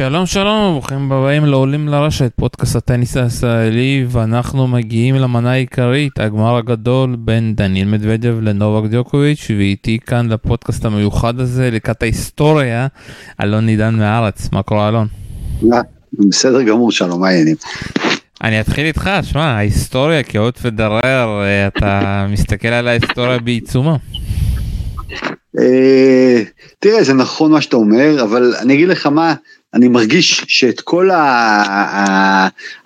שלום 0.00 0.26
שלום, 0.26 0.72
ברוכים 0.72 1.12
הבאים 1.12 1.44
לעולים 1.44 1.88
לרשת, 1.88 2.32
פודקאסט 2.36 2.76
הטניס 2.76 3.16
הישראלי, 3.16 4.06
ואנחנו 4.08 4.66
מגיעים 4.66 5.14
למנה 5.14 5.52
העיקרית, 5.52 6.20
הגמר 6.20 6.56
הגדול 6.56 7.16
בין 7.18 7.54
דניאל 7.54 7.88
מדוודב 7.88 8.36
לנובק 8.42 8.90
דיוקוביץ', 8.90 9.46
ואיתי 9.58 9.98
כאן 10.06 10.28
לפודקאסט 10.28 10.84
המיוחד 10.84 11.40
הזה, 11.40 11.70
לקראת 11.72 12.02
ההיסטוריה, 12.02 12.86
אלון 13.42 13.68
עידן 13.68 13.94
מהארץ, 13.94 14.48
מה 14.52 14.62
קורה 14.62 14.88
אלון? 14.88 15.06
בסדר 16.28 16.62
גמור, 16.62 16.92
שלום, 16.92 17.20
מה 17.20 17.28
העניינים? 17.28 17.56
אני 18.42 18.60
אתחיל 18.60 18.86
איתך, 18.86 19.10
שמע, 19.22 19.44
ההיסטוריה 19.44 20.22
כאות 20.22 20.58
ודרר, 20.62 21.42
אתה 21.66 22.26
מסתכל 22.28 22.68
על 22.68 22.88
ההיסטוריה 22.88 23.38
בעיצומה. 23.38 23.96
אה, 25.58 26.42
תראה, 26.78 27.04
זה 27.04 27.14
נכון 27.14 27.52
מה 27.52 27.60
שאתה 27.60 27.76
אומר, 27.76 28.22
אבל 28.22 28.54
אני 28.60 28.74
אגיד 28.74 28.88
לך 28.88 29.06
מה, 29.06 29.34
אני 29.74 29.88
מרגיש 29.88 30.44
שאת 30.48 30.80
כל 30.80 31.10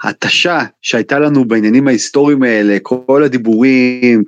ההתשה 0.03 0.61
שהייתה 0.83 1.19
לנו 1.19 1.45
בעניינים 1.45 1.89
ההיסטוריים 1.89 2.43
האלה, 2.43 2.77
כל 2.83 3.23
הדיבורים, 3.25 4.23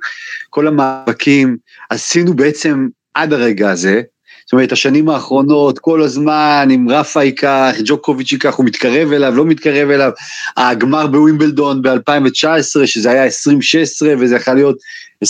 כל 0.49 0.67
המאבקים, 0.67 1.57
עשינו 1.89 2.33
בעצם 2.33 2.87
עד 3.13 3.33
הרגע 3.33 3.71
הזה. 3.71 4.01
זאת 4.47 4.53
אומרת, 4.53 4.71
השנים 4.71 5.09
האחרונות, 5.09 5.79
כל 5.79 6.01
הזמן, 6.01 6.67
אם 6.75 6.87
רפה 6.89 7.23
ייקח, 7.23 7.73
ג'וקוביץ' 7.85 8.31
ייקח, 8.31 8.55
הוא 8.55 8.65
מתקרב 8.65 9.11
אליו, 9.11 9.35
לא 9.35 9.45
מתקרב 9.45 9.89
אליו. 9.89 10.11
הגמר 10.57 11.07
בווימבלדון 11.07 11.81
ב-2019, 11.81 12.85
שזה 12.85 13.11
היה 13.11 13.23
2016, 13.23 14.13
וזה 14.19 14.35
יכול 14.35 14.53
להיות 14.53 14.77
21-16, 15.25 15.27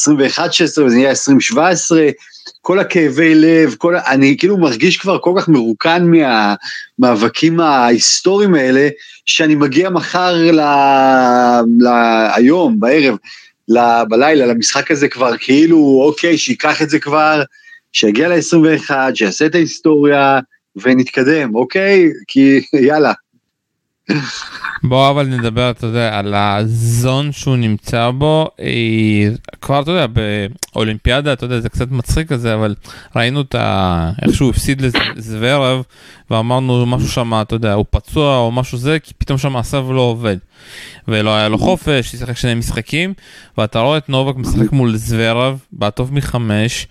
וזה 0.85 0.95
נהיה 0.95 1.09
2017. 1.09 2.09
כל 2.61 2.79
הכאבי 2.79 3.35
לב, 3.35 3.75
כל, 3.77 3.95
אני 3.95 4.35
כאילו 4.39 4.57
מרגיש 4.57 4.97
כבר 4.97 5.17
כל 5.19 5.33
כך 5.37 5.49
מרוקן 5.49 6.11
מהמאבקים 6.99 7.59
ההיסטוריים 7.59 8.55
האלה, 8.55 8.89
שאני 9.25 9.55
מגיע 9.55 9.89
מחר 9.89 10.51
ל... 10.51 10.59
ל... 11.79 11.87
היום, 12.33 12.79
בערב, 12.79 13.15
ל... 13.69 13.79
בלילה, 14.09 14.45
למשחק 14.45 14.91
הזה 14.91 15.07
כבר 15.07 15.37
כאילו, 15.37 16.03
אוקיי, 16.05 16.37
שייקח 16.37 16.81
את 16.81 16.89
זה 16.89 16.99
כבר, 16.99 17.41
שיגיע 17.97 18.27
ל-21, 18.27 18.91
שיעשה 19.15 19.45
את 19.45 19.55
ההיסטוריה, 19.55 20.39
ונתקדם, 20.75 21.55
אוקיי? 21.55 22.09
כי 22.27 22.61
יאללה. 22.73 23.13
בוא 24.83 25.09
אבל 25.09 25.25
נדבר, 25.25 25.69
אתה 25.69 25.85
יודע, 25.85 26.19
על 26.19 26.33
הזון 26.33 27.31
שהוא 27.31 27.55
נמצא 27.55 28.09
בו, 28.09 28.47
היא, 28.57 29.29
כבר, 29.61 29.81
אתה 29.81 29.91
יודע, 29.91 30.07
באולימפיאדה, 30.07 31.33
אתה 31.33 31.45
יודע, 31.45 31.59
זה 31.59 31.69
קצת 31.69 31.91
מצחיק 31.91 32.27
כזה, 32.29 32.53
אבל 32.53 32.75
ראינו 33.15 33.41
את 33.41 33.55
ה... 33.55 34.11
איך 34.21 34.35
שהוא 34.35 34.49
הפסיד 34.49 34.81
לזוורב, 35.15 35.81
ואמרנו 36.31 36.85
משהו 36.85 37.07
שם, 37.07 37.33
אתה 37.41 37.55
יודע, 37.55 37.73
הוא 37.73 37.85
פצוע 37.89 38.37
או 38.37 38.51
משהו 38.51 38.77
זה, 38.77 38.99
כי 38.99 39.13
פתאום 39.17 39.37
שם 39.37 39.55
הסב 39.55 39.85
לא 39.89 40.01
עובד. 40.01 40.37
ולא 41.07 41.35
היה 41.35 41.49
לו 41.49 41.57
חופש, 41.57 42.07
שיחק 42.07 42.37
שני 42.37 42.53
משחקים, 42.53 43.13
ואתה 43.57 43.79
רואה 43.79 43.97
את 43.97 44.09
נובק 44.09 44.35
משחק 44.35 44.71
מול 44.71 44.95
זוורב, 44.95 45.59
בעטוב 45.71 46.13
מחמש, 46.13 46.87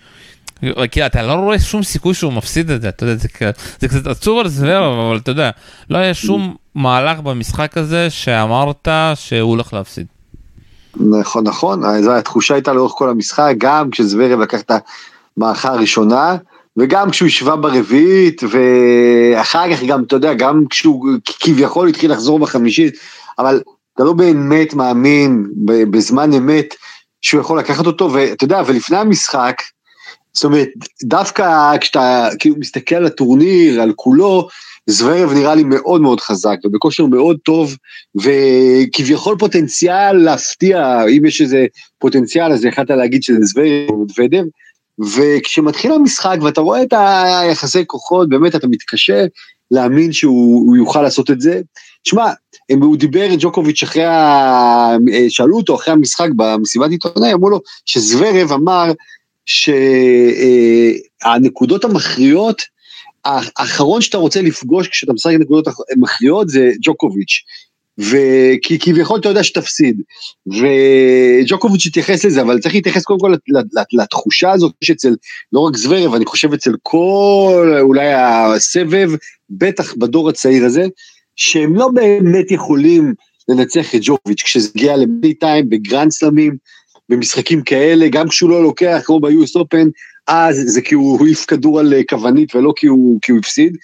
כאילו 0.91 1.05
אתה 1.05 1.21
לא 1.21 1.33
רואה 1.33 1.59
שום 1.59 1.83
סיכוי 1.83 2.13
שהוא 2.13 2.33
מפסיד 2.33 2.71
את 2.71 2.81
זה, 2.81 2.89
אתה 2.89 3.03
יודע, 3.03 3.15
זה, 3.15 3.27
זה 3.79 3.87
קצת 3.87 4.07
עצוב 4.07 4.39
על 4.39 4.47
זה, 4.47 4.77
אבל 4.79 5.17
אתה 5.17 5.31
יודע, 5.31 5.49
לא 5.89 5.97
היה 5.97 6.13
שום 6.13 6.55
מהלך 6.75 7.19
במשחק 7.19 7.77
הזה 7.77 8.09
שאמרת 8.09 8.87
שהוא 9.15 9.49
הולך 9.49 9.73
להפסיד. 9.73 10.05
נכון, 10.95 11.43
נכון, 11.43 11.81
התחושה 12.09 12.53
הייתה 12.53 12.73
לאורך 12.73 12.91
כל 12.91 13.09
המשחק, 13.09 13.53
גם 13.57 13.89
כשזוורב 13.89 14.39
לקח 14.39 14.61
את 14.61 14.71
המערכה 15.37 15.69
הראשונה, 15.69 16.35
וגם 16.77 17.09
כשהוא 17.09 17.27
השווה 17.27 17.55
ברביעית, 17.55 18.41
ואחר 18.49 19.73
כך 19.73 19.83
גם, 19.83 20.03
אתה 20.03 20.15
יודע, 20.15 20.33
גם 20.33 20.63
כשהוא 20.69 21.09
כביכול 21.39 21.87
התחיל 21.87 22.11
לחזור 22.11 22.39
בחמישית, 22.39 22.95
אבל 23.39 23.61
אתה 23.95 24.03
לא 24.03 24.13
באמת 24.13 24.73
מאמין 24.73 25.45
בזמן 25.65 26.33
אמת 26.33 26.75
שהוא 27.21 27.41
יכול 27.41 27.59
לקחת 27.59 27.85
אותו, 27.85 28.13
ואתה 28.13 28.43
יודע, 28.43 28.61
ולפני 28.65 28.97
המשחק, 28.97 29.55
זאת 30.37 30.45
אומרת, 30.45 30.69
דווקא 31.03 31.77
כשאתה 31.77 32.29
כאילו 32.39 32.55
מסתכל 32.59 32.95
על 32.95 33.05
הטורניר, 33.05 33.81
על 33.81 33.93
כולו, 33.95 34.47
זוורב 34.87 35.33
נראה 35.33 35.55
לי 35.55 35.63
מאוד 35.63 36.01
מאוד 36.01 36.19
חזק 36.19 36.57
ובכושר 36.65 37.05
מאוד 37.05 37.37
טוב, 37.45 37.75
וכביכול 38.15 39.35
פוטנציאל 39.39 40.13
להפתיע, 40.13 41.03
אם 41.17 41.25
יש 41.25 41.41
איזה 41.41 41.65
פוטנציאל, 41.99 42.51
אז 42.51 42.65
יכלת 42.65 42.89
להגיד 42.89 43.23
שזה 43.23 43.39
זוורב 43.41 43.89
או 43.89 44.05
וכשמתחיל 45.15 45.91
המשחק 45.91 46.37
ואתה 46.41 46.61
רואה 46.61 46.83
את 46.83 46.93
היחסי 46.93 47.83
כוחות, 47.87 48.29
באמת 48.29 48.55
אתה 48.55 48.67
מתקשה 48.67 49.25
להאמין 49.71 50.13
שהוא 50.13 50.77
יוכל 50.77 51.01
לעשות 51.01 51.31
את 51.31 51.41
זה. 51.41 51.61
שמע, 52.03 52.31
הוא 52.81 52.97
דיבר 52.97 53.27
ג'וקוביץ' 53.39 53.83
אחרי, 53.83 54.05
ה... 54.05 54.97
שאלו 55.29 55.57
אותו 55.57 55.75
אחרי 55.75 55.93
המשחק 55.93 56.29
במסיבת 56.35 56.91
עיתונאי, 56.91 57.33
אמרו 57.33 57.49
לו 57.49 57.61
שזוורב 57.85 58.51
אמר 58.51 58.91
שהנקודות 61.23 61.85
המכריעות, 61.85 62.61
האחרון 63.25 64.01
שאתה 64.01 64.17
רוצה 64.17 64.41
לפגוש 64.41 64.87
כשאתה 64.87 65.13
משחק 65.13 65.33
נקודות 65.39 65.67
מכריעות 65.97 66.49
זה 66.49 66.71
ג'וקוביץ'. 66.81 67.43
וכי 67.99 68.79
כביכול 68.79 69.19
אתה 69.19 69.29
יודע 69.29 69.43
שתפסיד, 69.43 70.01
וג'וקוביץ' 70.47 71.85
התייחס 71.85 72.25
לזה, 72.25 72.41
אבל 72.41 72.59
צריך 72.59 72.75
להתייחס 72.75 73.03
קודם 73.03 73.19
כל 73.19 73.33
לתחושה 73.93 74.51
הזאת 74.51 74.73
שאצל, 74.83 75.15
לא 75.53 75.59
רק 75.59 75.77
זוורב, 75.77 76.13
אני 76.13 76.25
חושב 76.25 76.53
אצל 76.53 76.71
כל 76.83 77.77
אולי 77.81 78.13
הסבב, 78.13 79.09
בטח 79.49 79.93
בדור 79.97 80.29
הצעיר 80.29 80.65
הזה, 80.65 80.85
שהם 81.35 81.75
לא 81.75 81.87
באמת 81.93 82.51
יכולים 82.51 83.13
לנצח 83.49 83.95
את 83.95 83.99
ג'וקוביץ' 84.03 84.43
כשזה 84.43 84.69
הגיע 84.75 84.97
לבי 84.97 85.33
טיים, 85.33 85.69
בגרנד 85.69 86.11
סלמים, 86.11 86.57
במשחקים 87.09 87.61
כאלה, 87.61 88.07
גם 88.07 88.27
כשהוא 88.27 88.49
לא 88.49 88.63
לוקח, 88.63 89.01
כמו 89.05 89.19
ב-US 89.19 89.59
Open, 89.59 89.87
אז 90.27 90.63
זה 90.65 90.81
כי 90.81 90.95
הוא 90.95 91.25
העיף 91.25 91.45
כדור 91.45 91.79
על 91.79 91.93
אה, 91.93 92.03
כוונית 92.09 92.55
ולא 92.55 92.73
כי 92.75 92.87
הוא, 92.87 93.19
כי 93.21 93.31
הוא 93.31 93.39
הפסיד. 93.39 93.77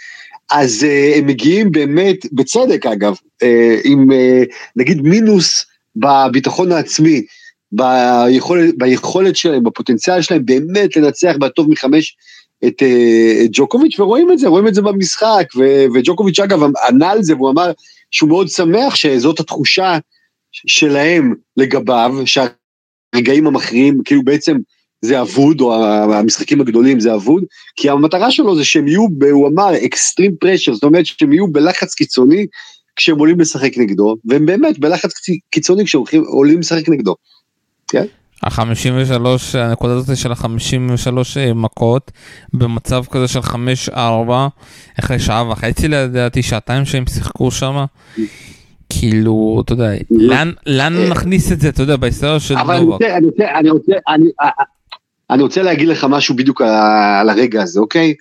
אז 0.52 0.84
uh, 0.84 1.18
הם 1.18 1.26
מגיעים 1.26 1.72
באמת, 1.72 2.26
בצדק 2.32 2.86
אגב, 2.86 3.14
uh, 3.14 3.48
עם 3.84 4.12
uh, 4.12 4.46
נגיד 4.76 5.02
מינוס 5.02 5.66
בביטחון 5.96 6.72
העצמי, 6.72 7.26
ביכולת, 7.72 8.78
ביכולת 8.78 9.36
שלהם, 9.36 9.64
בפוטנציאל 9.64 10.22
שלהם 10.22 10.46
באמת 10.46 10.98
לנצח 10.98 11.34
בטוב 11.40 11.70
מחמש 11.70 12.16
את, 12.66 12.82
uh, 12.82 13.46
את 13.46 13.50
ג'וקוביץ', 13.52 14.00
ורואים 14.00 14.32
את 14.32 14.40
זה, 14.40 14.48
רואים 14.48 14.68
את 14.68 14.74
זה 14.74 14.82
במשחק, 14.82 15.46
ו, 15.58 15.64
וג'וקוביץ' 15.94 16.40
אגב 16.40 16.60
ענה 16.88 17.12
על 17.12 17.24
זה 17.24 17.36
והוא 17.36 17.50
אמר 17.50 17.72
שהוא 18.12 18.30
מאוד 18.30 18.48
שמח 18.48 18.96
שזאת 18.96 19.40
התחושה 19.40 19.98
שלהם 20.52 21.34
לגביו, 21.58 22.12
שה... 22.26 22.46
הרגעים 23.14 23.48
המכריעים, 23.48 24.02
כאילו 24.06 24.24
בעצם 24.24 24.58
זה 25.02 25.22
אבוד, 25.22 25.62
או 25.62 25.74
המשחקים 26.14 26.62
הגדולים 26.62 27.00
זה 27.00 27.14
אבוד, 27.16 27.44
כי 27.76 27.90
המטרה 27.90 28.32
שלו 28.32 28.56
זה 28.56 28.66
שהם 28.66 28.88
יהיו, 28.88 29.08
הוא 29.32 29.48
אמר, 29.48 29.86
אקסטרים 29.86 30.36
פרשר, 30.40 30.74
זאת 30.74 30.84
אומרת 30.84 31.06
שהם 31.06 31.34
יהיו 31.34 31.48
בלחץ 31.48 31.94
קיצוני 31.94 32.46
כשהם 32.96 33.20
עולים 33.20 33.40
לשחק 33.40 33.78
נגדו, 33.78 34.16
והם 34.26 34.46
באמת 34.46 34.80
בלחץ 34.80 35.12
קיצוני 35.50 35.86
כשהם 35.86 36.02
עולים 36.26 36.60
לשחק 36.60 36.90
נגדו. 36.90 37.16
כן? 37.88 38.06
ה-53, 38.44 39.58
הנקודה 39.58 39.94
הזאת 39.94 40.18
של 40.18 40.32
ה-53 40.32 41.18
אה, 41.38 41.54
מכות, 41.54 42.12
במצב 42.54 43.04
כזה 43.12 43.28
של 43.28 43.40
5-4, 43.40 43.92
אחרי 45.00 45.20
שעה 45.20 45.52
וחצי 45.52 45.88
לדעתי, 45.88 46.44
שעתיים 46.44 46.86
שהם 46.86 47.04
שיחקו 47.08 47.52
שם. 47.52 47.86
כאילו, 49.04 49.62
אתה 49.66 49.74
יודע, 49.74 49.90
לאן 50.66 50.98
אה, 50.98 51.10
נכניס 51.10 51.52
את 51.52 51.62
זה, 51.62 51.70
אתה 51.70 51.84
יודע, 51.84 51.96
בהיסטוריה 51.96 52.40
של 52.40 52.56
נובק? 52.56 53.06
אני 55.30 55.42
רוצה 55.44 55.62
להגיד 55.64 55.88
לך 55.88 56.04
משהו 56.10 56.36
בדיוק 56.36 56.62
על 56.62 57.30
הרגע 57.30 57.62
הזה, 57.62 57.80
אוקיי? 57.80 58.14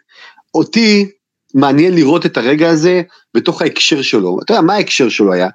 אותי 0.55 1.09
מעניין 1.55 1.95
לראות 1.95 2.27
את 2.27 2.37
הרגע 2.37 2.71
הזה 2.71 3.03
בתוך 3.35 3.63
ההקשר 3.63 4.03
שלו. 4.03 4.39
אתה 4.45 4.53
יודע, 4.53 4.63
מה 4.63 4.75
ההקשר 4.75 5.09
שלו 5.09 5.33
היה? 5.33 5.49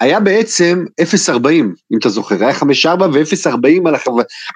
היה 0.00 0.20
בעצם 0.20 0.84
0.40, 1.00 1.48
אם 1.92 1.98
אתה 1.98 2.08
זוכר, 2.08 2.44
היה 2.44 2.58
5.4 2.58 3.02
ו-0.40 3.02 3.88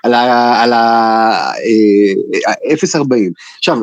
על 0.05 0.73
ה... 0.73 1.53
0.40. 2.95 3.13
אה, 3.13 3.19
עכשיו, 3.59 3.79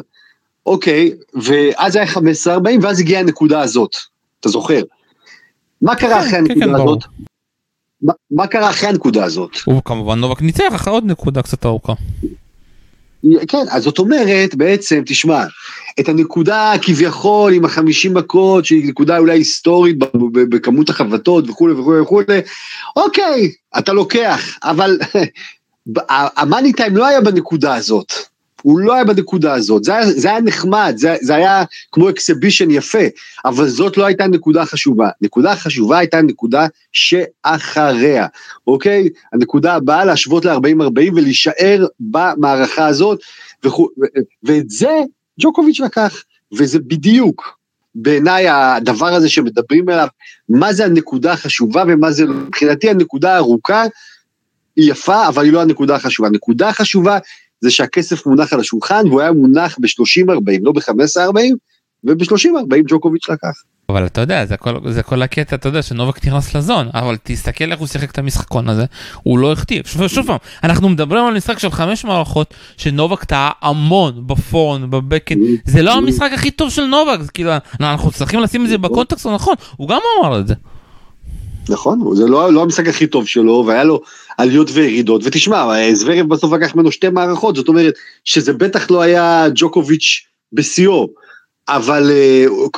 אוקיי, 0.65 1.11
ואז 1.43 1.95
היה 1.95 2.05
15.40 2.05 2.19
ואז 2.81 2.99
הגיעה 2.99 3.21
הנקודה 3.21 3.61
הזאת, 3.61 3.95
אתה 4.39 4.49
זוכר? 4.49 4.81
מה 5.81 5.95
קרה 5.95 6.19
אחרי 6.19 6.31
כן, 6.31 6.37
הנקודה 6.37 6.65
כן, 6.65 6.75
הזאת? 6.75 7.03
מה 8.31 8.47
קרה 8.47 8.69
אחרי 8.69 8.89
הנקודה 8.89 9.25
הזאת? 9.25 9.51
הוא 9.65 9.81
כמובן 9.85 10.19
נובק 10.19 10.41
ניצח 10.41 10.75
אחרי 10.75 10.93
עוד 10.93 11.05
נקודה 11.05 11.41
קצת 11.41 11.65
ארוכה. 11.65 11.93
כן, 13.47 13.65
אז 13.71 13.83
זאת 13.83 13.99
אומרת, 13.99 14.55
בעצם, 14.55 15.01
תשמע, 15.05 15.43
את 15.99 16.09
הנקודה 16.09 16.73
כביכול 16.81 17.53
עם 17.53 17.65
החמישים 17.65 18.13
מכות, 18.13 18.65
שהיא 18.65 18.89
נקודה 18.89 19.17
אולי 19.17 19.37
היסטורית 19.37 19.97
בכמות 20.33 20.89
החבטות 20.89 21.49
וכולי 21.49 21.73
וכולי 21.73 21.99
וכולי, 21.99 22.41
אוקיי, 22.95 23.51
אתה 23.77 23.93
לוקח, 23.93 24.57
אבל 24.63 24.97
המאני 26.37 26.73
טיים 26.73 26.97
לא 26.97 27.05
היה 27.05 27.21
בנקודה 27.21 27.75
הזאת. 27.75 28.13
הוא 28.65 28.79
לא 28.79 28.93
היה 28.93 29.03
בנקודה 29.03 29.53
הזאת, 29.53 29.83
זה 29.83 29.95
היה, 29.95 30.11
זה 30.11 30.29
היה 30.29 30.41
נחמד, 30.41 30.93
זה, 30.97 31.15
זה 31.21 31.35
היה 31.35 31.63
כמו 31.91 32.09
אקסיבישן 32.09 32.71
יפה, 32.71 33.03
אבל 33.45 33.67
זאת 33.67 33.97
לא 33.97 34.05
הייתה 34.05 34.27
נקודה 34.27 34.65
חשובה. 34.65 35.09
נקודה 35.21 35.55
חשובה 35.55 35.97
הייתה 35.97 36.21
נקודה 36.21 36.67
שאחריה, 36.91 38.27
אוקיי? 38.67 39.09
הנקודה 39.33 39.73
הבאה 39.73 40.05
להשוות 40.05 40.45
ל-40-40 40.45 41.11
ולהישאר 41.15 41.85
במערכה 41.99 42.87
הזאת, 42.87 43.19
וכו, 43.63 43.89
ואת 44.43 44.69
זה 44.69 44.99
ג'וקוביץ' 45.41 45.79
לקח, 45.79 46.23
וזה 46.53 46.79
בדיוק 46.79 47.57
בעיניי 47.95 48.49
הדבר 48.49 49.13
הזה 49.13 49.29
שמדברים 49.29 49.89
עליו, 49.89 50.07
מה 50.49 50.73
זה 50.73 50.85
הנקודה 50.85 51.33
החשובה 51.33 51.83
ומה 51.87 52.11
זה, 52.11 52.25
מבחינתי 52.25 52.89
הנקודה 52.89 53.33
הארוכה 53.35 53.83
היא 54.75 54.91
יפה, 54.91 55.27
אבל 55.27 55.43
היא 55.43 55.53
לא 55.53 55.61
הנקודה 55.61 55.95
החשובה. 55.95 56.27
הנקודה 56.27 56.69
החשובה 56.69 57.17
זה 57.61 57.71
שהכסף 57.71 58.25
מונח 58.25 58.53
על 58.53 58.59
השולחן, 58.59 59.07
והוא 59.07 59.21
היה 59.21 59.31
מונח 59.31 59.77
ב-30-40, 59.79 60.59
לא 60.61 60.71
ב-15-40, 60.71 61.39
וב-30-40 62.03 62.83
ג'וקוביץ' 62.87 63.29
לקח. 63.29 63.63
אבל 63.89 64.05
אתה 64.05 64.21
יודע 64.21 64.45
זה 64.45 64.57
כל 64.57 64.91
זה 64.91 65.03
כל 65.03 65.21
הקטע 65.21 65.55
אתה 65.55 65.69
יודע 65.69 65.81
שנובק 65.81 66.25
נכנס 66.25 66.55
לזון 66.55 66.89
אבל 66.93 67.17
תסתכל 67.23 67.71
איך 67.71 67.79
הוא 67.79 67.87
שיחק 67.87 68.11
את 68.11 68.17
המשחקון 68.17 68.69
הזה 68.69 68.85
הוא 69.23 69.39
לא 69.39 69.51
הכתיב 69.51 69.85
שוב, 69.85 70.07
שוב 70.07 70.27
פעם 70.27 70.37
אנחנו 70.63 70.89
מדברים 70.89 71.25
על 71.25 71.37
משחק 71.37 71.59
של 71.59 71.71
חמש 71.71 72.05
מערכות 72.05 72.53
שנובק 72.77 73.23
טעה 73.23 73.51
המון 73.61 74.27
בפון 74.27 74.89
בבקן 74.89 75.35
זה 75.65 75.81
לא 75.81 75.93
המשחק 75.93 76.29
הכי 76.33 76.51
טוב 76.51 76.69
של 76.69 76.85
נובק 76.85 77.31
כאילו 77.33 77.51
אנחנו 77.79 78.11
צריכים 78.11 78.39
לשים 78.39 78.65
את 78.65 78.69
זה 78.69 78.77
בקונטקסט 78.77 79.25
הנכון 79.25 79.55
הוא 79.77 79.89
גם 79.89 79.99
אמר 80.19 80.39
את 80.39 80.47
זה. 80.47 80.53
נכון, 81.69 82.15
זה 82.15 82.27
לא, 82.27 82.53
לא 82.53 82.61
המשחק 82.61 82.87
הכי 82.87 83.07
טוב 83.07 83.27
שלו, 83.27 83.63
והיה 83.67 83.83
לו 83.83 84.01
עליות 84.37 84.69
וירידות, 84.73 85.21
ותשמע, 85.25 85.93
זוורב 85.93 86.27
בסוף 86.27 86.53
לקח 86.53 86.75
ממנו 86.75 86.91
שתי 86.91 87.09
מערכות, 87.09 87.55
זאת 87.55 87.67
אומרת 87.67 87.93
שזה 88.25 88.53
בטח 88.53 88.91
לא 88.91 89.01
היה 89.01 89.45
ג'וקוביץ' 89.55 90.25
בשיאו, 90.53 91.09
אבל 91.67 92.11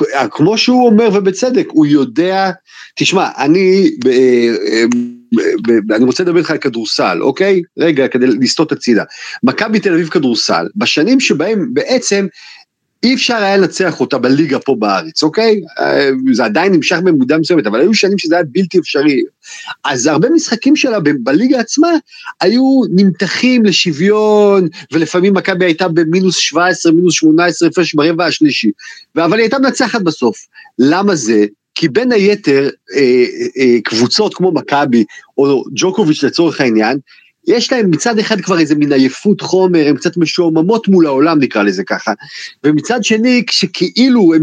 uh, 0.00 0.28
כמו 0.30 0.58
שהוא 0.58 0.86
אומר 0.86 1.08
ובצדק, 1.14 1.66
הוא 1.70 1.86
יודע, 1.86 2.50
תשמע, 2.96 3.28
אני, 3.38 3.90
ב, 4.04 4.08
ב, 5.66 5.92
אני 5.92 6.04
רוצה 6.04 6.22
לדבר 6.22 6.38
איתך 6.38 6.50
על 6.50 6.58
כדורסל, 6.58 7.18
אוקיי? 7.20 7.62
רגע, 7.78 8.08
כדי 8.08 8.26
לסטות 8.26 8.72
הצידה. 8.72 9.04
מכבי 9.42 9.80
תל 9.80 9.92
אביב 9.92 10.08
כדורסל, 10.08 10.66
בשנים 10.76 11.20
שבהם 11.20 11.68
בעצם 11.72 12.26
אי 13.02 13.14
אפשר 13.14 13.34
היה 13.36 13.56
לנצח 13.56 14.00
אותה 14.00 14.18
בליגה 14.18 14.58
פה 14.58 14.76
בארץ, 14.78 15.22
אוקיי? 15.22 15.60
אה, 15.80 16.10
זה 16.32 16.44
עדיין 16.44 16.72
נמשך 16.72 16.98
במודע 17.04 17.38
מסוימת, 17.38 17.66
אבל 17.66 17.80
היו 17.80 17.94
שנים 17.94 18.18
שזה 18.18 18.34
היה 18.34 18.44
בלתי 18.52 18.78
אפשרי. 18.78 19.22
אז 19.84 20.06
הרבה 20.06 20.30
משחקים 20.30 20.76
שלה 20.76 21.00
ב- 21.00 21.24
בליגה 21.24 21.60
עצמה 21.60 21.88
היו 22.40 22.80
נמתחים 22.90 23.64
לשוויון, 23.64 24.68
ולפעמים 24.92 25.34
מכבי 25.34 25.64
הייתה 25.64 25.88
במינוס 25.88 26.36
17, 26.36 26.92
מינוס 26.92 27.14
18 27.14 27.68
הפרש 27.68 27.94
ברבע 27.94 28.26
השלישי. 28.26 28.70
אבל 29.16 29.32
היא 29.32 29.42
הייתה 29.42 29.58
מנצחת 29.58 30.02
בסוף. 30.02 30.46
למה 30.78 31.14
זה? 31.14 31.46
כי 31.74 31.88
בין 31.88 32.12
היתר, 32.12 32.68
אה, 32.94 33.24
אה, 33.58 33.80
קבוצות 33.84 34.34
כמו 34.34 34.52
מכבי, 34.52 35.04
או 35.38 35.64
ג'וקוביץ' 35.74 36.24
לצורך 36.24 36.60
העניין, 36.60 36.98
יש 37.48 37.72
להם 37.72 37.90
מצד 37.90 38.18
אחד 38.18 38.40
כבר 38.40 38.58
איזה 38.58 38.74
מין 38.74 38.92
עייפות 38.92 39.40
חומר, 39.40 39.86
הן 39.88 39.96
קצת 39.96 40.16
משועממות 40.16 40.88
מול 40.88 41.06
העולם 41.06 41.38
נקרא 41.38 41.62
לזה 41.62 41.84
ככה, 41.84 42.12
ומצד 42.64 43.04
שני 43.04 43.44
כשכאילו 43.46 44.34
הן 44.34 44.42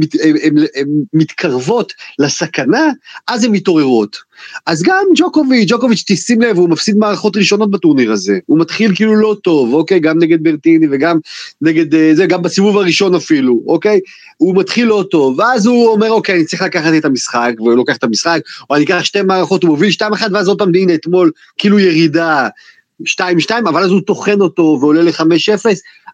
מתקרבות 1.13 1.93
לסכנה, 2.19 2.89
אז 3.27 3.43
הן 3.43 3.51
מתעוררות. 3.51 4.17
אז 4.65 4.83
גם 4.83 5.03
ג'וקוביץ', 5.15 5.69
ג'וקוביץ' 5.71 6.03
תשים 6.07 6.41
לב, 6.41 6.57
הוא 6.57 6.69
מפסיד 6.69 6.97
מערכות 6.97 7.37
ראשונות 7.37 7.71
בטורניר 7.71 8.11
הזה, 8.11 8.39
הוא 8.45 8.59
מתחיל 8.59 8.95
כאילו 8.95 9.15
לא 9.15 9.35
טוב, 9.43 9.73
אוקיי, 9.73 9.99
גם 9.99 10.19
נגד 10.19 10.43
ברטיני 10.43 10.87
וגם 10.91 11.17
נגד 11.61 11.95
אה, 11.95 12.11
זה, 12.13 12.25
גם 12.25 12.41
בסיבוב 12.41 12.77
הראשון 12.77 13.15
אפילו, 13.15 13.61
אוקיי, 13.67 13.99
הוא 14.37 14.55
מתחיל 14.57 14.87
לא 14.87 15.03
טוב, 15.11 15.39
ואז 15.39 15.65
הוא 15.65 15.87
אומר 15.87 16.11
אוקיי, 16.11 16.35
אני 16.35 16.45
צריך 16.45 16.61
לקחת 16.61 16.91
את 16.97 17.05
המשחק, 17.05 17.53
והוא 17.57 17.73
לוקח 17.73 17.97
את 17.97 18.03
המשחק, 18.03 18.39
או 18.69 18.75
אני 18.75 18.83
אקח 18.83 19.03
שתי 19.03 19.21
מערכות, 19.21 19.63
הוא 19.63 19.69
מוביל 19.69 19.91
שתיים 19.91 20.13
אחת, 20.13 20.27
ואז 20.33 20.47
עוד 20.47 20.57
פעם, 20.57 20.71
הנה 20.75 20.93
אתמול, 20.93 21.31
כאילו 21.57 21.79
ירידה, 21.79 22.47
2-2, 23.03 23.51
אבל 23.69 23.83
אז 23.83 23.91
הוא 23.91 24.01
טוחן 24.01 24.41
אותו 24.41 24.77
ועולה 24.81 25.01
ל-5-0, 25.01 25.65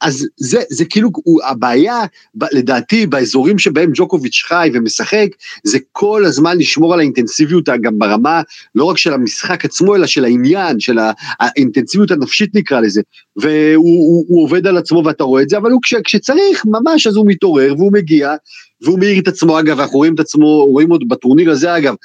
אז 0.01 0.27
זה, 0.37 0.59
זה 0.69 0.85
כאילו, 0.85 1.09
הוא, 1.13 1.43
הבעיה, 1.43 1.99
ב, 2.35 2.45
לדעתי, 2.51 3.05
באזורים 3.05 3.59
שבהם 3.59 3.91
ג'וקוביץ' 3.93 4.43
חי 4.47 4.69
ומשחק, 4.73 5.27
זה 5.63 5.77
כל 5.91 6.25
הזמן 6.25 6.57
לשמור 6.57 6.93
על 6.93 6.99
האינטנסיביות 6.99 7.69
גם 7.81 7.99
ברמה, 7.99 8.41
לא 8.75 8.83
רק 8.83 8.97
של 8.97 9.13
המשחק 9.13 9.65
עצמו, 9.65 9.95
אלא 9.95 10.07
של 10.07 10.25
העניין, 10.25 10.79
של 10.79 10.97
האינטנסיביות 11.39 12.11
הנפשית 12.11 12.55
נקרא 12.55 12.79
לזה, 12.79 13.01
והוא 13.35 13.75
הוא, 13.75 14.25
הוא 14.27 14.43
עובד 14.43 14.67
על 14.67 14.77
עצמו 14.77 15.03
ואתה 15.05 15.23
רואה 15.23 15.41
את 15.41 15.49
זה, 15.49 15.57
אבל 15.57 15.71
הוא 15.71 15.81
כש, 15.83 15.93
כשצריך, 15.93 16.65
ממש, 16.65 17.07
אז 17.07 17.15
הוא 17.15 17.25
מתעורר 17.27 17.73
והוא 17.77 17.93
מגיע, 17.93 18.35
והוא 18.81 18.99
מאיר 18.99 19.19
את 19.19 19.27
עצמו, 19.27 19.59
אגב, 19.59 19.79
אנחנו 19.79 19.97
רואים 19.97 20.13
את 20.13 20.19
עצמו, 20.19 20.65
רואים 20.65 20.89
עוד 20.89 21.03
בטורניר 21.07 21.51
הזה, 21.51 21.77
אגב, 21.77 21.95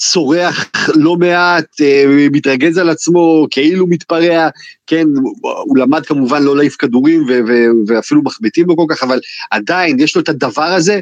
צורח 0.00 0.70
לא 0.94 1.16
מעט, 1.16 1.80
אה, 1.80 2.04
מתרגז 2.32 2.78
על 2.78 2.88
עצמו, 2.88 3.46
כאילו 3.50 3.86
מתפרע, 3.86 4.48
כן, 4.86 5.06
הוא 5.42 5.78
למד 5.78 6.06
כמובן 6.06 6.42
לא 6.42 6.56
להעיף 6.56 6.76
כדורים 6.76 7.26
ואפילו 7.86 8.22
מחבטים 8.22 8.66
בו 8.66 8.76
כל 8.76 8.94
כך, 8.94 9.02
אבל 9.02 9.20
עדיין 9.50 10.00
יש 10.00 10.16
לו 10.16 10.22
את 10.22 10.28
הדבר 10.28 10.62
הזה, 10.62 11.00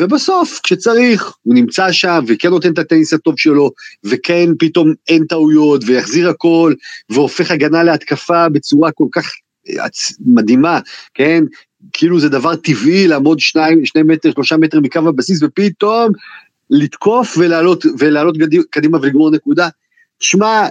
ובסוף, 0.00 0.60
כשצריך, 0.62 1.32
הוא 1.42 1.54
נמצא 1.54 1.92
שם 1.92 2.24
וכן 2.26 2.48
נותן 2.48 2.72
את 2.72 2.78
הטניס 2.78 3.12
הטוב 3.12 3.34
שלו, 3.38 3.70
וכן 4.04 4.48
פתאום 4.58 4.92
אין 5.08 5.24
טעויות, 5.24 5.82
ויחזיר 5.86 6.28
הכל, 6.28 6.74
והופך 7.10 7.50
הגנה 7.50 7.82
להתקפה 7.82 8.48
בצורה 8.48 8.92
כל 8.92 9.06
כך 9.12 9.32
אה, 9.68 9.86
מדהימה, 10.26 10.78
כן? 11.14 11.44
כאילו 11.92 12.20
זה 12.20 12.28
דבר 12.28 12.56
טבעי 12.56 13.08
לעמוד 13.08 13.40
שניים, 13.40 13.86
שני 13.86 14.02
מטר, 14.02 14.30
שלושה 14.30 14.56
מטר 14.56 14.80
מקו 14.80 15.08
הבסיס, 15.08 15.42
ופתאום 15.42 16.12
לתקוף 16.72 17.38
ולעלות, 17.38 17.84
ולעלות 17.98 18.36
קדימה 18.70 18.98
ולגמור 19.02 19.30
נקודה. 19.30 19.68
שמע, 20.20 20.66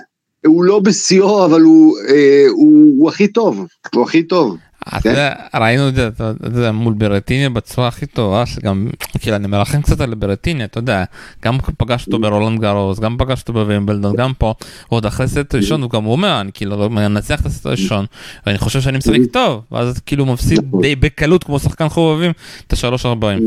הוא 0.45 0.63
לא 0.63 0.79
בשיאו, 0.79 1.45
אבל 1.45 1.61
הוא, 1.61 1.97
אה, 2.09 2.45
הוא, 2.49 2.99
הוא 2.99 3.09
הכי 3.09 3.27
טוב, 3.27 3.67
הוא 3.95 4.03
הכי 4.03 4.23
טוב. 4.23 4.57
אתה? 4.97 5.09
יודע, 5.09 5.33
ראינו 5.53 5.89
את 5.89 6.53
זה 6.53 6.71
מול 6.71 6.93
ברטיני 6.93 7.49
בצורה 7.49 7.87
הכי 7.87 8.05
טובה 8.05 8.45
שגם 8.45 8.87
כאילו 9.19 9.35
אני 9.35 9.47
מרחם 9.47 9.81
קצת 9.81 10.01
על 10.01 10.13
ברטיני 10.13 10.63
אתה 10.63 10.79
יודע 10.79 11.03
גם 11.45 11.57
פגש 11.77 12.05
אותו 12.05 12.19
ברולנד 12.19 12.61
גרוס 12.61 12.99
גם 12.99 13.17
פגש 13.17 13.41
אותו 13.41 13.53
בווימבלדון 13.53 14.15
גם 14.15 14.31
פה 14.37 14.53
עוד 14.87 15.05
אחרי 15.05 15.27
סט 15.27 15.55
ראשון 15.55 15.81
הוא 15.81 15.89
גם 15.89 16.05
אומר 16.05 16.41
אני 16.41 16.51
כאילו 16.53 16.89
מנצח 16.89 17.41
את 17.41 17.45
הסט 17.45 17.65
הראשון 17.65 18.05
ואני 18.45 18.57
חושב 18.57 18.81
שאני 18.81 18.97
משחק 18.97 19.19
טוב 19.31 19.61
ואז 19.71 19.99
כאילו 19.99 20.25
מפסיד 20.25 20.59
נכון. 20.67 20.81
די 20.81 20.95
בקלות 20.95 21.43
כמו 21.43 21.59
שחקן 21.59 21.89
חובבים 21.89 22.31
את 22.67 22.73
השלוש 22.73 23.05
ארבעים. 23.05 23.39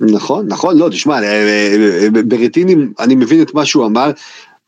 נכון, 0.00 0.46
נכון, 0.48 0.78
לא, 0.78 0.88
תשמע, 0.88 1.14
אה, 1.14 1.22
אה, 1.22 2.02
אה, 2.02 2.22
ברטיני, 2.24 2.74
אני 3.00 3.14
מבין 3.14 3.42
את 3.42 3.54
מה 3.54 3.64
שהוא 3.64 3.86
אמר. 3.86 4.10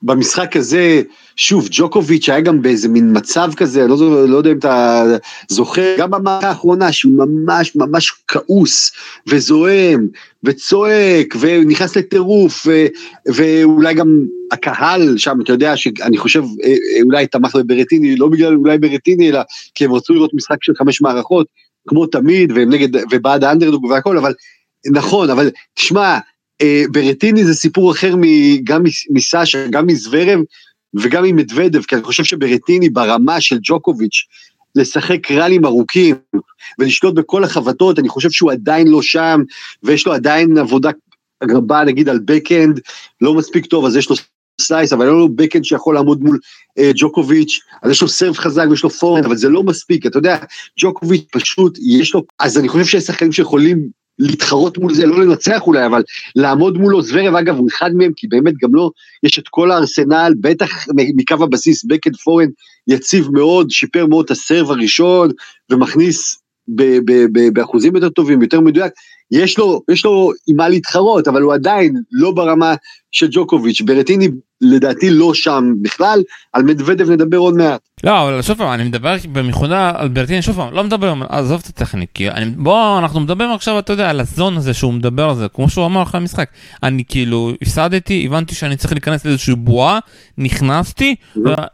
במשחק 0.03 0.57
הזה, 0.57 1.03
שוב, 1.37 1.69
ג'וקוביץ' 1.71 2.29
היה 2.29 2.41
גם 2.41 2.63
באיזה 2.63 2.89
מין 2.89 3.17
מצב 3.17 3.51
כזה, 3.57 3.87
לא, 3.87 4.29
לא 4.29 4.37
יודע 4.37 4.51
אם 4.53 4.59
אתה 4.59 5.05
זוכר, 5.49 5.95
גם 5.99 6.11
במערכה 6.11 6.49
האחרונה, 6.49 6.93
שהוא 6.93 7.13
ממש 7.13 7.77
ממש 7.77 8.13
כעוס, 8.29 8.93
וזועם, 9.27 10.09
וצועק, 10.45 11.35
ונכנס 11.41 11.97
לטירוף, 11.97 12.67
ואולי 13.35 13.95
גם 13.95 14.25
הקהל 14.53 15.19
שם, 15.19 15.39
אתה 15.45 15.53
יודע, 15.53 15.77
שאני 15.77 16.19
חושב, 16.19 16.43
אולי 17.03 17.27
תמך 17.27 17.57
בברטיני, 17.57 18.17
לא 18.17 18.29
בגלל 18.29 18.55
אולי 18.55 18.79
ברטיני, 18.79 19.31
אלא 19.31 19.41
כי 19.75 19.85
הם 19.85 19.93
רצו 19.93 20.15
לראות 20.15 20.35
משחק 20.35 20.65
של 20.65 20.73
חמש 20.79 21.01
מערכות, 21.01 21.47
כמו 21.87 22.07
תמיד, 22.07 22.53
והם 22.53 22.73
נגד, 22.73 22.89
ובעד 23.11 23.45
האנדרדוג 23.45 23.85
והכל, 23.85 24.19
אבל 24.19 24.33
נכון, 24.93 25.31
אבל 25.31 25.51
תשמע, 25.75 26.19
אה, 26.61 26.85
ברטיני 26.93 27.45
זה 27.45 27.55
סיפור 27.55 27.93
אחר 27.93 28.15
גם 28.65 28.83
מסאשה, 29.11 29.67
גם 29.69 29.87
מזוורב 29.87 30.41
וגם 30.95 31.25
ממדוודב, 31.25 31.83
כי 31.83 31.95
אני 31.95 32.05
חושב 32.05 32.25
שברטיני 32.25 32.91
ברמה 32.91 33.41
של 33.41 33.59
ג'וקוביץ', 33.63 34.25
לשחק 34.75 35.31
ראלים 35.31 35.65
ארוכים 35.65 36.17
ולשלוט 36.79 37.15
בכל 37.15 37.45
החבטות, 37.45 37.99
אני 37.99 38.09
חושב 38.09 38.31
שהוא 38.31 38.53
עדיין 38.53 38.89
לא 38.89 39.03
שם, 39.03 39.41
ויש 39.83 40.07
לו 40.07 40.13
עדיין 40.13 40.59
עבודה 40.59 40.91
רבה, 41.43 41.85
נגיד 41.85 42.09
על 42.09 42.19
בקהנד, 42.25 42.81
לא 43.21 43.35
מספיק 43.35 43.67
טוב, 43.67 43.85
אז 43.85 43.97
יש 43.97 44.11
לו 44.11 44.17
סלייס, 44.61 44.93
אבל 44.93 45.07
אין 45.07 45.15
לו 45.15 45.29
בקהנד 45.29 45.65
שיכול 45.65 45.95
לעמוד 45.95 46.23
מול 46.23 46.39
אה, 46.79 46.91
ג'וקוביץ', 46.95 47.61
אז 47.83 47.91
יש 47.91 48.03
לו 48.03 48.09
סרב 48.09 48.37
חזק 48.37 48.65
ויש 48.71 48.83
לו 48.83 48.91
פורהנד, 48.91 49.25
אבל 49.25 49.37
זה 49.37 49.49
לא 49.49 49.63
מספיק, 49.63 50.07
אתה 50.07 50.19
יודע, 50.19 50.37
ג'וקוביץ' 50.81 51.25
פשוט, 51.33 51.79
יש 51.83 52.15
לו, 52.15 52.25
אז 52.41 52.59
אני 52.59 52.69
חושב 52.69 52.85
שיש 52.85 53.05
שחקנים 53.05 53.33
שיכולים 53.33 53.89
להתחרות 54.19 54.79
מול 54.79 54.95
זה, 54.95 55.07
לא 55.07 55.25
לנצח 55.25 55.67
אולי, 55.67 55.87
אבל 55.87 56.03
לעמוד 56.37 56.79
מולו, 56.79 57.03
זוורב 57.03 57.35
אגב 57.35 57.57
הוא 57.57 57.69
אחד 57.69 57.91
מהם, 57.95 58.13
כי 58.17 58.27
באמת 58.27 58.55
גם 58.63 58.75
לו 58.75 58.91
יש 59.23 59.39
את 59.39 59.49
כל 59.49 59.71
הארסנל, 59.71 60.35
בטח 60.41 60.87
מקו 60.95 61.45
הבסיס, 61.45 61.85
בקד 61.85 62.17
פורן 62.17 62.49
יציב 62.89 63.29
מאוד, 63.31 63.71
שיפר 63.71 64.07
מאוד 64.07 64.25
את 64.25 64.31
הסרב 64.31 64.71
הראשון, 64.71 65.31
ומכניס 65.71 66.39
ב- 66.69 66.99
ב- 67.05 67.27
ב- 67.33 67.49
באחוזים 67.53 67.95
יותר 67.95 68.09
טובים, 68.09 68.43
יותר 68.43 68.61
מדויק, 68.61 68.93
יש 69.31 69.59
לו, 69.59 69.83
יש 69.91 70.05
לו 70.05 70.33
עם 70.49 70.57
מה 70.57 70.69
להתחרות, 70.69 71.29
אבל 71.29 71.43
הוא 71.43 71.55
עדיין 71.55 71.97
לא 72.13 72.31
ברמה 72.31 72.75
של 73.13 73.29
ג'וקוביץ'. 73.31 73.81
ברטיני 73.81 74.29
לדעתי 74.61 75.11
לא 75.11 75.35
שם 75.35 75.75
בכלל, 75.83 76.23
על 76.53 76.63
מדוודב 76.63 77.11
נדבר 77.11 77.37
עוד 77.37 77.55
מעט. 77.55 77.81
לא 78.05 78.23
אבל 78.23 78.43
שוב 78.43 78.59
פעם 78.59 78.73
אני 78.73 78.85
מדבר 78.85 79.17
במכונה 79.33 79.93
על 79.97 80.09
ברטיני 80.09 80.43
שוב 80.43 80.57
פעם 80.57 80.75
לא 80.75 80.85
מדבר 80.85 81.15
עזוב 81.29 81.61
את 81.65 81.69
הטכנית 81.69 82.11
כי 82.15 82.31
אני 82.31 82.45
בוא 82.57 82.99
אנחנו 82.99 83.21
מדברים 83.21 83.51
עכשיו 83.51 83.79
אתה 83.79 83.93
יודע 83.93 84.11
על 84.11 84.21
הזון 84.21 84.57
הזה 84.57 84.75
שהוא 84.75 84.93
מדבר 84.95 85.29
על 85.29 85.37
זה 85.37 85.47
כמו 85.55 85.69
שהוא 85.69 85.87
אמר 85.87 86.03
אחרי 86.03 86.21
המשחק. 86.21 86.49
אני 86.83 87.03
כאילו 87.09 87.53
הפסדתי 87.63 88.27
הבנתי 88.27 88.55
שאני 88.55 88.77
צריך 88.77 88.93
להיכנס 88.93 89.25
לאיזושהי 89.25 89.55
בועה 89.55 89.99
נכנסתי 90.39 91.15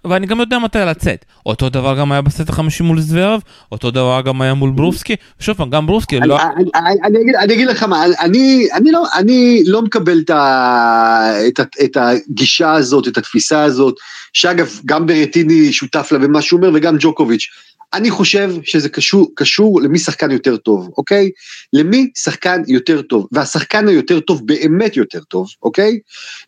ואני 0.04 0.26
גם 0.26 0.40
יודע 0.40 0.58
מתי 0.58 0.78
לצאת. 0.78 1.24
אותו 1.46 1.68
דבר 1.68 1.98
גם 1.98 2.12
היה 2.12 2.20
בסט 2.20 2.48
החמישי 2.48 2.82
מול 2.82 3.00
זוורב 3.00 3.40
אותו 3.72 3.90
דבר 3.90 4.20
גם 4.24 4.42
היה 4.42 4.54
מול 4.54 4.70
ברובסקי 4.70 5.16
שוב 5.40 5.56
פעם 5.56 5.70
גם 5.70 5.86
ברובסקי 5.86 6.18
אני, 6.18 6.28
לא 6.28 6.38
אני, 6.42 6.70
אני, 7.04 7.18
אגיד, 7.22 7.34
אני 7.34 7.54
אגיד 7.54 7.68
לך 7.68 7.82
מה 7.82 8.04
אני 8.20 8.68
אני 8.74 8.90
לא 8.90 9.04
אני 9.16 9.62
לא 9.66 9.82
מקבל 9.82 10.20
את, 10.24 10.30
ה, 10.30 11.32
את, 11.48 11.60
את 11.84 11.96
הגישה 11.96 12.71
הזאת 12.74 13.08
את 13.08 13.18
התפיסה 13.18 13.62
הזאת 13.62 13.94
שאגב 14.32 14.80
גם 14.86 15.06
ברטיני 15.06 15.72
שותף 15.72 16.08
לה 16.12 16.18
במה 16.18 16.42
שהוא 16.42 16.60
אומר 16.60 16.70
וגם 16.74 16.96
ג'וקוביץ'. 17.00 17.48
אני 17.94 18.10
חושב 18.10 18.50
שזה 18.62 18.88
קשור, 18.88 19.32
קשור 19.34 19.80
למי 19.80 19.98
שחקן 19.98 20.30
יותר 20.30 20.56
טוב, 20.56 20.90
אוקיי? 20.96 21.30
למי 21.72 22.10
שחקן 22.16 22.62
יותר 22.66 23.02
טוב, 23.02 23.26
והשחקן 23.32 23.88
היותר 23.88 24.20
טוב 24.20 24.46
באמת 24.46 24.96
יותר 24.96 25.20
טוב, 25.20 25.48
אוקיי? 25.62 25.98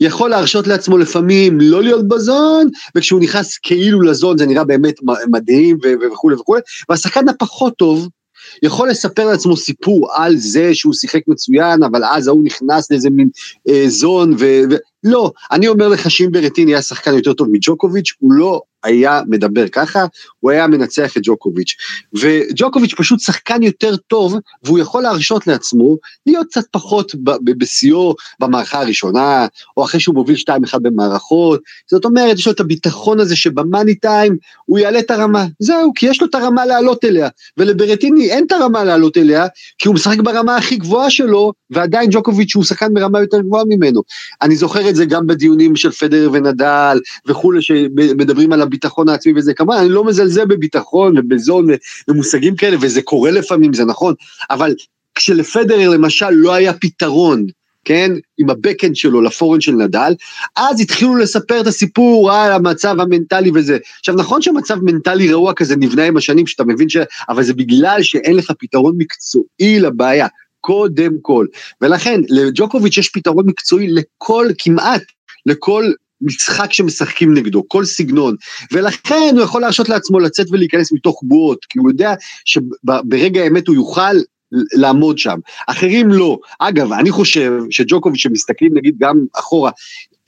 יכול 0.01 0.31
להרשות 0.31 0.67
לעצמו 0.67 0.99
לפעמים 0.99 1.61
לא 1.61 1.83
להיות 1.83 2.09
בזון, 2.09 2.69
וכשהוא 2.97 3.21
נכנס 3.21 3.59
כאילו 3.59 4.01
לזון 4.01 4.39
זה 4.39 4.47
נראה 4.47 4.65
באמת 4.65 4.95
מדהים 5.31 5.79
וכולי 6.13 6.37
וכולי, 6.37 6.61
והשחקן 6.89 7.29
הפחות 7.29 7.77
טוב, 7.77 8.09
יכול 8.63 8.89
לספר 8.89 9.25
לעצמו 9.25 9.57
סיפור 9.57 10.09
על 10.15 10.37
זה 10.37 10.75
שהוא 10.75 10.95
שיחק 10.95 11.21
מצוין, 11.27 11.83
אבל 11.83 12.05
אז 12.05 12.29
ההוא 12.29 12.45
נכנס 12.45 12.91
לאיזה 12.91 13.11
מין 13.11 13.29
אה, 13.69 13.85
זון, 13.89 14.33
ו... 14.33 14.45
ו... 14.71 14.75
לא, 15.05 15.33
אני 15.53 15.69
אומר 15.69 15.89
לך 15.89 16.11
שאם 16.11 16.29
ברטיני 16.33 16.73
היה 16.73 16.83
שחקן 16.83 17.15
יותר 17.15 17.33
טוב 17.33 17.49
מג'וקוביץ', 17.51 18.13
הוא 18.19 18.33
לא 18.33 18.63
היה 18.85 19.21
מדבר 19.29 19.69
ככה, 19.69 20.05
הוא 20.41 20.51
היה 20.51 20.67
מנצח 20.67 21.17
את 21.17 21.23
ג'וקוביץ'. 21.25 21.75
וג'וקוביץ' 22.15 22.95
פשוט 22.95 23.21
שחקן 23.21 23.63
יותר 23.63 23.97
טוב, 23.97 24.35
והוא 24.63 24.79
יכול 24.79 25.03
להרשות 25.03 25.47
לעצמו 25.47 25.97
להיות 26.27 26.47
קצת 26.47 26.65
פחות 26.71 27.15
בשיאו 27.45 28.15
במערכה 28.41 28.81
הראשונה, 28.81 29.47
או 29.77 29.85
אחרי 29.85 30.01
שהוא 30.01 30.15
מוביל 30.15 30.37
2-1 30.37 30.79
במערכות. 30.83 31.61
זאת 31.91 32.05
אומרת, 32.05 32.39
יש 32.39 32.47
לו 32.47 32.53
את 32.53 32.61
הביטחון 32.61 33.21
הזה 33.21 33.37
שבמאני 33.37 33.95
טיים 33.95 34.37
הוא 34.65 34.79
יעלה 34.79 34.99
את 34.99 35.11
הרמה. 35.11 35.47
זהו, 35.59 35.93
כי 35.95 36.07
יש 36.07 36.21
לו 36.21 36.27
את 36.27 36.35
הרמה 36.35 36.67
לעלות 36.67 37.05
אליה. 37.05 37.29
ולברטיני 37.57 38.31
אין 38.31 38.45
את 38.47 38.53
הרמה 38.53 38.85
לעלות 38.85 39.17
אליה, 39.17 39.47
כי 39.79 39.89
הוא 39.89 39.95
משחק 39.95 40.19
ברמה 40.19 40.57
הכי 40.57 40.77
גבוהה 40.77 41.11
שלו, 41.11 41.53
ועדיין 41.71 42.11
ג'וקוביץ' 42.13 42.55
הוא 42.55 42.65
שחקן 42.65 42.95
ברמה 42.95 43.21
יותר 43.21 43.41
גבוהה 43.41 43.65
ממנו. 43.69 44.03
אני 44.43 44.57
זוכר 44.57 44.89
זה 44.95 45.05
גם 45.05 45.27
בדיונים 45.27 45.77
של 45.77 45.91
פדר 45.91 46.31
ונדל 46.33 47.01
וכולי, 47.27 47.63
שמדברים 47.63 48.53
על 48.53 48.63
הביטחון 48.63 49.09
העצמי 49.09 49.33
וזה, 49.37 49.55
כמובן, 49.55 49.77
אני 49.77 49.89
לא 49.89 50.05
מזלזל 50.05 50.45
בביטחון 50.45 51.19
ובזון 51.19 51.67
ומושגים 52.09 52.57
כאלה, 52.57 52.77
וזה 52.81 53.03
קורה 53.03 53.31
לפעמים, 53.31 53.73
זה 53.73 53.85
נכון, 53.85 54.15
אבל 54.51 54.75
כשלפדרר 55.15 55.91
למשל 55.91 56.31
לא 56.31 56.53
היה 56.53 56.73
פתרון, 56.73 57.47
כן, 57.85 58.13
עם 58.39 58.51
הבקאנד 58.51 58.97
שלו 58.97 59.23
לפורן 59.23 59.61
של 59.61 59.73
נדל, 59.73 60.15
אז 60.57 60.81
התחילו 60.81 61.17
לספר 61.17 61.61
את 61.61 61.67
הסיפור 61.67 62.33
על 62.33 62.53
המצב 62.53 63.01
המנטלי 63.01 63.51
וזה. 63.55 63.79
עכשיו 63.99 64.15
נכון 64.15 64.43
שהמצב 64.43 64.77
מנטלי 64.83 65.33
רעוע 65.33 65.53
כזה 65.53 65.77
נבנה 65.77 66.05
עם 66.05 66.17
השנים, 66.17 66.47
שאתה 66.47 66.65
מבין 66.65 66.89
ש... 66.89 66.97
אבל 67.29 67.43
זה 67.43 67.55
בגלל 67.55 68.03
שאין 68.03 68.37
לך 68.37 68.53
פתרון 68.59 68.95
מקצועי 68.99 69.81
לבעיה. 69.81 70.27
קודם 70.65 71.13
כל. 71.23 71.47
ולכן 71.81 72.21
לג'וקוביץ' 72.29 72.97
יש 72.97 73.09
פתרון 73.09 73.47
מקצועי 73.47 73.89
לכל, 73.89 74.49
כמעט, 74.59 75.03
לכל 75.47 75.93
משחק 76.21 76.73
שמשחקים 76.73 77.35
נגדו, 77.35 77.63
כל 77.69 77.85
סגנון, 77.85 78.37
ולכן 78.73 79.31
הוא 79.33 79.43
יכול 79.43 79.61
להרשות 79.61 79.89
לעצמו 79.89 80.21
לצאת 80.21 80.47
ולהיכנס 80.51 80.93
מתוך 80.93 81.21
בועות, 81.23 81.65
כי 81.69 81.79
הוא 81.79 81.91
יודע 81.91 82.15
שברגע 82.45 83.43
האמת 83.43 83.69
הוא 83.69 83.75
יוכל 83.75 84.17
לעמוד 84.53 85.19
שם. 85.19 85.39
אחרים 85.67 86.09
לא. 86.09 86.39
אגב, 86.59 86.93
אני 86.93 87.11
חושב 87.11 87.53
שג'וקוביץ', 87.71 88.21
שמסתכלים 88.21 88.77
נגיד 88.77 88.95
גם 88.99 89.25
אחורה, 89.35 89.71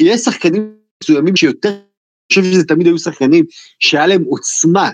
יש 0.01 0.21
שחקנים 0.21 0.71
מסוימים 1.03 1.37
שיותר, 1.37 1.69
אני 1.69 1.79
חושב 2.29 2.53
שזה 2.53 2.65
תמיד 2.65 2.87
היו 2.87 2.99
שחקנים 2.99 3.45
שהיה 3.79 4.07
להם 4.07 4.23
עוצמה 4.23 4.91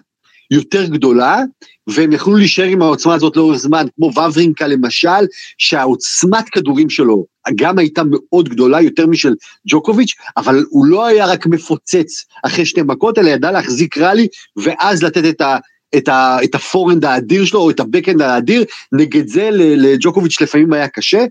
יותר 0.53 0.85
גדולה, 0.87 1.43
והם 1.87 2.13
יכלו 2.13 2.37
להישאר 2.37 2.65
עם 2.65 2.83
העוצמה 2.83 3.15
הזאת 3.15 3.37
לאורך 3.37 3.57
זמן, 3.57 3.87
כמו 3.97 4.07
וברינקה 4.07 4.67
למשל, 4.67 5.27
שהעוצמת 5.59 6.49
כדורים 6.49 6.91
שלו 6.91 7.25
גם 7.55 7.79
הייתה 7.79 8.03
מאוד 8.11 8.49
גדולה, 8.49 8.81
יותר 8.81 9.07
משל 9.07 9.35
ג'וקוביץ', 9.69 10.15
אבל 10.37 10.65
הוא 10.69 10.87
לא 10.87 11.07
היה 11.07 11.27
רק 11.27 11.47
מפוצץ 11.47 12.25
אחרי 12.43 12.67
שתי 12.67 12.81
מכות, 12.83 13.19
אלא 13.19 13.31
ידע 13.31 13.51
להחזיק 13.51 13.99
ראלי, 13.99 14.27
ואז 14.57 15.03
לתת 15.03 15.25
את 15.25 15.41
ה... 15.41 15.57
את, 15.97 16.09
ה, 16.09 16.37
את 16.45 16.55
הפורנד 16.55 17.05
האדיר 17.05 17.45
שלו, 17.45 17.61
או 17.61 17.71
את 17.71 17.81
הבקאנד 17.81 18.23
האדיר, 18.23 18.65
נגד 18.93 19.29
זה 19.29 19.49
לג'וקוביץ' 19.53 20.41
לפעמים 20.41 20.73
היה 20.73 20.89
קשה. 20.89 21.25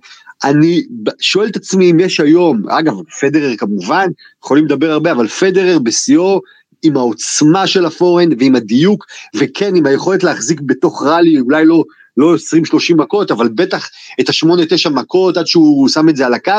אני 0.44 0.84
שואל 1.20 1.48
את 1.48 1.56
עצמי 1.56 1.92
אם 1.92 2.00
יש 2.00 2.20
היום, 2.20 2.70
אגב, 2.70 2.94
פדרר 3.20 3.56
כמובן, 3.56 4.08
יכולים 4.44 4.66
לדבר 4.66 4.92
הרבה, 4.92 5.12
אבל 5.12 5.28
פדרר 5.28 5.80
בשיאו, 5.80 6.42
עם 6.84 6.98
העוצמה 6.98 7.68
של 7.68 7.86
הפורנד 7.86 8.36
ועם 8.40 8.56
הדיוק, 8.56 9.06
וכן 9.36 9.76
עם 9.76 9.86
היכולת 9.86 10.24
להחזיק 10.24 10.62
בתוך 10.62 11.04
ראלי, 11.04 11.40
אולי 11.40 11.66
לא, 11.66 11.84
לא 12.18 12.36
20-30 12.36 12.96
מכות, 12.96 13.32
אבל 13.32 13.48
בטח 13.48 13.90
את 14.20 14.30
ה-8-9 14.30 14.90
מכות 14.90 15.38
עד 15.38 15.48
שהוא 15.48 15.90
שם 15.90 16.10
את 16.10 16.16
זה 16.16 16.26
על 16.26 16.34
הקו, 16.34 16.54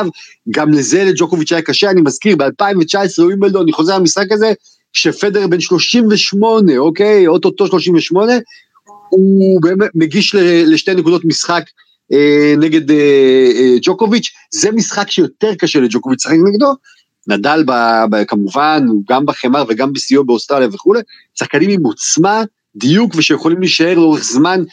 גם 0.49 0.71
לזה 0.71 1.03
לג'וקוביץ' 1.03 1.51
היה 1.51 1.61
קשה, 1.61 1.89
אני 1.89 2.01
מזכיר, 2.01 2.35
ב-2019 2.35 3.21
ווימבלדון, 3.23 3.61
אני 3.61 3.71
חוזר 3.71 3.99
למשחק 3.99 4.31
הזה, 4.31 4.53
כשפדר 4.93 5.47
בן 5.47 5.59
38, 5.59 6.77
אוקיי, 6.77 7.27
אוטוטו 7.27 7.67
38, 7.67 8.33
הוא 9.09 9.61
באמת 9.61 9.89
מגיש 9.95 10.35
לשתי 10.65 10.93
נקודות 10.93 11.25
משחק 11.25 11.63
אה, 12.13 12.53
נגד 12.57 12.91
אה, 12.91 13.51
אה, 13.55 13.75
ג'וקוביץ', 13.81 14.31
זה 14.51 14.71
משחק 14.71 15.11
שיותר 15.11 15.55
קשה 15.55 15.79
לג'וקוביץ' 15.79 16.19
לשחק 16.19 16.37
נגדו, 16.45 16.73
נדל 17.27 17.63
ב, 17.67 17.71
ב, 18.09 18.23
כמובן, 18.23 18.85
גם 19.09 19.25
בחמר 19.25 19.63
וגם 19.67 19.93
בשיאו 19.93 20.23
באוסטרליה 20.23 20.67
וכולי, 20.71 20.99
שחקנים 21.35 21.69
עם 21.69 21.83
עוצמה, 21.83 22.43
דיוק 22.75 23.15
ושיכולים 23.15 23.59
להישאר 23.59 23.93
לאורך 23.93 24.23
זמן 24.23 24.63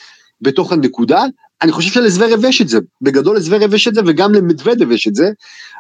בתוך 0.43 0.73
הנקודה. 0.73 1.23
אני 1.63 1.73
חושב 1.73 1.91
שלזוורב 1.91 2.45
יש 2.45 2.61
את 2.61 2.69
זה, 2.69 2.79
בגדול 3.03 3.37
לזוורב 3.37 3.75
יש 3.75 3.89
את 3.89 3.95
זה 3.95 4.01
וגם 4.07 4.35
למדוודב 4.35 4.91
יש 4.91 5.09
את 5.09 5.15
זה, 5.15 5.31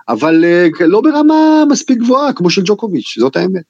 אבל 0.09 0.45
uh, 0.79 0.85
לא 0.85 1.01
ברמה 1.01 1.65
מספיק 1.69 1.99
גבוהה 1.99 2.33
כמו 2.33 2.51
של 2.51 2.63
ג'וקוביץ', 2.65 3.15
זאת 3.19 3.37
האמת. 3.37 3.63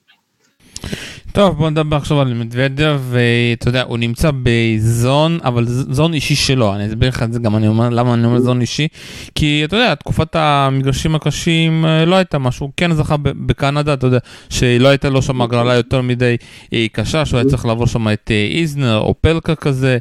טוב 1.32 1.56
בוא 1.56 1.70
נדבר 1.70 1.96
עכשיו 1.96 2.20
על 2.20 2.34
מדוודב 2.34 3.00
ואתה 3.10 3.68
יודע 3.68 3.82
הוא 3.82 3.98
נמצא 3.98 4.30
בזון 4.42 5.38
אבל 5.44 5.64
זון 5.68 6.14
אישי 6.14 6.34
שלו. 6.34 6.74
אני 6.74 6.86
אסביר 6.86 7.08
לך 7.08 7.22
את 7.22 7.32
זה 7.32 7.38
גם 7.38 7.56
אני 7.56 7.68
אומר 7.68 7.88
למה 7.88 8.14
אני 8.14 8.26
אומר 8.26 8.38
זון 8.40 8.60
אישי. 8.60 8.88
כי 9.34 9.62
אתה 9.64 9.76
יודע 9.76 9.94
תקופת 9.94 10.36
המגרשים 10.36 11.14
הקשים 11.14 11.84
אה, 11.84 12.04
לא 12.04 12.16
הייתה 12.16 12.38
משהו. 12.38 12.70
כן 12.76 12.92
זכה 12.92 13.16
בקנדה 13.22 13.94
אתה 13.94 14.06
יודע 14.06 14.18
שלא 14.50 14.88
הייתה 14.88 15.10
לו 15.10 15.22
שם 15.22 15.42
הגרלה 15.42 15.74
יותר 15.74 16.02
מדי 16.02 16.36
אה, 16.72 16.86
קשה 16.92 17.24
שהוא 17.24 17.40
היה 17.40 17.48
צריך 17.48 17.66
לעבור 17.66 17.86
שם 17.86 18.08
את 18.08 18.30
אה, 18.30 18.48
איזנר 18.50 18.98
או 18.98 19.14
פלקה 19.20 19.54
כזה. 19.54 19.98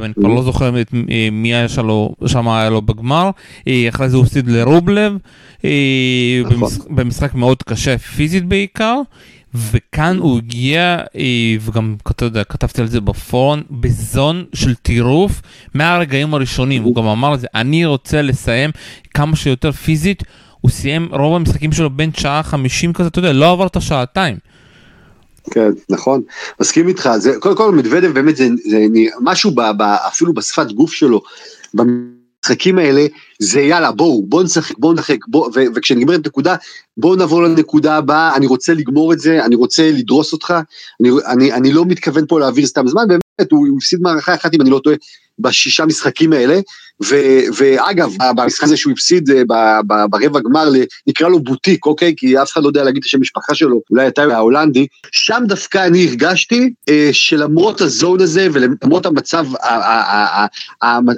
ואני 0.00 0.14
כבר 0.14 0.28
לא 0.28 0.42
זוכר 0.42 0.80
את 0.80 0.94
מי 1.32 1.54
היה 1.54 1.68
שם 2.26 2.48
היה 2.48 2.70
לו 2.70 2.82
בגמר. 2.82 3.30
אחרי 3.88 4.08
זה 4.08 4.16
הוא 4.16 4.24
הפסיד 4.24 4.48
לרובלב. 4.48 5.12
נכון. 6.50 6.68
במשחק 6.90 7.34
מאוד 7.34 7.62
קשה 7.62 7.98
פיזית 7.98 8.44
בעיקר. 8.44 9.00
וכאן 9.54 10.18
הוא 10.18 10.38
הגיע, 10.38 10.98
אה, 11.16 11.56
וגם 11.60 11.96
כתבתי 12.48 12.80
על 12.80 12.86
זה 12.86 13.00
בפורן, 13.00 13.60
בזון 13.70 14.44
של 14.54 14.74
טירוף 14.74 15.42
מהרגעים 15.74 16.34
הראשונים, 16.34 16.82
הוא 16.82 16.94
גם 16.94 17.06
אמר 17.06 17.34
את 17.34 17.40
זה, 17.40 17.46
אני 17.54 17.84
רוצה 17.84 18.22
לסיים 18.22 18.70
כמה 19.14 19.36
שיותר 19.36 19.72
פיזית, 19.72 20.22
הוא 20.60 20.70
סיים 20.70 21.08
רוב 21.12 21.36
המשחקים 21.36 21.72
שלו 21.72 21.90
בין 21.90 22.10
שעה 22.16 22.42
50 22.42 22.92
כזה, 22.92 23.08
אתה 23.08 23.18
יודע, 23.18 23.32
לא 23.32 23.52
עבר 23.52 23.66
את 23.66 23.76
השעתיים. 23.76 24.36
כן, 25.50 25.70
נכון, 25.90 26.22
מסכים 26.60 26.88
איתך, 26.88 27.10
זה, 27.16 27.32
קודם 27.40 27.56
כל 27.56 27.72
מדוודב 27.72 28.12
באמת 28.12 28.36
זה, 28.36 28.48
זה 28.64 28.78
משהו 29.20 29.50
ב, 29.50 29.60
ב, 29.78 29.82
אפילו 29.82 30.34
בשפת 30.34 30.72
גוף 30.72 30.92
שלו, 30.92 31.22
המשחקים 32.50 32.78
האלה, 32.78 33.06
זה 33.38 33.60
יאללה 33.60 33.92
בואו, 33.92 34.26
בואו 34.26 34.42
נשחק, 34.42 34.78
בואו 34.78 34.92
נשחק, 34.92 35.26
בוא, 35.28 35.50
וכשנגמרת 35.74 36.26
נקודה, 36.26 36.56
בואו 36.96 37.16
נעבור 37.16 37.42
לנקודה 37.42 37.96
הבאה, 37.96 38.36
אני 38.36 38.46
רוצה 38.46 38.74
לגמור 38.74 39.12
את 39.12 39.18
זה, 39.18 39.44
אני 39.44 39.54
רוצה 39.54 39.90
לדרוס 39.90 40.32
אותך, 40.32 40.54
אני, 41.00 41.10
אני, 41.26 41.52
אני 41.52 41.72
לא 41.72 41.84
מתכוון 41.84 42.24
פה 42.28 42.40
להעביר 42.40 42.66
סתם 42.66 42.88
זמן, 42.88 43.08
באמת, 43.08 43.52
הוא 43.52 43.68
הפסיד 43.76 44.00
מערכה 44.02 44.34
אחת 44.34 44.54
אם 44.54 44.60
אני 44.60 44.70
לא 44.70 44.80
טועה, 44.84 44.96
בשישה 45.38 45.86
משחקים 45.86 46.32
האלה, 46.32 46.60
ו, 47.04 47.16
ואגב, 47.56 48.12
במשחק 48.36 48.64
הזה 48.64 48.76
שהוא 48.76 48.92
הפסיד 48.92 49.30
אה, 49.30 49.42
ברבע 50.10 50.40
גמר, 50.40 50.68
נקרא 51.06 51.28
לו 51.28 51.40
בוטיק, 51.40 51.86
אוקיי? 51.86 52.14
כי 52.16 52.42
אף 52.42 52.52
אחד 52.52 52.62
לא 52.62 52.68
יודע 52.68 52.84
להגיד 52.84 52.98
את 52.98 53.04
השם 53.04 53.20
משפחה 53.20 53.54
שלו, 53.54 53.80
אולי 53.90 54.08
אתה 54.08 54.22
ההולנדי, 54.22 54.86
שם 55.12 55.42
דווקא 55.46 55.86
אני 55.86 56.06
הרגשתי 56.06 56.72
אה, 56.88 57.08
שלמרות 57.12 57.80
הזון 57.80 58.20
הזה 58.20 58.48
ולמרות 58.52 59.06
המצב, 59.06 59.46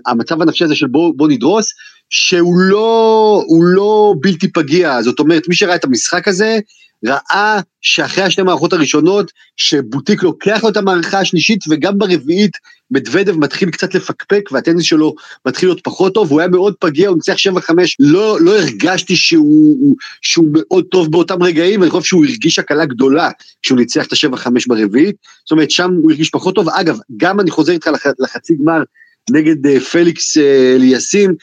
המצב 0.07 0.43
הנפשי 0.43 0.65
הזה 0.65 0.75
של 0.75 0.87
בוא, 0.87 1.13
בוא 1.17 1.29
נדרוס, 1.29 1.73
שהוא 2.11 2.55
לא, 2.57 3.45
לא 3.75 4.15
בלתי 4.21 4.49
פגיע, 4.49 5.03
זאת 5.03 5.19
אומרת, 5.19 5.49
מי 5.49 5.55
שראה 5.55 5.75
את 5.75 5.85
המשחק 5.85 6.29
הזה, 6.29 6.59
ראה 7.07 7.61
שאחרי 7.81 8.25
השתי 8.25 8.43
מערכות 8.43 8.73
הראשונות, 8.73 9.33
שבוטיק 9.57 10.23
לוקח 10.23 10.61
לו 10.63 10.69
את 10.69 10.77
המערכה 10.77 11.19
השלישית, 11.19 11.65
וגם 11.71 11.99
ברביעית 11.99 12.57
מדוודב 12.91 13.37
מתחיל 13.37 13.71
קצת 13.71 13.95
לפקפק, 13.95 14.49
והטניס 14.53 14.85
שלו 14.85 15.15
מתחיל 15.47 15.69
להיות 15.69 15.81
פחות 15.85 16.15
טוב, 16.15 16.31
הוא 16.31 16.41
היה 16.41 16.49
מאוד 16.49 16.75
פגיע, 16.81 17.09
הוא 17.09 17.17
ניצח 17.17 17.37
7-5, 17.71 17.73
לא, 17.99 18.41
לא 18.41 18.59
הרגשתי 18.59 19.17
שהוא, 19.17 19.97
שהוא 20.23 20.47
מאוד 20.53 20.85
טוב 20.85 21.11
באותם 21.11 21.43
רגעים, 21.43 21.83
אני 21.83 21.91
חושב 21.91 22.05
שהוא 22.05 22.25
הרגיש 22.25 22.59
הקלה 22.59 22.85
גדולה 22.85 23.31
כשהוא 23.63 23.79
ניצח 23.79 24.07
את 24.07 24.13
ה-7-5 24.13 24.49
ברביעית, 24.67 25.17
זאת 25.45 25.51
אומרת, 25.51 25.71
שם 25.71 25.91
הוא 26.03 26.11
הרגיש 26.11 26.31
פחות 26.31 26.55
טוב. 26.55 26.69
אגב, 26.69 26.99
גם 27.17 27.41
אני 27.41 27.51
חוזר 27.51 27.73
איתך 27.73 27.87
לח, 27.87 28.07
לחצי 28.19 28.55
גמר 28.55 28.83
נגד 29.31 29.67
uh, 29.67 29.81
פליקס 29.81 30.37
אה, 30.37 30.75
אליאסים, 30.75 31.31
uh, 31.31 31.35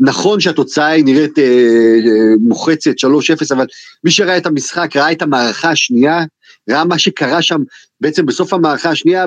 נכון 0.00 0.40
שהתוצאה 0.40 0.86
היא 0.86 1.04
נראית 1.04 1.38
אה, 1.38 1.44
אה, 1.44 2.36
מוחצת 2.40 2.90
3-0, 2.90 3.54
אבל 3.54 3.66
מי 4.04 4.10
שראה 4.10 4.36
את 4.36 4.46
המשחק 4.46 4.96
ראה 4.96 5.12
את 5.12 5.22
המערכה 5.22 5.70
השנייה, 5.70 6.24
ראה 6.70 6.84
מה 6.84 6.98
שקרה 6.98 7.42
שם 7.42 7.60
בעצם 8.00 8.26
בסוף 8.26 8.52
המערכה 8.52 8.90
השנייה, 8.90 9.26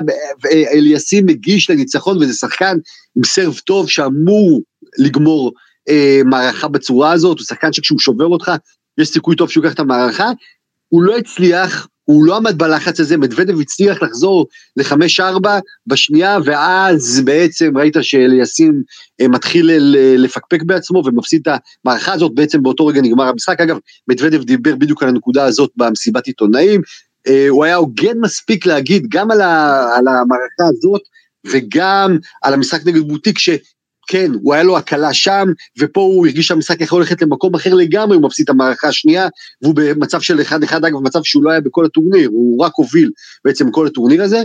אליסים 0.72 1.26
מגיש 1.26 1.70
לניצחון 1.70 2.16
וזה 2.16 2.32
שחקן 2.32 2.76
עם 3.16 3.24
סרב 3.24 3.58
טוב 3.64 3.90
שאמור 3.90 4.62
לגמור 4.98 5.52
אה, 5.88 6.20
מערכה 6.24 6.68
בצורה 6.68 7.12
הזאת, 7.12 7.38
הוא 7.38 7.46
שחקן 7.46 7.72
שכשהוא 7.72 7.98
שובר 7.98 8.26
אותך, 8.26 8.52
יש 8.98 9.08
סיכוי 9.08 9.36
טוב 9.36 9.50
שהוא 9.50 9.64
ייקח 9.64 9.74
את 9.74 9.80
המערכה, 9.80 10.30
הוא 10.88 11.02
לא 11.02 11.16
הצליח, 11.16 11.88
הוא 12.04 12.24
לא 12.24 12.36
עמד 12.36 12.58
בלחץ 12.58 13.00
הזה, 13.00 13.16
מדוודב 13.16 13.60
הצליח 13.60 14.02
לחזור 14.02 14.46
ל-5-4 14.76 15.48
בשנייה, 15.86 16.38
ואז 16.44 17.22
בעצם 17.24 17.78
ראית 17.78 17.96
שאליסים 18.00 18.82
אה, 19.20 19.28
מתחיל 19.28 19.70
לפקפק 20.16 20.62
בעצמו 20.62 21.02
ומפסיד 21.06 21.48
את 21.48 21.58
המערכה 21.84 22.12
הזאת, 22.12 22.34
בעצם 22.34 22.62
באותו 22.62 22.86
רגע 22.86 23.00
נגמר 23.00 23.28
המשחק. 23.28 23.60
אגב, 23.60 23.76
מדוודב 24.08 24.42
דיבר 24.42 24.76
בדיוק 24.76 25.02
על 25.02 25.08
הנקודה 25.08 25.44
הזאת 25.44 25.70
במסיבת 25.76 26.26
עיתונאים, 26.26 26.80
אה, 27.28 27.46
הוא 27.48 27.64
היה 27.64 27.76
הוגן 27.76 28.18
מספיק 28.20 28.66
להגיד 28.66 29.06
גם 29.08 29.30
על, 29.30 29.40
המערכה 29.40 30.68
הזאת, 30.68 31.02
וגם 31.46 32.18
על 32.42 32.54
המשחק 32.54 32.86
נגד 32.86 33.00
בוטיק, 33.00 33.38
ש... 33.38 33.50
כן, 34.12 34.32
הוא 34.42 34.54
היה 34.54 34.62
לו 34.62 34.76
הקלה 34.76 35.14
שם, 35.14 35.48
ופה 35.78 36.00
הוא 36.00 36.26
הרגיש 36.26 36.46
שהמשחק 36.46 36.80
יכול 36.80 37.00
ללכת 37.00 37.22
למקום 37.22 37.54
אחר 37.54 37.74
לגמרי, 37.74 38.16
הוא 38.16 38.24
מפסיד 38.24 38.44
את 38.44 38.50
המערכה 38.50 38.88
השנייה, 38.88 39.28
והוא 39.62 39.74
במצב 39.76 40.20
של 40.20 40.40
1-1, 40.40 40.76
אגב, 40.76 40.98
מצב 41.02 41.22
שהוא 41.22 41.44
לא 41.44 41.50
היה 41.50 41.60
בכל 41.60 41.84
הטורניר, 41.84 42.28
הוא 42.28 42.64
רק 42.64 42.72
הוביל 42.76 43.10
בעצם 43.44 43.70
כל 43.70 43.86
הטורניר 43.86 44.22
הזה, 44.22 44.42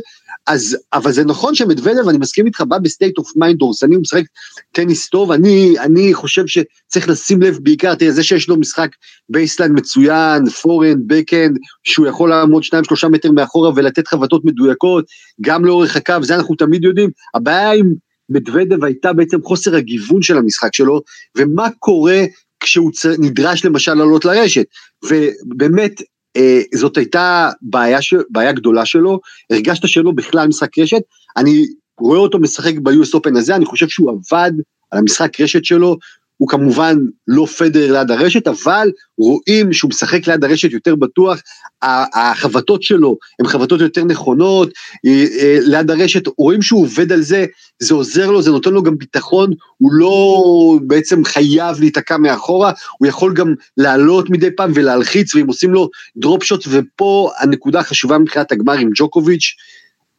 אז, 0.47 0.77
אבל 0.93 1.11
זה 1.11 1.25
נכון 1.25 1.55
שמדוודב, 1.55 2.09
אני 2.09 2.17
מסכים 2.17 2.45
איתך, 2.45 2.61
בא 2.61 2.77
ב 2.77 2.84
state 2.84 3.17
of 3.17 3.31
mind 3.35 3.59
דורסני, 3.59 3.95
הוא 3.95 4.01
משחק 4.01 4.23
טניס 4.71 5.09
טוב, 5.09 5.31
אני, 5.31 5.75
אני 5.79 6.13
חושב 6.13 6.43
שצריך 6.47 7.09
לשים 7.09 7.41
לב 7.41 7.57
בעיקר, 7.61 7.95
תראה, 7.95 8.11
זה 8.11 8.23
שיש 8.23 8.49
לו 8.49 8.59
משחק 8.59 8.89
baseline 9.29 9.71
מצוין, 9.75 10.49
פורהנד, 10.49 11.03
בקהנד, 11.07 11.57
שהוא 11.83 12.07
יכול 12.07 12.29
לעמוד 12.29 12.63
2-3 13.05 13.07
מטר 13.09 13.31
מאחורה 13.31 13.71
ולתת 13.75 14.07
חבטות 14.07 14.45
מדויקות, 14.45 15.05
גם 15.41 15.65
לאורך 15.65 15.95
הקו, 15.95 16.15
זה 16.21 16.35
אנחנו 16.35 16.55
תמיד 16.55 16.83
יודעים, 16.83 17.09
הבעיה 17.33 17.71
עם 17.71 18.06
מדוודב 18.29 18.83
הייתה 18.83 19.13
בעצם 19.13 19.41
חוסר 19.43 19.75
הגיוון 19.75 20.21
של 20.21 20.37
המשחק 20.37 20.73
שלו, 20.73 21.01
ומה 21.37 21.67
קורה 21.79 22.23
כשהוא 22.59 22.91
נדרש 23.19 23.65
למשל 23.65 23.93
לעלות 23.93 24.25
לרשת. 24.25 24.65
ובאמת, 25.03 26.01
אה, 26.37 26.61
זאת 26.75 26.97
הייתה 26.97 27.49
בעיה, 27.61 28.01
ש... 28.01 28.13
בעיה 28.29 28.51
גדולה 28.51 28.85
שלו, 28.85 29.19
הרגשת 29.49 29.87
שלא 29.87 30.11
בכלל 30.11 30.47
משחק 30.47 30.79
רשת, 30.79 31.01
אני 31.37 31.65
רואה 31.99 32.19
אותו 32.19 32.39
משחק 32.39 32.73
ב-US 32.83 33.15
Open 33.15 33.37
הזה, 33.37 33.55
אני 33.55 33.65
חושב 33.65 33.87
שהוא 33.87 34.11
עבד 34.11 34.51
על 34.91 34.99
המשחק 34.99 35.41
רשת 35.41 35.65
שלו, 35.65 35.97
הוא 36.37 36.49
כמובן 36.49 36.97
לא 37.27 37.45
פדר 37.45 37.91
ליד 37.91 38.11
הרשת, 38.11 38.47
אבל 38.47 38.91
רואים 39.17 39.73
שהוא 39.73 39.89
משחק 39.89 40.27
ליד 40.27 40.43
הרשת 40.43 40.71
יותר 40.71 40.95
בטוח, 40.95 41.41
החבטות 41.81 42.83
שלו 42.83 43.17
הן 43.39 43.47
חבטות 43.47 43.81
יותר 43.81 44.03
נכונות, 44.03 44.69
אה, 45.05 45.25
אה, 45.39 45.57
ליד 45.61 45.91
הרשת, 45.91 46.23
רואים 46.37 46.61
שהוא 46.61 46.81
עובד 46.81 47.11
על 47.11 47.21
זה, 47.21 47.45
זה 47.79 47.93
עוזר 47.93 48.31
לו, 48.31 48.41
זה 48.41 48.51
נותן 48.51 48.69
לו 48.69 48.83
גם 48.83 48.97
ביטחון, 48.97 49.53
הוא 49.77 49.91
לא 49.93 50.43
בעצם 50.87 51.25
חייב 51.25 51.79
להיתקע 51.79 52.17
מאחורה, 52.17 52.71
הוא 52.97 53.07
יכול 53.07 53.33
גם 53.33 53.53
לעלות 53.77 54.29
מדי 54.29 54.51
פעם 54.51 54.71
ולהלחיץ, 54.75 55.35
ואם 55.35 55.47
עושים 55.47 55.73
לו 55.73 55.89
דרופ 56.17 56.43
שוט, 56.43 56.65
ופה 56.69 57.31
הנקודה 57.39 57.79
החשובה 57.79 58.17
מבחינת 58.17 58.51
הגמר 58.51 58.73
עם 58.73 58.89
ג'וקוביץ', 58.95 59.55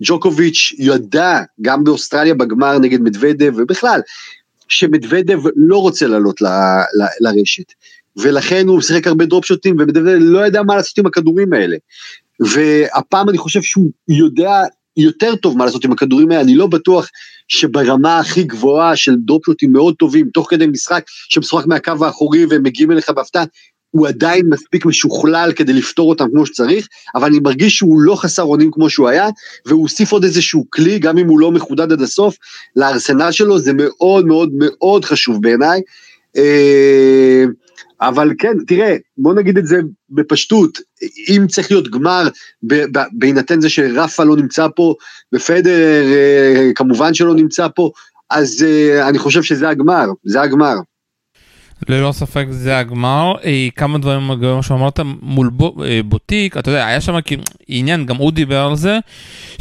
ג'וקוביץ' 0.03 0.73
ידע 0.79 1.41
גם 1.63 1.85
באוסטרליה 1.85 2.35
בגמר 2.35 2.79
נגד 2.79 3.01
מדוודב 3.01 3.53
ובכלל 3.57 4.01
שמדוודב 4.69 5.39
לא 5.57 5.77
רוצה 5.77 6.07
לעלות 6.07 6.43
ל, 6.43 6.47
ל, 6.47 7.05
לרשת. 7.21 7.73
ולכן 8.17 8.69
הוא 8.69 8.79
משחק 8.79 9.07
הרבה 9.07 9.27
דרופ 9.27 9.45
שוטים, 9.45 9.77
ומדוודב 9.79 10.17
לא 10.21 10.47
ידע 10.47 10.63
מה 10.63 10.77
לעשות 10.77 10.99
עם 10.99 11.07
הכדורים 11.07 11.53
האלה. 11.53 11.77
והפעם 12.41 13.29
אני 13.29 13.39
חושב 13.39 13.63
שהוא 13.63 13.91
יודע 14.09 14.63
יותר 14.97 15.37
טוב 15.37 15.57
מה 15.59 15.65
לעשות 15.65 15.85
עם 15.85 15.93
הכדורים 15.93 16.31
האלה, 16.31 16.43
אני 16.43 16.55
לא 16.55 16.67
בטוח 16.67 17.09
שברמה 17.49 18.19
הכי 18.19 18.43
גבוהה 18.43 18.97
של 18.97 19.17
דרופ 19.17 19.47
שוטים 19.47 19.73
מאוד 19.73 19.95
טובים, 19.95 20.31
תוך 20.35 20.51
כדי 20.51 20.67
משחק 20.67 21.05
שמשוחק 21.29 21.67
מהקו 21.67 22.05
האחורי 22.05 22.47
והם 22.47 22.63
מגיעים 22.63 22.93
אליך 22.93 23.11
בהפתעה, 23.11 23.45
הוא 23.91 24.09
עדיין 24.09 24.47
מספיק 24.49 24.87
משוכלל 24.87 25.53
כדי 25.57 25.73
לפתור 25.73 26.11
אותם 26.11 26.27
כמו 26.31 26.47
שצריך, 26.47 26.89
אבל 27.15 27.25
אני 27.29 27.39
מרגיש 27.39 27.77
שהוא 27.77 28.01
לא 28.01 28.15
חסר 28.15 28.43
אונים 28.43 28.71
כמו 28.71 28.91
שהוא 28.91 29.09
היה, 29.09 29.29
והוא 29.67 29.83
הוסיף 29.83 30.13
עוד 30.13 30.25
איזשהו 30.25 30.67
כלי, 30.71 30.99
גם 30.99 31.19
אם 31.19 31.29
הוא 31.29 31.41
לא 31.41 31.53
מחודד 31.53 31.93
עד 31.93 32.03
הסוף, 32.03 32.37
לארסנל 32.77 33.33
שלו, 33.33 33.59
זה 33.59 33.73
מאוד 33.75 34.27
מאוד 34.27 34.51
מאוד 34.53 35.05
חשוב 35.05 35.43
בעיניי. 35.43 35.81
אה, 36.37 37.45
אבל 38.01 38.33
כן, 38.39 38.53
תראה, 38.67 38.97
בוא 39.19 39.35
נגיד 39.35 39.59
את 39.59 39.67
זה 39.67 39.81
בפשטות, 40.11 40.79
אם 41.29 41.47
צריך 41.49 41.71
להיות 41.71 41.91
גמר, 41.91 42.29
בהינתן 43.13 43.61
זה 43.61 43.69
שרפה 43.69 44.25
לא 44.25 44.37
נמצא 44.37 44.67
פה, 44.77 44.95
ופדר 45.33 46.05
אה, 46.13 46.71
כמובן 46.75 47.15
שלא 47.15 47.35
נמצא 47.35 47.67
פה, 47.75 47.91
אז 48.31 48.63
אה, 48.69 49.09
אני 49.09 49.19
חושב 49.19 49.43
שזה 49.43 49.69
הגמר, 49.69 50.07
זה 50.25 50.41
הגמר. 50.41 50.75
ללא 51.89 52.13
ספק 52.13 52.47
זה 52.51 52.79
הגמר, 52.79 53.33
אה, 53.45 53.69
כמה 53.77 53.99
דברים 53.99 54.31
כמו 54.41 54.63
שאמרת 54.63 55.01
מול 55.23 55.51
אה, 55.85 56.01
בוטיק, 56.05 56.57
אתה 56.57 56.71
יודע, 56.71 56.87
היה 56.87 57.01
שם 57.01 57.21
כאילו 57.21 57.43
עניין, 57.69 58.07
גם 58.07 58.17
הוא 58.17 58.33
דיבר 58.33 58.67
על 58.67 58.77
זה, 58.77 58.99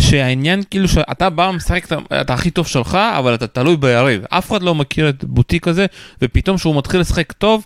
שהעניין 0.02 0.64
כאילו 0.70 0.88
שאתה 0.88 1.30
בא 1.30 1.52
משחק 1.52 1.88
את 2.22 2.30
הכי 2.30 2.52
טוב 2.52 2.68
שלך, 2.68 2.98
אבל 3.18 3.34
אתה 3.34 3.48
תלוי 3.48 3.78
ביריב, 3.78 4.22
אף 4.30 4.52
אחד 4.52 4.64
לא 4.64 4.76
מכיר 4.76 5.10
את 5.10 5.24
בוטיק 5.24 5.68
הזה, 5.68 5.86
ופתאום 6.22 6.58
כשהוא 6.58 6.76
מתחיל 6.76 7.00
לשחק 7.00 7.32
טוב, 7.32 7.66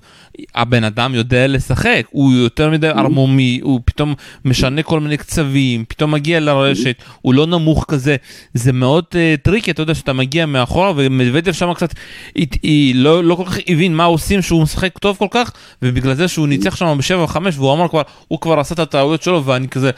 הבן 0.56 0.84
אדם 0.84 1.16
יודע 1.16 1.48
לשחק, 1.48 2.06
הוא 2.10 2.34
יותר 2.34 2.70
מדי. 2.70 2.88
ערמומי, 2.88 3.60
הוא 3.64 3.80
פתאום 3.86 4.14
משנה 4.46 4.84
כל 4.84 5.00
מיני 5.00 5.18
קצבים, 5.18 5.86
פתאום 5.88 6.12
מגיע 6.12 6.40
לרשת. 6.40 6.96
הוא 7.22 7.34
לא 7.34 7.48
נמוך 7.48 7.86
כזה, 7.88 8.16
זה 8.54 8.74
מאוד 8.74 9.04
אה, 9.12 9.42
tricky, 9.44 9.72
אתה 9.72 9.82
יודע 9.82 9.96
שאתה 9.96 10.14
מגיע 10.14 10.46
מאחורה, 10.46 10.94
ומדוודב 10.96 11.52
שם 11.52 11.74
קצת, 11.74 11.94
היא, 12.36 12.48
היא 12.64 12.96
לא, 12.96 13.24
לא 13.24 13.36
כל 13.36 13.46
כך 13.46 13.58
הבין 13.68 13.96
מה 13.96 14.04
עושים 14.04 14.41
שהוא 14.42 14.62
משחק 14.62 14.98
טוב 14.98 15.18
כל 15.18 15.28
כך, 15.32 15.52
ובגלל 15.82 16.14
זה 16.14 16.28
שהוא 16.28 16.48
ניצח 16.48 16.76
שם 16.76 16.96
בשבע 16.98 17.24
וחמש, 17.24 17.58
והוא 17.58 17.74
אמר 17.74 17.88
כבר, 17.88 18.02
הוא 18.28 18.40
כבר 18.40 18.60
עשה 18.60 18.74
את 18.74 18.80
הטעויות 18.80 19.22
שלו, 19.22 19.46
ואני 19.46 19.68
כזה, 19.68 19.92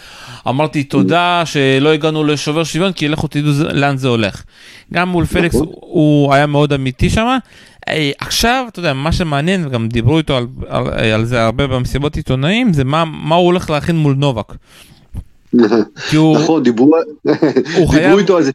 אמרתי 0.47 0.83
תודה 0.83 1.43
שלא 1.45 1.93
הגענו 1.93 2.23
לשובר 2.23 2.63
שוויון, 2.63 2.93
כי 2.93 3.07
לכו 3.07 3.27
תדעו 3.27 3.51
לאן 3.71 3.97
זה 3.97 4.07
הולך. 4.07 4.43
גם 4.93 5.09
מול 5.09 5.25
פליקס 5.25 5.55
נכון. 5.55 5.67
הוא 5.71 6.33
היה 6.33 6.45
מאוד 6.45 6.73
אמיתי 6.73 7.09
שם. 7.09 7.37
עכשיו, 8.19 8.65
אתה 8.67 8.79
יודע, 8.79 8.93
מה 8.93 9.11
שמעניין, 9.11 9.67
וגם 9.67 9.87
דיברו 9.87 10.17
איתו 10.17 10.37
על, 10.37 10.47
על, 10.67 10.87
על 11.11 11.25
זה 11.25 11.43
הרבה 11.43 11.67
במסיבות 11.67 12.15
עיתונאים, 12.15 12.73
זה 12.73 12.83
מה, 12.83 13.05
מה 13.05 13.35
הוא 13.35 13.45
הולך 13.45 13.69
להכין 13.69 13.95
מול 13.95 14.15
נובק. 14.15 14.53
נכון, 17.81 17.99
דיברו 17.99 18.17
איתו 18.17 18.37
על 18.37 18.43
זה. 18.43 18.51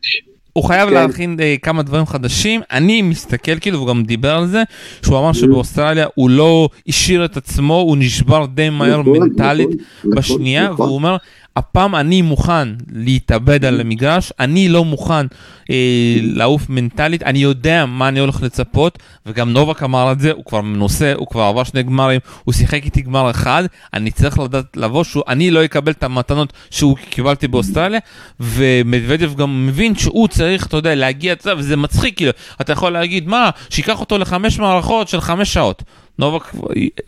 הוא 0.53 0.65
חייב 0.65 0.89
כן. 0.89 0.95
להכין 0.95 1.37
uh, 1.39 1.61
כמה 1.63 1.83
דברים 1.83 2.07
חדשים, 2.07 2.61
אני 2.71 3.03
מסתכל 3.03 3.59
כאילו, 3.59 3.79
הוא 3.79 3.89
גם 3.89 4.05
דיבר 4.05 4.35
על 4.35 4.47
זה, 4.47 4.63
שהוא 5.03 5.19
אמר 5.19 5.33
שבאוסטרליה 5.33 6.07
הוא 6.15 6.31
לא 6.31 6.69
השאיר 6.89 7.25
את 7.25 7.37
עצמו, 7.37 7.75
הוא 7.75 7.97
נשבר 7.97 8.47
די 8.47 8.71
מהר 8.71 9.01
נכון, 9.01 9.19
מנטלית 9.19 9.69
נכון, 9.99 10.11
בשנייה, 10.11 10.69
נכון. 10.69 10.87
והוא 10.87 10.95
אומר, 10.97 11.17
הפעם 11.59 11.95
אני 11.95 12.23
מוכן 12.23 12.69
להתאבד 12.93 13.65
על 13.65 13.81
המגרש, 13.81 14.33
אני 14.41 14.69
לא 14.69 14.85
מוכן 14.85 15.27
אה, 15.71 16.17
לעוף 16.23 16.69
מנטלית, 16.69 17.23
אני 17.23 17.39
יודע 17.39 17.87
מה 17.87 18.09
אני 18.09 18.21
הולך 18.21 18.43
לצפות, 18.43 18.99
וגם 19.27 19.53
נובק 19.53 19.83
אמר 19.83 20.13
את 20.13 20.21
זה, 20.21 20.33
הוא 20.33 20.45
כבר 20.45 20.61
מנוסה, 20.61 21.13
הוא 21.17 21.27
כבר 21.27 21.43
עבר 21.43 21.65
שני 21.65 21.83
גמרים, 21.83 22.21
הוא 22.45 22.55
שיחק 22.55 22.85
איתי 22.85 23.03
גמר 23.03 23.31
אחד, 23.31 23.65
אני 23.95 24.11
צריך 24.11 24.39
לדעת 24.39 24.77
לבוא, 24.77 25.05
שאני 25.05 25.51
לא 25.51 25.65
אקבל 25.65 25.93
את 25.93 26.03
המתנות 26.03 26.53
שהוא 26.71 26.97
קיבלתי 27.11 27.49
באוסטרליה, 27.49 28.01
ומדוודב 28.41 29.35
גם 29.35 29.67
מבין 29.67 29.97
שהוא 29.97 30.29
צריך, 30.29 30.67
אתה 30.67 30.77
יודע, 30.77 30.95
להגיע, 30.95 31.35
וזה 31.57 31.77
מצחיק, 31.77 32.17
כאילו, 32.17 32.33
אתה 32.61 32.73
יכול 32.73 32.93
להגיד, 32.93 33.29
מה, 33.29 33.51
שייקח 33.71 34.01
אותו 34.01 34.19
לחמש 34.19 34.59
מערכות 34.59 35.09
של 35.09 35.21
חמש 35.21 35.53
שעות. 35.53 35.83
נובק, 36.19 36.53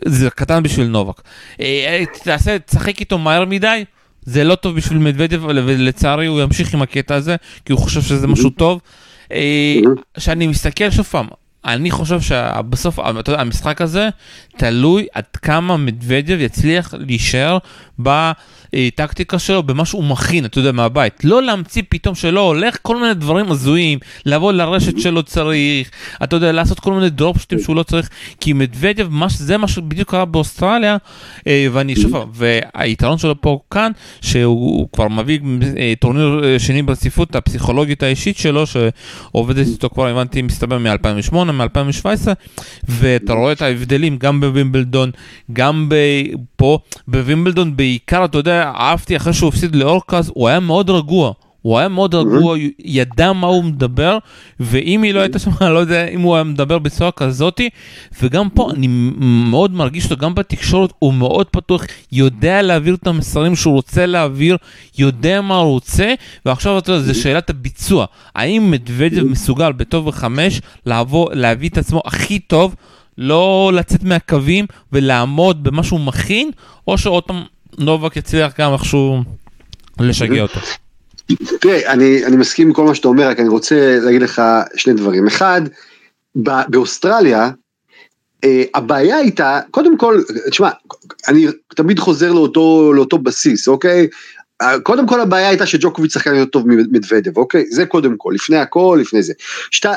זה 0.05 0.29
קטן 0.29 0.63
בשביל 0.63 0.87
נובק. 0.87 1.21
אה, 1.61 1.65
אה, 1.65 2.03
תעשה, 2.23 2.59
תשחק 2.59 2.99
איתו 2.99 3.17
מהר 3.17 3.45
מדי, 3.45 3.83
זה 4.25 4.43
לא 4.43 4.55
טוב 4.55 4.75
בשביל 4.75 4.97
מדוודב, 4.97 5.41
ולצערי 5.45 6.25
הוא 6.25 6.41
ימשיך 6.41 6.73
עם 6.73 6.81
הקטע 6.81 7.15
הזה, 7.15 7.35
כי 7.65 7.73
הוא 7.73 7.79
חושב 7.79 8.01
שזה 8.01 8.27
משהו 8.27 8.49
טוב. 8.49 8.81
אה, 9.31 9.79
שאני 10.17 10.47
מסתכל 10.47 10.89
שוב 10.89 11.05
פעם, 11.05 11.27
אני 11.65 11.91
חושב 11.91 12.21
שבסוף, 12.21 12.99
המשחק 13.27 13.81
הזה 13.81 14.09
תלוי 14.57 15.07
עד 15.13 15.23
כמה 15.41 15.77
מדוודב 15.77 16.37
יצליח 16.39 16.93
להישאר 16.97 17.57
בטקטיקה 17.99 19.39
שלו, 19.39 19.63
במה 19.63 19.85
שהוא 19.85 20.03
מכין, 20.03 20.45
אתה 20.45 20.59
יודע, 20.59 20.71
מהבית. 20.71 21.23
לא 21.23 21.43
להמציא 21.43 21.83
פתאום 21.89 22.15
שלא 22.15 22.39
הולך 22.39 22.77
כל 22.81 23.01
מיני 23.01 23.13
דברים 23.13 23.51
הזויים, 23.51 23.99
לבוא 24.25 24.51
לרשת 24.51 24.99
שלא 24.99 25.21
צריך, 25.21 25.91
אתה 26.23 26.35
יודע, 26.35 26.51
לעשות 26.51 26.79
כל 26.79 26.93
מיני 26.93 27.09
דרופשטים 27.09 27.59
שהוא 27.59 27.75
לא 27.75 27.83
צריך, 27.83 28.09
כי 28.39 28.53
מדוודב, 28.53 29.07
זה 29.29 29.57
מה 29.57 29.67
שבדיוק 29.67 30.11
קרה 30.11 30.25
באוסטרליה, 30.25 30.97
אה, 31.47 31.67
ואני 31.71 31.95
שוב, 31.95 32.15
והיתרון 32.33 33.17
שלו 33.17 33.41
פה 33.41 33.59
כאן, 33.71 33.91
שהוא 34.21 34.87
כבר 34.93 35.07
מביא 35.07 35.39
אה, 35.77 35.93
טורניר 35.99 36.41
אה, 36.43 36.59
שני 36.59 36.81
ברציפות, 36.81 37.35
הפסיכולוגית 37.35 38.03
האישית 38.03 38.37
שלו, 38.37 38.63
שעובדת 38.67 39.67
איתו 39.67 39.89
כבר, 39.89 40.07
הבנתי, 40.07 40.41
מסתבר 40.41 40.77
מ-2008, 40.77 41.50
מ-2017, 41.51 42.27
ואתה 42.89 43.33
רואה 43.33 43.51
את 43.51 43.61
ההבדלים 43.61 44.17
גם 44.17 44.41
בווימבלדון, 44.41 45.11
גם 45.53 45.89
פה, 46.55 46.79
בווימבלדון 47.07 47.77
בעיקר, 47.77 48.25
אתה 48.25 48.37
יודע, 48.37 48.71
אהבתי 48.75 49.17
אחרי 49.17 49.33
שהוא 49.33 49.49
הפסיד 49.49 49.75
לאורקאז, 49.75 50.31
הוא 50.35 50.47
היה 50.47 50.59
מאוד 50.59 50.89
רגוע. 50.89 51.33
הוא 51.61 51.79
היה 51.79 51.87
מאוד 51.87 52.15
רגוע, 52.15 52.57
ידע 52.79 53.33
מה 53.33 53.47
הוא 53.47 53.63
מדבר, 53.63 54.17
ואם 54.59 55.01
היא 55.01 55.13
לא 55.13 55.19
הייתה 55.19 55.39
שם, 55.39 55.51
אני 55.61 55.73
לא 55.73 55.79
יודע 55.79 56.07
אם 56.07 56.21
הוא 56.21 56.35
היה 56.35 56.43
מדבר 56.43 56.79
בצורה 56.79 57.11
כזאתי, 57.11 57.69
וגם 58.21 58.49
פה 58.49 58.71
אני 58.73 58.87
מאוד 59.21 59.71
מרגיש 59.71 60.03
אותו, 60.03 60.17
גם 60.17 60.35
בתקשורת 60.35 60.93
הוא 60.99 61.13
מאוד 61.13 61.47
פתוח, 61.47 61.83
יודע 62.11 62.61
להעביר 62.61 62.95
את 62.95 63.07
המסרים 63.07 63.55
שהוא 63.55 63.73
רוצה 63.73 64.05
להעביר, 64.05 64.57
יודע 64.97 65.41
מה 65.41 65.55
הוא 65.55 65.71
רוצה, 65.71 66.13
ועכשיו 66.45 66.77
אתה 66.77 66.91
יודע, 66.91 67.03
זה 67.03 67.13
שאלת 67.13 67.49
הביצוע. 67.49 68.05
האם 68.35 68.71
מדוודב 68.71 69.23
מסוגל 69.23 69.71
בטוב 69.71 70.07
וחמש 70.07 70.61
לעבור, 70.85 71.29
להביא 71.33 71.69
את 71.69 71.77
עצמו 71.77 72.01
הכי 72.05 72.39
טוב, 72.39 72.75
לא 73.17 73.71
לצאת 73.73 74.03
מהקווים 74.03 74.65
ולעמוד 74.91 75.63
במה 75.63 75.83
שהוא 75.83 75.99
מכין, 75.99 76.51
או 76.87 76.97
שעוד 76.97 77.23
פעם 77.23 77.43
נובק 77.77 78.17
יצליח 78.17 78.59
גם 78.59 78.73
איכשהו 78.73 79.23
לשגע 79.99 80.41
אותו. 80.41 80.59
תראה, 81.61 81.91
אני, 81.93 82.25
אני 82.25 82.35
מסכים 82.35 82.67
עם 82.67 82.73
כל 82.73 82.83
מה 82.83 82.95
שאתה 82.95 83.07
אומר, 83.07 83.27
רק 83.27 83.39
אני 83.39 83.47
רוצה 83.47 83.99
להגיד 84.01 84.21
לך 84.21 84.41
שני 84.75 84.93
דברים. 84.93 85.27
אחד, 85.27 85.61
באוסטרליה, 86.35 87.49
אה, 88.43 88.63
הבעיה 88.73 89.17
הייתה, 89.17 89.59
קודם 89.71 89.97
כל, 89.97 90.21
תשמע, 90.49 90.69
אני 91.27 91.45
תמיד 91.75 91.99
חוזר 91.99 92.31
לאותו, 92.31 92.93
לאותו 92.93 93.17
בסיס, 93.17 93.67
אוקיי? 93.67 94.07
קודם 94.83 95.07
כל 95.07 95.21
הבעיה 95.21 95.49
הייתה 95.49 95.65
שג'וקוביץ' 95.65 96.13
שחקן 96.13 96.35
יותר 96.35 96.49
טוב 96.51 96.63
ממדוודב, 96.67 97.37
אוקיי? 97.37 97.65
זה 97.69 97.85
קודם 97.85 98.17
כל, 98.17 98.31
לפני 98.35 98.57
הכל, 98.57 98.97
לפני 99.01 99.23
זה. 99.23 99.33
שתה, 99.71 99.93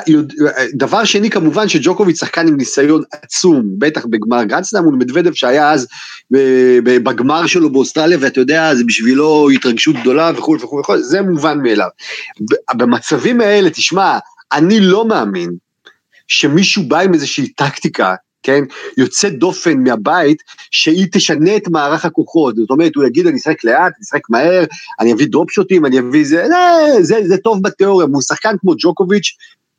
דבר 0.74 1.04
שני 1.04 1.30
כמובן 1.30 1.68
שג'וקוביץ' 1.68 2.20
שחקן 2.20 2.48
עם 2.48 2.56
ניסיון 2.56 3.02
עצום, 3.12 3.62
בטח 3.78 4.06
בגמר 4.06 4.44
גרנדסלאם 4.44 4.84
מול 4.84 4.94
מדוודב 4.94 5.32
שהיה 5.32 5.72
אז 5.72 5.86
בגמר 6.84 7.46
שלו 7.46 7.72
באוסטרליה, 7.72 8.18
ואתה 8.20 8.40
יודע, 8.40 8.74
זה 8.74 8.84
בשבילו 8.84 9.50
התרגשות 9.50 9.96
גדולה 9.96 10.30
וכו' 10.36 10.56
וכו' 10.60 10.78
וכו', 10.78 10.98
זה 10.98 11.22
מובן 11.22 11.58
מאליו. 11.62 11.88
במצבים 12.76 13.40
האלה, 13.40 13.70
תשמע, 13.70 14.18
אני 14.52 14.80
לא 14.80 15.08
מאמין 15.08 15.50
שמישהו 16.28 16.82
בא 16.88 17.00
עם 17.00 17.14
איזושהי 17.14 17.48
טקטיקה 17.48 18.14
כן, 18.44 18.64
יוצא 18.96 19.28
דופן 19.28 19.82
מהבית, 19.84 20.42
שהיא 20.70 21.06
תשנה 21.12 21.56
את 21.56 21.68
מערך 21.68 22.04
הכוחות, 22.04 22.56
זאת 22.56 22.70
אומרת, 22.70 22.94
הוא 22.96 23.04
יגיד, 23.04 23.26
אני 23.26 23.36
אשחק 23.36 23.64
לאט, 23.64 23.92
אני 23.96 24.02
אשחק 24.02 24.30
מהר, 24.30 24.64
אני 25.00 25.12
אביא 25.12 25.26
דרופ 25.26 25.50
שוטים, 25.50 25.86
אני 25.86 25.98
אביא 25.98 26.26
זה, 26.26 26.46
זה, 26.46 27.02
זה, 27.02 27.28
זה 27.28 27.36
טוב 27.36 27.62
בתיאוריה, 27.62 28.06
הוא 28.12 28.22
שחקן 28.22 28.56
כמו 28.60 28.74
ג'וקוביץ', 28.78 29.32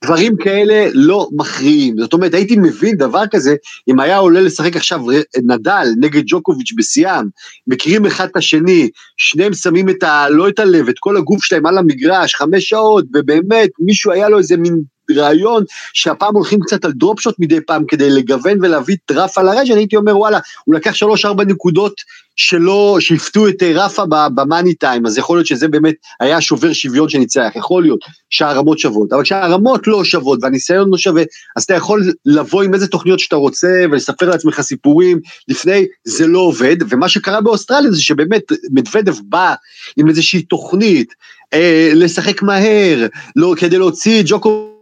דברים 0.04 0.38
כאלה 0.38 0.88
לא 0.94 1.30
מכריעים. 1.32 1.96
זאת 1.98 2.14
אומרת, 2.14 2.34
הייתי 2.34 2.56
מבין 2.56 2.96
דבר 2.96 3.24
כזה, 3.32 3.56
אם 3.88 4.00
היה 4.00 4.18
עולה 4.18 4.42
לשחק 4.42 4.76
עכשיו 4.76 5.02
נדל 5.44 5.88
נגד 6.00 6.24
ג'וקוביץ' 6.28 6.74
בשיאם, 6.78 7.26
מכירים 7.68 8.06
אחד 8.06 8.28
את 8.28 8.38
השני, 8.38 8.90
שניהם 9.18 9.54
שמים 9.54 9.90
את 9.90 10.04
ה... 10.04 10.30
לא 10.30 10.50
את 10.50 10.60
הלב, 10.60 10.90
את 10.90 11.00
כל 11.00 11.18
הגוף 11.18 11.44
שלהם 11.44 11.66
על 11.66 11.78
המגרש, 11.78 12.36
חמש 12.36 12.70
שעות, 12.70 13.06
ובאמת, 13.14 13.70
מישהו 13.80 14.12
היה 14.12 14.30
לו 14.30 14.38
איזה 14.38 14.58
מין 14.58 14.82
רעיון 15.16 15.64
שהפעם 15.94 16.36
הולכים 16.36 16.60
קצת 16.60 16.86
על 16.86 16.92
דרופשוט 16.92 17.36
מדי 17.40 17.62
פעם 17.62 17.86
כדי 17.88 18.10
לגוון 18.10 18.58
ולהביא 18.62 18.96
את 19.06 19.12
רפה 19.12 19.42
לרשת, 19.42 19.72
אני 19.72 19.80
הייתי 19.80 19.96
אומר 19.96 20.18
וואלה, 20.18 20.40
הוא 20.66 20.76
לקח 20.76 20.94
שלוש 20.94 21.26
ארבע 21.26 21.44
נקודות 21.44 21.94
שלא, 22.36 22.98
שהפתו 23.00 23.48
את 23.48 23.64
רפה 23.64 24.04
במאני 24.36 24.74
טיים, 24.74 25.06
אז 25.06 25.18
יכול 25.18 25.38
להיות 25.38 25.48
שזה 25.48 25.68
באמת 25.68 25.96
היה 26.20 26.42
שובר 26.42 26.74
שוויון 26.74 27.10
שניצח, 27.10 27.52
יכול 27.56 27.84
להיות 27.84 28.00
שהרמות 28.30 28.80
שוות, 28.80 29.14
אבל 29.14 29.24
כשהרמות 29.24 29.88
לא 29.88 30.04
שוות 30.04 30.40
והניסיון 30.42 30.90
לא 30.92 30.98
שווה, 30.98 31.24
אז 31.56 31.64
אתה 31.64 31.74
יכול 31.74 32.04
לבוא 32.26 32.64
עם 32.64 32.74
איזה 32.74 32.88
תוכניות 32.88 33.20
שאתה 33.20 33.36
רוצה 33.36 33.86
ולספר 33.92 34.30
לעצמך 34.30 34.62
סיפורים 34.62 35.20
לפני, 35.48 35.86
זה 36.04 36.28
לא 36.28 36.40
עובד, 36.40 36.76
ומה 36.90 37.10
שקרה 37.10 37.42
באוסטרליה 37.42 37.92
זה 37.92 38.02
שבאמת 38.02 38.44
מדוודב 38.72 39.16
בא 39.24 39.54
עם 39.98 40.10
איזושהי 40.10 40.42
תוכנית, 40.42 41.14
אה, 41.54 41.92
לשחק 41.94 42.42
מהר, 42.42 43.08
לא, 43.36 43.54
כדי 43.58 43.78
להוציא 43.78 44.24
ג'וקו 44.26 44.75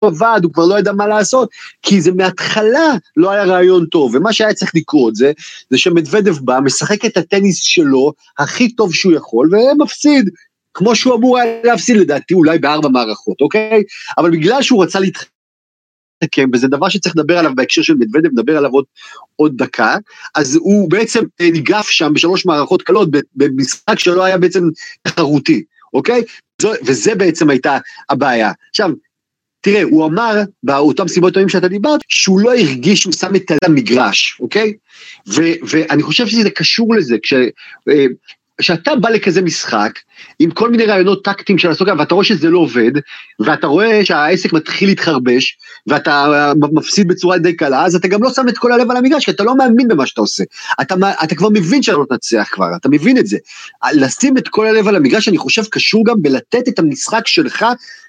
עבד, 0.00 0.40
הוא 0.42 0.52
כבר 0.52 0.66
לא 0.66 0.78
ידע 0.78 0.92
מה 0.92 1.06
לעשות, 1.06 1.48
כי 1.82 2.00
זה 2.00 2.12
מההתחלה 2.12 2.94
לא 3.16 3.30
היה 3.30 3.44
רעיון 3.44 3.86
טוב, 3.86 4.14
ומה 4.14 4.32
שהיה 4.32 4.54
צריך 4.54 4.72
לקרות 4.74 5.16
זה, 5.16 5.32
זה 5.70 5.78
שמדוודב 5.78 6.38
בא, 6.38 6.60
משחק 6.60 7.04
את 7.04 7.16
הטניס 7.16 7.62
שלו 7.62 8.12
הכי 8.38 8.74
טוב 8.74 8.94
שהוא 8.94 9.12
יכול, 9.12 9.50
ומפסיד. 9.54 10.30
כמו 10.74 10.96
שהוא 10.96 11.14
אמור 11.14 11.38
היה 11.38 11.60
להפסיד 11.64 11.96
לדעתי 11.96 12.34
אולי 12.34 12.58
בארבע 12.58 12.88
מערכות, 12.88 13.40
אוקיי? 13.40 13.82
אבל 14.18 14.30
בגלל 14.30 14.62
שהוא 14.62 14.84
רצה 14.84 14.98
להתחכם, 15.00 16.50
וזה 16.52 16.68
דבר 16.68 16.88
שצריך 16.88 17.16
לדבר 17.16 17.38
עליו 17.38 17.52
בהקשר 17.54 17.82
של 17.82 17.94
מדוודב, 17.94 18.28
נדבר 18.32 18.56
עליו 18.56 18.70
עוד, 18.70 18.84
עוד 19.36 19.52
דקה, 19.56 19.96
אז 20.34 20.56
הוא 20.56 20.90
בעצם 20.90 21.24
ניגף 21.40 21.88
שם 21.88 22.12
בשלוש 22.14 22.46
מערכות 22.46 22.82
קלות, 22.82 23.08
במשחק 23.34 23.98
שלא 23.98 24.24
היה 24.24 24.38
בעצם 24.38 24.68
תחרותי, 25.02 25.64
אוקיי? 25.94 26.22
זו, 26.62 26.72
וזה 26.86 27.14
בעצם 27.14 27.50
הייתה 27.50 27.78
הבעיה. 28.10 28.52
עכשיו, 28.70 28.90
תראה, 29.64 29.82
הוא 29.82 30.06
אמר, 30.06 30.42
באותם 30.62 31.08
סיבות 31.08 31.34
טובים 31.34 31.48
שאתה 31.48 31.68
דיברת, 31.68 32.00
שהוא 32.08 32.40
לא 32.40 32.54
הרגיש 32.54 33.00
שהוא 33.00 33.12
שם 33.12 33.36
את 33.36 33.52
המגרש, 33.64 34.36
אוקיי? 34.40 34.72
ו, 35.28 35.42
ואני 35.68 36.02
חושב 36.02 36.26
שזה 36.26 36.50
קשור 36.50 36.94
לזה, 36.94 37.16
כש... 37.22 37.32
אה, 37.88 38.06
כשאתה 38.58 38.96
בא 38.96 39.08
לכזה 39.08 39.42
משחק, 39.42 39.98
עם 40.38 40.50
כל 40.50 40.70
מיני 40.70 40.84
רעיונות 40.84 41.24
טקטיים 41.24 41.58
של 41.58 41.70
הסוגיה, 41.70 41.94
ואתה 41.98 42.14
רואה 42.14 42.24
שזה 42.24 42.50
לא 42.50 42.58
עובד, 42.58 42.90
ואתה 43.40 43.66
רואה 43.66 44.04
שהעסק 44.04 44.52
מתחיל 44.52 44.88
להתחרבש, 44.88 45.58
ואתה 45.86 46.52
מפסיד 46.72 47.08
בצורה 47.08 47.38
די 47.38 47.56
קלה, 47.56 47.84
אז 47.84 47.94
אתה 47.94 48.08
גם 48.08 48.22
לא 48.22 48.30
שם 48.30 48.48
את 48.48 48.58
כל 48.58 48.72
הלב 48.72 48.90
על 48.90 48.96
המגרש, 48.96 49.24
כי 49.24 49.30
אתה 49.30 49.44
לא 49.44 49.56
מאמין 49.56 49.88
במה 49.88 50.06
שאתה 50.06 50.20
עושה. 50.20 50.44
אתה, 50.80 50.94
אתה 51.24 51.34
כבר 51.34 51.48
מבין 51.48 51.82
שאתה 51.82 51.98
לא 51.98 52.04
תנצח 52.08 52.48
כבר, 52.52 52.76
אתה 52.76 52.88
מבין 52.88 53.18
את 53.18 53.26
זה. 53.26 53.38
לשים 53.92 54.38
את 54.38 54.48
כל 54.48 54.66
הלב 54.66 54.88
על 54.88 54.96
המגרש, 54.96 55.28
אני 55.28 55.38
חושב, 55.38 55.62
קשור 55.64 56.04
גם 56.06 56.22
בלתת 56.22 56.68
את 56.68 56.78
המשחק 56.78 57.26
שלך 57.26 57.66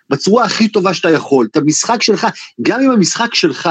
בצורה 0.10 0.46
הכי 0.46 0.68
טובה 0.68 0.94
שאתה 0.94 1.10
יכול. 1.10 1.48
את 1.52 1.58
המשחק 1.58 2.02
שלך, 2.02 2.28
גם 2.62 2.82
אם 2.82 2.92
המשחק 2.92 3.36
שלך 3.36 3.70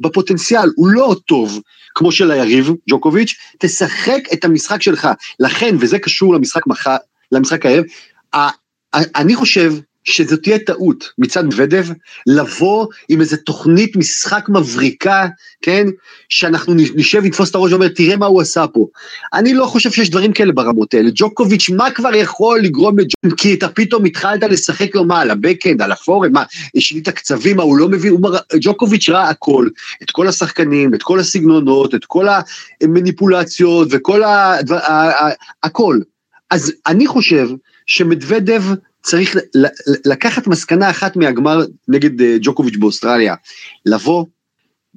בפוטנציאל 0.00 0.70
הוא 0.76 0.88
לא 0.88 1.16
טוב, 1.26 1.60
כמו 1.94 2.12
של 2.12 2.30
היריב, 2.30 2.70
ג'וקוביץ', 2.90 3.34
תשחק 3.58 4.20
את 4.32 4.44
המשחק 4.44 4.82
שלך. 4.82 5.08
לכן, 5.40 5.76
וזה 5.80 5.98
קשור 5.98 6.34
למשחק 6.34 6.66
מחר, 6.66 6.96
למשחק 7.32 7.66
הערב, 7.66 7.84
אני 8.94 9.34
חושב 9.34 9.72
שזו 10.06 10.36
תהיה 10.36 10.58
טעות 10.58 11.10
מצד 11.18 11.46
מדוודב, 11.46 11.86
לבוא 12.26 12.86
עם 13.08 13.20
איזה 13.20 13.36
תוכנית 13.36 13.96
משחק 13.96 14.48
מבריקה, 14.48 15.26
כן? 15.62 15.86
שאנחנו 16.28 16.74
נשב, 16.74 17.20
נתפוס 17.24 17.50
את 17.50 17.54
הראש 17.54 17.72
ואומר, 17.72 17.88
תראה 17.88 18.16
מה 18.16 18.26
הוא 18.26 18.40
עשה 18.40 18.66
פה. 18.66 18.86
אני 19.34 19.54
לא 19.54 19.66
חושב 19.66 19.90
שיש 19.90 20.10
דברים 20.10 20.32
כאלה 20.32 20.52
ברמות 20.52 20.94
האלה. 20.94 21.10
ג'וקוביץ', 21.14 21.70
מה 21.70 21.90
כבר 21.90 22.14
יכול 22.14 22.60
לגרום 22.60 22.98
לג'וקוביץ'? 22.98 23.40
כי 23.40 23.54
אתה 23.54 23.68
פתאום 23.68 24.04
התחלת 24.04 24.42
לשחק 24.42 24.94
לו 24.94 25.04
מה, 25.04 25.20
על 25.20 25.30
הבקאנד, 25.30 25.82
על 25.82 25.92
הפורם, 25.92 26.32
מה, 26.32 26.42
שינית 26.78 27.08
קצבים, 27.08 27.56
מה, 27.56 27.62
הוא 27.62 27.78
לא 27.78 27.88
מבין, 27.88 28.12
הוא 28.12 28.20
מר... 28.20 28.36
ג'וקוביץ' 28.60 29.08
ראה 29.08 29.28
הכל, 29.28 29.68
את 30.02 30.10
כל 30.10 30.28
השחקנים, 30.28 30.94
את 30.94 31.02
כל 31.02 31.20
הסגנונות, 31.20 31.94
את 31.94 32.04
כל 32.04 32.26
המניפולציות 32.82 33.88
וכל 33.90 34.22
ה... 34.22 34.56
הכל. 35.62 35.98
אז 36.50 36.72
אני 36.86 37.06
חושב 37.06 37.48
שמדוודב 37.86 38.62
צריך 39.06 39.36
לקחת 40.04 40.46
מסקנה 40.46 40.90
אחת 40.90 41.16
מהגמר 41.16 41.60
נגד 41.88 42.22
אה, 42.22 42.36
ג'וקוביץ' 42.40 42.76
באוסטרליה, 42.76 43.34
לבוא, 43.86 44.24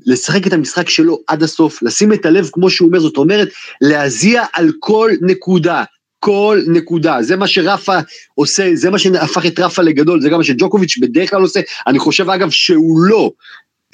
לשחק 0.06 0.48
את 0.48 0.54
המשחק 0.54 0.90
שלו 0.90 1.20
עד 1.28 1.44
הסוף, 1.44 1.84
לשים 1.84 2.14
את 2.14 2.26
הלב 2.26 2.50
כמו 2.54 2.70
שהוא 2.70 2.88
אומר, 2.88 3.00
זאת 3.00 3.18
אומרת, 3.18 3.50
להזיע 3.82 4.46
על 4.54 4.72
כל 4.80 5.12
נקודה, 5.22 5.84
כל 6.20 6.62
נקודה, 6.68 7.18
זה 7.22 7.36
מה 7.36 7.48
שרפה 7.48 7.98
עושה, 8.36 8.70
זה 8.74 8.90
מה 8.90 9.00
שהפך 9.00 9.46
את 9.46 9.60
רפה 9.60 9.82
לגדול, 9.82 10.22
זה 10.22 10.30
גם 10.30 10.38
מה 10.38 10.44
שג'וקוביץ' 10.44 10.98
בדרך 11.02 11.30
כלל 11.30 11.42
עושה, 11.42 11.60
אני 11.88 12.00
חושב 12.00 12.30
אגב 12.30 12.50
שהוא 12.50 13.00
לא 13.00 13.32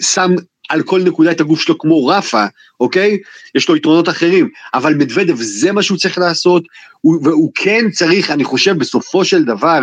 שם 0.01 0.32
על 0.69 0.84
כל 0.84 1.01
נקודה 1.01 1.32
את 1.32 1.41
הגוף 1.41 1.62
שלו 1.62 1.78
כמו 1.78 2.08
רפה, 2.08 2.45
אוקיי? 2.80 3.17
יש 3.56 3.69
לו 3.69 3.75
יתרונות 3.75 4.10
אחרים, 4.10 4.49
אבל 4.73 4.93
מדוודב 4.93 5.36
זה 5.36 5.71
מה 5.71 5.84
שהוא 5.84 5.97
צריך 5.97 6.17
לעשות, 6.17 6.63
הוא, 7.01 7.19
והוא 7.23 7.51
כן 7.56 7.86
צריך, 7.91 8.32
אני 8.32 8.43
חושב, 8.43 8.78
בסופו 8.78 9.25
של 9.25 9.43
דבר, 9.43 9.80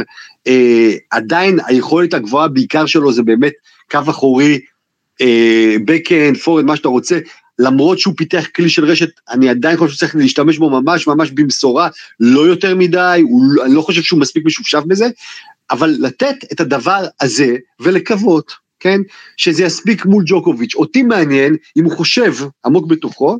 אה, 0.46 0.92
עדיין 1.10 1.58
היכולת 1.66 2.14
הגבוהה 2.14 2.48
בעיקר 2.48 2.86
שלו 2.86 3.12
זה 3.12 3.22
באמת 3.22 3.52
קו 3.90 4.00
אחורי 4.10 4.60
בקאנד, 5.84 6.36
פורד, 6.36 6.64
מה 6.64 6.76
שאתה 6.76 6.88
רוצה, 6.88 7.18
למרות 7.58 7.98
שהוא 7.98 8.14
פיתח 8.16 8.46
כלי 8.56 8.68
של 8.70 8.84
רשת, 8.84 9.08
אני 9.30 9.48
עדיין 9.48 9.76
חושב 9.76 9.94
שצריך 9.94 10.16
להשתמש 10.16 10.58
בו 10.58 10.70
ממש 10.70 11.06
ממש 11.06 11.30
במשורה, 11.30 11.88
לא 12.20 12.40
יותר 12.40 12.74
מדי, 12.74 13.20
הוא, 13.22 13.44
לא, 13.52 13.64
אני 13.64 13.74
לא 13.74 13.82
חושב 13.82 14.02
שהוא 14.02 14.20
מספיק 14.20 14.46
משופשף 14.46 14.82
בזה, 14.86 15.08
אבל 15.70 15.96
לתת 16.00 16.36
את 16.52 16.60
הדבר 16.60 17.04
הזה 17.20 17.56
ולקוות, 17.80 18.52
כן, 18.82 19.00
שזה 19.36 19.64
יספיק 19.64 20.06
מול 20.06 20.24
ג'וקוביץ'. 20.26 20.74
אותי 20.74 21.02
מעניין 21.02 21.56
אם 21.76 21.84
הוא 21.84 21.92
חושב 21.92 22.34
עמוק 22.64 22.86
בתוכו, 22.86 23.38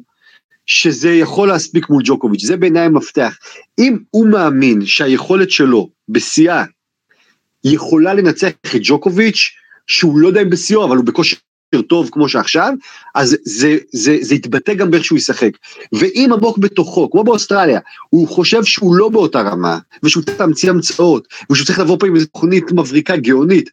שזה 0.67 1.13
יכול 1.13 1.49
להספיק 1.49 1.89
מול 1.89 2.03
ג'וקוביץ', 2.05 2.45
זה 2.45 2.57
בעיניי 2.57 2.83
המפתח. 2.83 3.37
אם 3.79 3.99
הוא 4.11 4.29
מאמין 4.29 4.87
שהיכולת 4.87 5.51
שלו 5.51 5.91
בשיאה 6.09 6.65
יכולה 7.65 8.15
לנצח 8.15 8.49
את 8.49 8.81
ג'וקוביץ', 8.83 9.51
שהוא 9.87 10.19
לא 10.19 10.29
יודע 10.29 10.43
אם 10.43 10.51
בשיאו, 10.51 10.85
אבל 10.85 10.97
הוא 10.97 11.05
בכושר 11.05 11.37
טוב 11.89 12.09
כמו 12.13 12.29
שעכשיו, 12.29 12.73
אז 13.15 13.37
זה, 13.45 13.77
זה, 13.93 14.19
זה 14.21 14.35
יתבטא 14.35 14.75
גם 14.75 14.91
באיך 14.91 15.05
שהוא 15.05 15.19
ישחק. 15.19 15.51
ואם 15.93 16.31
עמוק 16.33 16.59
בתוכו, 16.59 17.11
כמו 17.11 17.25
באוסטרליה, 17.25 17.81
הוא 18.11 18.29
חושב 18.29 18.65
שהוא 18.65 18.95
לא 18.95 19.09
באותה 19.09 19.41
רמה, 19.41 19.79
ושהוא 20.03 20.25
צריך 20.25 20.41
להמציא 20.41 20.71
המצאות, 20.71 21.29
ושהוא 21.53 21.67
צריך 21.67 21.79
לבוא 21.79 21.97
פה 22.01 22.07
עם 22.07 22.15
איזו 22.17 22.27
תוכנית 22.27 22.73
מבריקה 22.73 23.17
גאונית, 23.17 23.71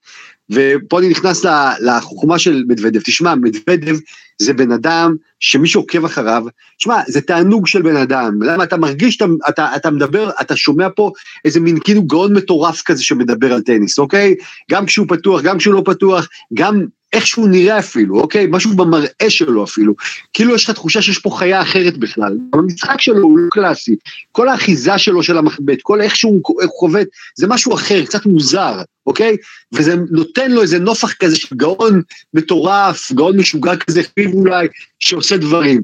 ופה 0.50 1.00
אני 1.00 1.10
נכנס 1.10 1.46
לחוכמה 1.80 2.40
של 2.40 2.64
מדוודב. 2.68 3.00
תשמע, 3.02 3.36
מדוודב 3.36 3.96
זה 4.42 4.54
בן 4.54 4.72
אדם 4.72 5.16
שמי 5.40 5.68
שעוקב 5.68 6.06
אחריו, 6.06 6.44
תשמע, 6.78 7.02
זה 7.08 7.22
תענוג 7.22 7.68
של 7.68 7.82
בן 7.82 7.96
אדם. 7.96 8.42
למה 8.42 8.64
אתה 8.64 8.78
מרגיש, 8.78 9.18
אתה, 9.18 9.26
אתה, 9.50 9.76
אתה 9.76 9.92
מדבר, 9.92 10.30
אתה 10.42 10.56
שומע 10.56 10.88
פה 10.96 11.12
איזה 11.46 11.60
מין 11.60 11.80
כאילו 11.84 12.04
גאון 12.04 12.34
מטורף 12.34 12.82
כזה 12.82 13.04
שמדבר 13.04 13.54
על 13.54 13.62
טניס, 13.62 14.00
אוקיי? 14.00 14.36
גם 14.72 14.86
כשהוא 14.86 15.08
פתוח, 15.10 15.42
גם 15.42 15.58
כשהוא 15.58 15.74
לא 15.74 15.82
פתוח, 15.86 16.28
גם 16.54 16.86
איך 17.14 17.28
שהוא 17.28 17.50
נראה 17.50 17.80
אפילו, 17.80 18.20
אוקיי? 18.20 18.48
משהו 18.50 18.76
במראה 18.76 19.30
שלו 19.30 19.64
אפילו. 19.64 19.94
כאילו 20.34 20.56
יש 20.56 20.64
לך 20.64 20.72
תחושה 20.76 21.02
שיש 21.02 21.20
פה 21.20 21.30
חיה 21.38 21.62
אחרת 21.62 21.98
בכלל. 21.98 22.38
המשחק 22.54 23.02
שלו 23.02 23.24
הוא 23.24 23.40
לא 23.40 23.50
קלאסי. 23.52 23.96
כל 24.32 24.50
האחיזה 24.50 24.98
שלו 24.98 25.24
של 25.24 25.38
המחבט, 25.38 25.82
כל 25.82 26.02
איך 26.02 26.16
שהוא 26.16 26.42
חובט, 26.80 27.08
זה 27.36 27.48
משהו 27.48 27.74
אחר, 27.74 28.06
קצת 28.06 28.26
מוזר, 28.26 28.82
אוקיי? 29.08 29.38
וזה 29.74 29.96
נותן 30.12 30.52
לו 30.52 30.62
איזה 30.62 30.80
נופח 30.80 31.14
כזה 31.14 31.36
של 31.36 31.56
גאון 31.56 32.02
מטורף, 32.34 33.12
גאון 33.12 33.38
משוגע 33.38 33.76
כזה, 33.76 34.02
פיו 34.14 34.32
אולי, 34.34 34.68
שעושה 35.00 35.38
דברים. 35.38 35.82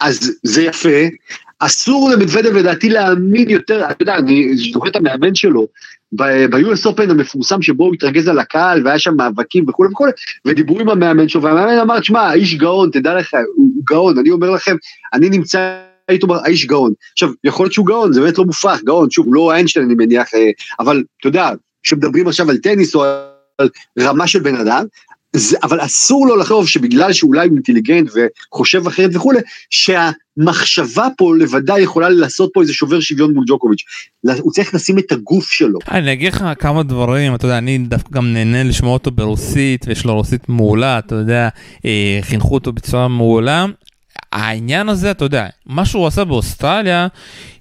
אז 0.00 0.32
זה 0.42 0.62
יפה, 0.62 0.98
אסור 1.58 2.10
למדוודב 2.10 2.56
לדעתי 2.56 2.88
להאמין 2.88 3.50
יותר, 3.50 3.90
אתה 3.90 4.02
יודע, 4.02 4.16
אני 4.16 4.56
זוכר 4.56 4.88
את 4.88 4.96
המאמן 4.96 5.34
שלו, 5.34 5.66
ב-US 6.16 6.86
Open 6.86 7.10
המפורסם 7.10 7.62
שבו 7.62 7.84
הוא 7.84 7.94
התרגז 7.94 8.28
על 8.28 8.38
הקהל 8.38 8.86
והיה 8.86 8.98
שם 8.98 9.16
מאבקים 9.16 9.64
וכולי 9.68 9.90
וכולי, 9.92 10.12
ודיברו 10.44 10.80
עם 10.80 10.88
המאמן 10.88 11.28
שלו, 11.28 11.42
והמאמן 11.42 11.78
אמר, 11.78 12.00
תשמע, 12.00 12.20
האיש 12.20 12.54
גאון, 12.54 12.90
תדע 12.90 13.14
לך, 13.14 13.36
הוא 13.56 13.66
גאון, 13.84 14.18
אני 14.18 14.30
אומר 14.30 14.50
לכם, 14.50 14.76
אני 15.12 15.28
נמצא 15.28 15.78
איתו, 16.08 16.26
האיש 16.44 16.66
גאון. 16.66 16.92
עכשיו, 17.12 17.28
יכול 17.44 17.64
להיות 17.64 17.72
שהוא 17.72 17.86
גאון, 17.86 18.12
זה 18.12 18.20
באמת 18.20 18.38
לא 18.38 18.44
מופרך, 18.44 18.84
גאון, 18.84 19.10
שוב, 19.10 19.26
לא 19.30 19.52
איינשטיין 19.52 19.84
אני 19.84 19.94
מניח, 19.94 20.34
אה, 20.34 20.50
אבל 20.80 21.02
אתה 21.20 21.28
יודע, 21.28 21.50
כשמדברים 21.82 22.28
עכשיו 22.28 22.50
על 22.50 22.56
טניס 22.56 22.94
או 22.94 23.04
על 23.58 23.68
רמה 23.98 24.26
של 24.26 24.38
בן 24.38 24.56
אדם, 24.56 24.84
זה, 25.38 25.56
אבל 25.62 25.84
אסור 25.84 26.26
לו 26.26 26.36
לחשוב 26.36 26.68
שבגלל 26.68 27.12
שאולי 27.12 27.48
הוא 27.48 27.54
אינטליגנט 27.54 28.10
וחושב 28.14 28.86
אחרת 28.86 29.10
וכולי, 29.14 29.38
שהמחשבה 29.70 31.06
פה 31.16 31.36
לבדה 31.36 31.78
יכולה 31.78 32.08
לעשות 32.08 32.50
פה 32.54 32.62
איזה 32.62 32.72
שובר 32.72 33.00
שוויון 33.00 33.34
מול 33.34 33.44
ג'וקוביץ'. 33.48 33.84
הוא 34.40 34.52
צריך 34.52 34.74
לשים 34.74 34.98
את 34.98 35.12
הגוף 35.12 35.50
שלו. 35.50 35.78
אני 35.90 36.12
אגיד 36.12 36.32
לך 36.32 36.44
כמה 36.58 36.82
דברים, 36.82 37.34
אתה 37.34 37.46
יודע, 37.46 37.58
אני 37.58 37.78
דווקא 37.78 38.10
גם 38.12 38.32
נהנה 38.32 38.62
לשמוע 38.62 38.92
אותו 38.92 39.10
ברוסית, 39.10 39.84
ויש 39.88 40.04
לו 40.04 40.14
רוסית 40.14 40.48
מעולה, 40.48 40.98
אתה 40.98 41.14
יודע, 41.14 41.48
אה, 41.84 42.18
חינכו 42.22 42.54
אותו 42.54 42.72
בצורה 42.72 43.08
מעולה. 43.08 43.66
העניין 44.32 44.88
הזה, 44.88 45.10
אתה 45.10 45.24
יודע, 45.24 45.46
מה 45.66 45.84
שהוא 45.84 46.06
עשה 46.06 46.24
באוסטרליה, 46.24 47.06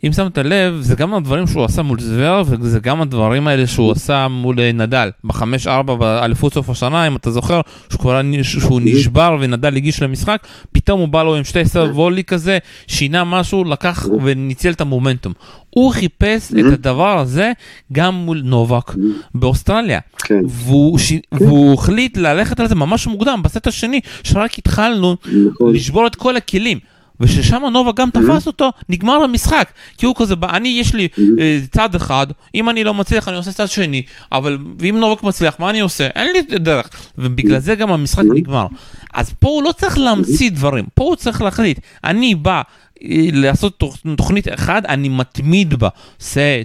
אם 0.03 0.13
שמת 0.13 0.37
לב, 0.37 0.77
זה 0.79 0.95
גם 0.95 1.13
הדברים 1.13 1.47
שהוא 1.47 1.63
עשה 1.63 1.81
מול 1.81 1.99
זוור, 1.99 2.43
וזה 2.47 2.79
גם 2.79 3.01
הדברים 3.01 3.47
האלה 3.47 3.67
שהוא 3.67 3.91
עשה 3.91 4.27
מול 4.27 4.59
אה, 4.59 4.71
נדל, 4.71 5.09
בחמש 5.23 5.67
ארבע 5.67 5.95
באליפות 5.95 6.53
סוף 6.53 6.69
השנה, 6.69 7.07
אם 7.07 7.15
אתה 7.15 7.31
זוכר, 7.31 7.61
שהוא, 7.89 7.99
כבר, 7.99 8.21
שהוא 8.43 8.81
נשבר 8.83 9.37
ונדל 9.39 9.75
הגיש 9.75 10.01
למשחק, 10.01 10.47
פתאום 10.71 10.99
הוא 10.99 11.07
בא 11.07 11.23
לו 11.23 11.35
עם 11.35 11.43
שתי 11.43 11.65
סרט 11.65 11.91
וולי 11.91 12.23
כזה, 12.23 12.57
שינה 12.87 13.23
משהו, 13.23 13.63
לקח 13.63 14.07
וניצל 14.23 14.71
את 14.71 14.81
המומנטום. 14.81 15.33
הוא 15.69 15.91
חיפש 15.91 16.51
את 16.53 16.73
הדבר 16.73 17.19
הזה 17.19 17.51
גם 17.91 18.15
מול 18.15 18.41
נובק 18.45 18.91
באוסטרליה. 19.35 19.99
כן. 20.17 20.41
והוא, 20.47 20.97
ש... 20.97 21.09
כן. 21.09 21.45
והוא 21.45 21.73
החליט 21.73 22.17
ללכת 22.17 22.59
על 22.59 22.67
זה 22.67 22.75
ממש 22.75 23.07
מוקדם, 23.07 23.41
בסט 23.43 23.67
השני, 23.67 23.99
שרק 24.23 24.57
התחלנו 24.57 25.15
נכון. 25.25 25.75
לשבור 25.75 26.07
את 26.07 26.15
כל 26.15 26.35
הכלים. 26.35 26.79
וששם 27.19 27.61
נובה 27.71 27.91
גם 27.95 28.09
תפס 28.09 28.47
אותו, 28.47 28.71
נגמר 28.89 29.23
המשחק. 29.23 29.67
כי 29.97 30.05
הוא 30.05 30.15
כזה, 30.17 30.35
אני 30.49 30.69
יש 30.69 30.93
לי 30.93 31.07
אה, 31.39 31.59
צד 31.71 31.95
אחד, 31.95 32.27
אם 32.55 32.69
אני 32.69 32.83
לא 32.83 32.93
מצליח 32.93 33.27
אני 33.27 33.37
עושה 33.37 33.51
צד 33.51 33.67
שני, 33.67 34.03
אבל 34.31 34.57
אם 34.89 34.97
נובק 34.99 35.23
מצליח, 35.23 35.59
מה 35.59 35.69
אני 35.69 35.79
עושה? 35.79 36.07
אין 36.07 36.31
לי 36.33 36.41
דרך. 36.59 36.89
ובגלל 37.17 37.59
זה 37.59 37.75
גם 37.75 37.91
המשחק 37.91 38.23
נגמר. 38.35 38.65
אז 39.13 39.33
פה 39.39 39.47
הוא 39.47 39.63
לא 39.63 39.71
צריך 39.71 39.97
להמציא 39.97 40.51
דברים, 40.51 40.85
פה 40.93 41.03
הוא 41.03 41.15
צריך 41.15 41.41
להחליט, 41.41 41.79
אני 42.03 42.35
בא 42.35 42.61
אה, 43.03 43.27
לעשות 43.33 43.83
תוכנית 44.17 44.47
אחת, 44.53 44.85
אני 44.85 45.09
מתמיד 45.09 45.73
בה, 45.73 45.89
זה 46.19 46.61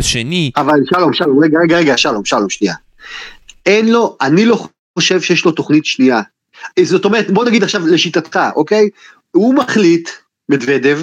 שני. 0.00 0.50
אבל 0.56 0.80
שלום, 0.90 1.12
שלום, 1.12 1.44
רגע, 1.44 1.58
רגע, 1.64 1.76
רגע, 1.76 1.96
שלום, 1.96 2.24
שלום, 2.24 2.50
שנייה. 2.50 2.74
אין 3.66 3.88
לו, 3.88 4.16
אני 4.20 4.44
לא 4.44 4.66
חושב 4.98 5.20
שיש 5.20 5.44
לו 5.44 5.52
תוכנית 5.52 5.84
שנייה. 5.84 6.20
זאת 6.82 7.04
אומרת, 7.04 7.30
בוא 7.30 7.44
נגיד 7.44 7.62
עכשיו 7.62 7.86
לשיטתך, 7.86 8.40
אוקיי? 8.56 8.88
הוא 9.34 9.54
מחליט, 9.54 10.10
מדוודב, 10.48 11.00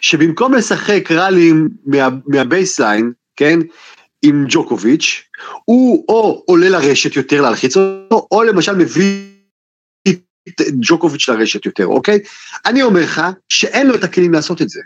שבמקום 0.00 0.54
לשחק 0.54 1.08
ראלים 1.10 1.68
מה, 1.86 2.08
מה 2.26 2.42
baseline, 2.42 3.12
כן, 3.36 3.58
עם 4.22 4.44
ג'וקוביץ', 4.48 5.22
הוא 5.64 6.04
או 6.08 6.44
עולה 6.46 6.68
לרשת 6.68 7.16
יותר 7.16 7.40
להלחיץ 7.40 7.76
אותו, 7.76 8.26
או 8.30 8.42
למשל 8.42 8.76
מביא 8.76 9.24
את 10.48 10.60
ג'וקוביץ' 10.80 11.28
לרשת 11.28 11.66
יותר, 11.66 11.86
אוקיי? 11.86 12.18
אני 12.66 12.82
אומר 12.82 13.00
לך 13.02 13.22
שאין 13.48 13.86
לו 13.86 13.94
את 13.94 14.04
הכלים 14.04 14.32
לעשות 14.32 14.62
את 14.62 14.68
זה, 14.68 14.80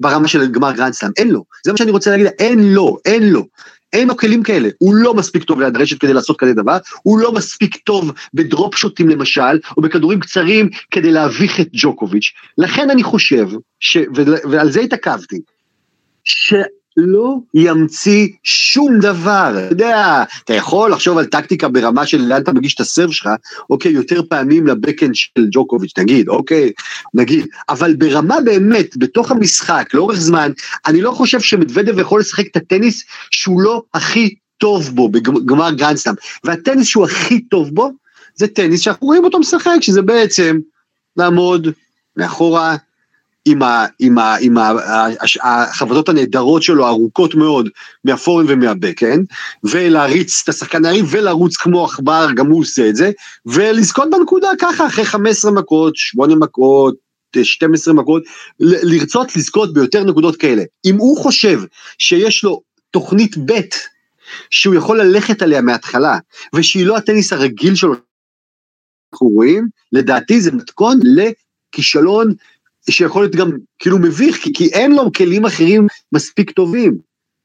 ברמה 0.00 0.28
של 0.28 0.46
גמר 0.46 0.72
גרנדסלאם, 0.72 1.10
אין 1.16 1.28
לו. 1.28 1.44
זה 1.64 1.72
מה 1.72 1.78
שאני 1.78 1.90
רוצה 1.90 2.10
להגיד, 2.10 2.26
אין 2.26 2.72
לו, 2.72 2.98
אין 3.04 3.28
לו. 3.32 3.46
אין 3.92 4.08
לו 4.08 4.16
כלים 4.16 4.42
כאלה, 4.42 4.68
הוא 4.78 4.94
לא 4.94 5.14
מספיק 5.14 5.44
טוב 5.44 5.60
ליד 5.60 5.76
הרשת 5.76 6.00
כדי 6.00 6.12
לעשות 6.12 6.38
כזה 6.38 6.54
דבר, 6.54 6.78
הוא 7.02 7.18
לא 7.18 7.32
מספיק 7.32 7.76
טוב 7.76 8.12
בדרופ 8.34 8.74
שוטים 8.74 9.08
למשל, 9.08 9.58
או 9.76 9.82
בכדורים 9.82 10.20
קצרים 10.20 10.68
כדי 10.90 11.12
להביך 11.12 11.60
את 11.60 11.68
ג'וקוביץ'. 11.72 12.32
לכן 12.58 12.90
אני 12.90 13.02
חושב, 13.02 13.46
ש, 13.80 13.98
ועל 14.50 14.70
זה 14.70 14.80
התעכבתי, 14.80 15.40
ש... 16.24 16.54
לא 16.96 17.36
ימציא 17.54 18.28
שום 18.42 18.98
דבר. 19.00 19.54
אתה 19.58 19.72
יודע, 19.72 20.24
אתה 20.44 20.54
יכול 20.54 20.92
לחשוב 20.92 21.18
על 21.18 21.24
טקטיקה 21.24 21.68
ברמה 21.68 22.06
של 22.06 22.20
לאן 22.20 22.42
אתה 22.42 22.52
מגיש 22.52 22.74
את 22.74 22.80
הסרב 22.80 23.10
שלך, 23.10 23.28
אוקיי, 23.70 23.92
יותר 23.92 24.22
פעמים 24.28 24.66
לבקהנד 24.66 25.14
של 25.14 25.46
ג'וקוביץ', 25.50 25.98
נגיד, 25.98 26.28
אוקיי, 26.28 26.72
נגיד, 27.14 27.46
אבל 27.68 27.94
ברמה 27.94 28.40
באמת, 28.44 28.96
בתוך 28.96 29.30
המשחק, 29.30 29.88
לאורך 29.94 30.20
זמן, 30.20 30.50
אני 30.86 31.00
לא 31.00 31.10
חושב 31.10 31.40
שמדוודב 31.40 31.98
יכול 31.98 32.20
לשחק 32.20 32.46
את 32.46 32.56
הטניס 32.56 33.04
שהוא 33.30 33.60
לא 33.60 33.82
הכי 33.94 34.34
טוב 34.58 34.90
בו 34.94 35.08
בגמר 35.08 35.70
גרנדסלאם, 35.70 36.14
והטניס 36.44 36.86
שהוא 36.86 37.04
הכי 37.04 37.40
טוב 37.40 37.74
בו, 37.74 37.90
זה 38.34 38.46
טניס 38.48 38.80
שאנחנו 38.80 39.06
רואים 39.06 39.24
אותו 39.24 39.38
משחק, 39.38 39.76
שזה 39.80 40.02
בעצם 40.02 40.58
לעמוד 41.16 41.68
מאחורה, 42.16 42.76
עם, 43.46 43.62
ה, 43.62 43.86
עם, 43.98 44.18
ה, 44.18 44.36
עם 44.40 44.58
ה, 44.58 44.72
החבטות 45.42 46.08
הנהדרות 46.08 46.62
שלו, 46.62 46.86
הארוכות 46.86 47.34
מאוד, 47.34 47.68
מהפורהנד 48.04 48.44
ומהבקהנד, 48.48 49.20
ולהריץ 49.64 50.42
את 50.44 50.48
השחקן 50.48 50.84
היריב 50.84 51.06
ולרוץ 51.10 51.56
כמו 51.56 51.84
עכבר, 51.84 52.26
גם 52.36 52.46
הוא 52.46 52.60
עושה 52.60 52.88
את 52.88 52.96
זה, 52.96 53.10
ולזכות 53.46 54.08
בנקודה 54.10 54.48
ככה, 54.58 54.86
אחרי 54.86 55.04
15 55.04 55.50
מכות, 55.50 55.96
8 55.96 56.34
מכות, 56.34 56.94
12 57.42 57.94
מכות, 57.94 58.22
לרצות 58.60 59.36
לזכות 59.36 59.74
ביותר 59.74 60.04
נקודות 60.04 60.36
כאלה. 60.36 60.62
אם 60.84 60.96
הוא 60.96 61.18
חושב 61.18 61.60
שיש 61.98 62.44
לו 62.44 62.60
תוכנית 62.90 63.36
ב' 63.38 63.60
שהוא 64.50 64.74
יכול 64.74 65.00
ללכת 65.00 65.42
עליה 65.42 65.60
מההתחלה, 65.60 66.18
ושהיא 66.54 66.86
לא 66.86 66.96
הטניס 66.96 67.32
הרגיל 67.32 67.74
שלו, 67.74 67.94
אנחנו 69.12 69.28
רואים, 69.28 69.68
לדעתי 69.92 70.40
זה 70.40 70.52
מתכון 70.52 71.00
לכישלון 71.04 72.34
שיכול 72.90 73.22
להיות 73.22 73.36
גם 73.36 73.50
כאילו 73.78 73.98
מביך, 73.98 74.36
כי, 74.36 74.52
כי 74.54 74.66
אין 74.72 74.92
לו 74.92 75.12
כלים 75.12 75.46
אחרים 75.46 75.86
מספיק 76.12 76.50
טובים. 76.50 76.98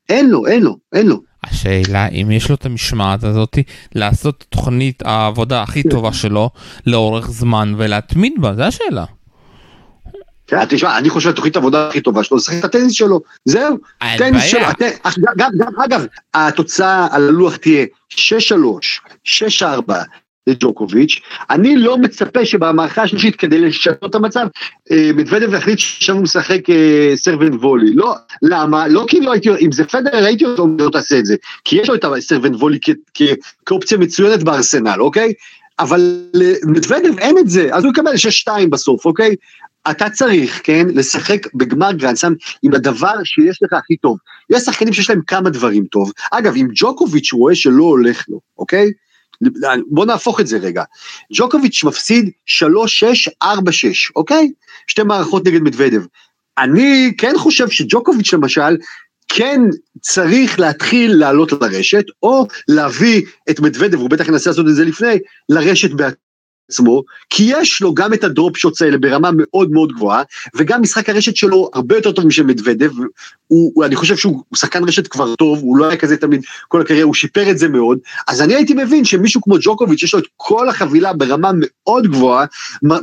אין 0.09 0.29
לו, 0.29 0.47
אין 0.47 0.63
לו, 0.63 0.77
אין 0.93 1.07
לו. 1.07 1.21
השאלה 1.43 2.07
אם 2.07 2.31
יש 2.31 2.49
לו 2.49 2.55
את 2.55 2.65
המשמעת 2.65 3.23
הזאת 3.23 3.57
לעשות 3.95 4.45
תוכנית 4.49 5.03
העבודה 5.05 5.63
הכי 5.63 5.83
טובה 5.83 6.13
שלו 6.13 6.49
לאורך 6.87 7.31
זמן 7.31 7.73
ולהתמיד 7.77 8.33
בה, 8.37 8.55
זה 8.55 8.65
השאלה. 8.65 9.05
כן, 10.47 10.65
תשמע, 10.69 10.97
אני 10.97 11.09
חושב 11.09 11.31
שתוכנית 11.31 11.55
העבודה 11.55 11.87
הכי 11.87 12.01
טובה 12.01 12.23
שלו, 12.23 12.37
לשחק 12.37 12.59
את 12.59 12.63
הטניס 12.63 12.93
שלו, 12.93 13.21
זהו, 13.45 13.77
טניס 14.17 14.43
שלו, 14.43 14.61
גם, 15.37 15.51
אגב, 15.85 16.05
התוצאה 16.33 17.07
על 17.11 17.27
הלוח 17.27 17.55
תהיה 17.55 17.85
6-3, 18.13 18.17
6-4, 19.25 19.63
לג'וקוביץ', 20.47 21.21
אני 21.49 21.75
לא 21.75 21.97
מצפה 21.97 22.45
שבמערכה 22.45 23.01
השלישית 23.01 23.35
כדי 23.35 23.59
לשנות 23.59 24.05
את 24.05 24.15
המצב, 24.15 24.47
אה, 24.91 25.11
מדוודב 25.15 25.53
החליט 25.53 25.79
שעכשיו 25.79 26.15
הוא 26.15 26.23
משחק 26.23 26.69
אה, 26.69 27.11
סרבנט 27.15 27.53
וולי, 27.61 27.93
לא, 27.93 28.15
למה? 28.41 28.87
לא 28.87 29.05
כי 29.07 29.21
לא 29.21 29.31
הייתי, 29.31 29.49
אם 29.61 29.71
זה 29.71 29.83
פדר 29.83 30.25
הייתי 30.25 30.45
אותו, 30.45 30.67
לא 30.79 30.89
תעשה 30.89 31.19
את 31.19 31.25
זה, 31.25 31.35
כי 31.65 31.75
יש 31.75 31.89
לו 31.89 31.95
את 31.95 32.05
הסרבנט 32.05 32.55
וולי 32.55 32.79
כאופציה 33.65 33.97
מצוינת 33.97 34.43
בארסנל, 34.43 35.01
אוקיי? 35.01 35.33
אבל 35.79 36.21
למדוודב 36.33 37.19
אין 37.19 37.37
את 37.37 37.49
זה, 37.49 37.69
אז 37.71 37.83
הוא 37.83 37.91
יקבל 37.91 38.13
6-2 38.47 38.67
בסוף, 38.69 39.05
אוקיי? 39.05 39.35
אתה 39.89 40.09
צריך, 40.09 40.61
כן, 40.63 40.87
לשחק 40.95 41.53
בגמר 41.53 41.91
גרנדסם 41.91 42.33
עם 42.63 42.73
הדבר 42.73 43.23
שיש 43.23 43.63
לך 43.63 43.73
הכי 43.73 43.97
טוב. 43.97 44.17
יש 44.49 44.63
שחקנים 44.63 44.93
שיש 44.93 45.09
להם 45.09 45.21
כמה 45.27 45.49
דברים 45.49 45.85
טוב. 45.85 46.11
אגב, 46.31 46.53
אם 46.55 46.67
ג'וקוביץ' 46.75 47.33
רואה 47.33 47.55
שלא 47.55 47.83
הולך 47.83 48.25
לו, 48.29 48.39
אוקיי? 48.57 48.91
בוא 49.87 50.05
נהפוך 50.05 50.39
את 50.39 50.47
זה 50.47 50.57
רגע. 50.57 50.83
ג'וקוביץ' 51.33 51.83
מפסיד 51.83 52.29
3-6-4-6, 53.43 53.45
אוקיי? 54.15 54.51
שתי 54.87 55.03
מערכות 55.03 55.47
נגד 55.47 55.61
מדוודב. 55.61 56.01
אני 56.57 57.13
כן 57.17 57.33
חושב 57.37 57.69
שג'וקוביץ' 57.69 58.33
למשל, 58.33 58.77
כן 59.27 59.61
צריך 60.01 60.59
להתחיל 60.59 61.15
לעלות 61.15 61.51
לרשת, 61.51 62.05
או 62.23 62.47
להביא 62.67 63.21
את 63.49 63.59
מדוודב, 63.59 63.97
הוא 63.97 64.09
בטח 64.09 64.27
ינסה 64.27 64.49
לעשות 64.49 64.67
את 64.67 64.75
זה 64.75 64.85
לפני, 64.85 65.19
לרשת 65.49 65.91
בעצמו. 65.91 66.30
עצמו, 66.71 67.03
כי 67.29 67.43
יש 67.47 67.81
לו 67.81 67.93
גם 67.93 68.13
את 68.13 68.23
הדרופ 68.23 68.57
שוטס 68.57 68.81
האלה 68.81 68.97
ברמה 68.97 69.29
מאוד 69.33 69.71
מאוד 69.71 69.93
גבוהה, 69.93 70.23
וגם 70.55 70.81
משחק 70.81 71.09
הרשת 71.09 71.35
שלו 71.35 71.69
הרבה 71.73 71.95
יותר 71.95 72.11
טוב 72.11 72.27
משל 72.27 72.43
מדוודב, 72.43 72.91
אני 73.85 73.95
חושב 73.95 74.17
שהוא 74.17 74.43
שחקן 74.55 74.83
רשת 74.83 75.07
כבר 75.07 75.35
טוב, 75.35 75.59
הוא 75.59 75.77
לא 75.77 75.85
היה 75.85 75.97
כזה 75.97 76.17
תמיד 76.17 76.41
כל 76.67 76.81
הקריירה, 76.81 77.05
הוא 77.05 77.13
שיפר 77.13 77.51
את 77.51 77.57
זה 77.57 77.67
מאוד, 77.67 77.99
אז 78.27 78.41
אני 78.41 78.55
הייתי 78.55 78.73
מבין 78.73 79.05
שמישהו 79.05 79.41
כמו 79.41 79.55
ג'וקוביץ', 79.61 80.03
יש 80.03 80.13
לו 80.13 80.19
את 80.19 80.25
כל 80.37 80.69
החבילה 80.69 81.13
ברמה 81.13 81.51
מאוד 81.55 82.07
גבוהה, 82.07 82.45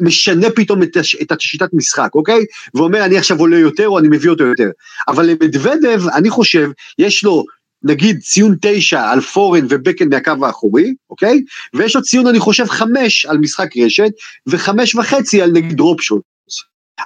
משנה 0.00 0.50
פתאום 0.50 0.82
את, 0.82 0.96
את 1.22 1.32
השיטת 1.32 1.68
משחק, 1.72 2.10
אוקיי? 2.14 2.44
ואומר, 2.74 3.04
אני 3.04 3.18
עכשיו 3.18 3.38
עולה 3.38 3.58
יותר 3.58 3.88
או 3.88 3.98
אני 3.98 4.08
מביא 4.08 4.30
אותו 4.30 4.44
יותר. 4.44 4.70
אבל 5.08 5.26
למדוודב, 5.26 6.02
אני 6.14 6.30
חושב, 6.30 6.70
יש 6.98 7.24
לו 7.24 7.44
נגיד 7.82 8.20
ציון 8.20 8.56
תשע 8.60 9.10
על 9.10 9.20
פורן 9.20 9.66
ובקן 9.68 10.08
מהקו 10.08 10.46
האחורי, 10.46 10.94
אוקיי? 11.10 11.42
ויש 11.74 11.96
לו 11.96 12.02
ציון 12.02 12.26
אני 12.26 12.38
חושב 12.38 12.66
חמש 12.68 13.26
על 13.26 13.38
משחק 13.38 13.76
רשת, 13.76 14.10
וחמש 14.46 14.94
וחצי 14.94 15.42
על 15.42 15.50
נגיד 15.50 15.76
דרופשוט. 15.76 16.22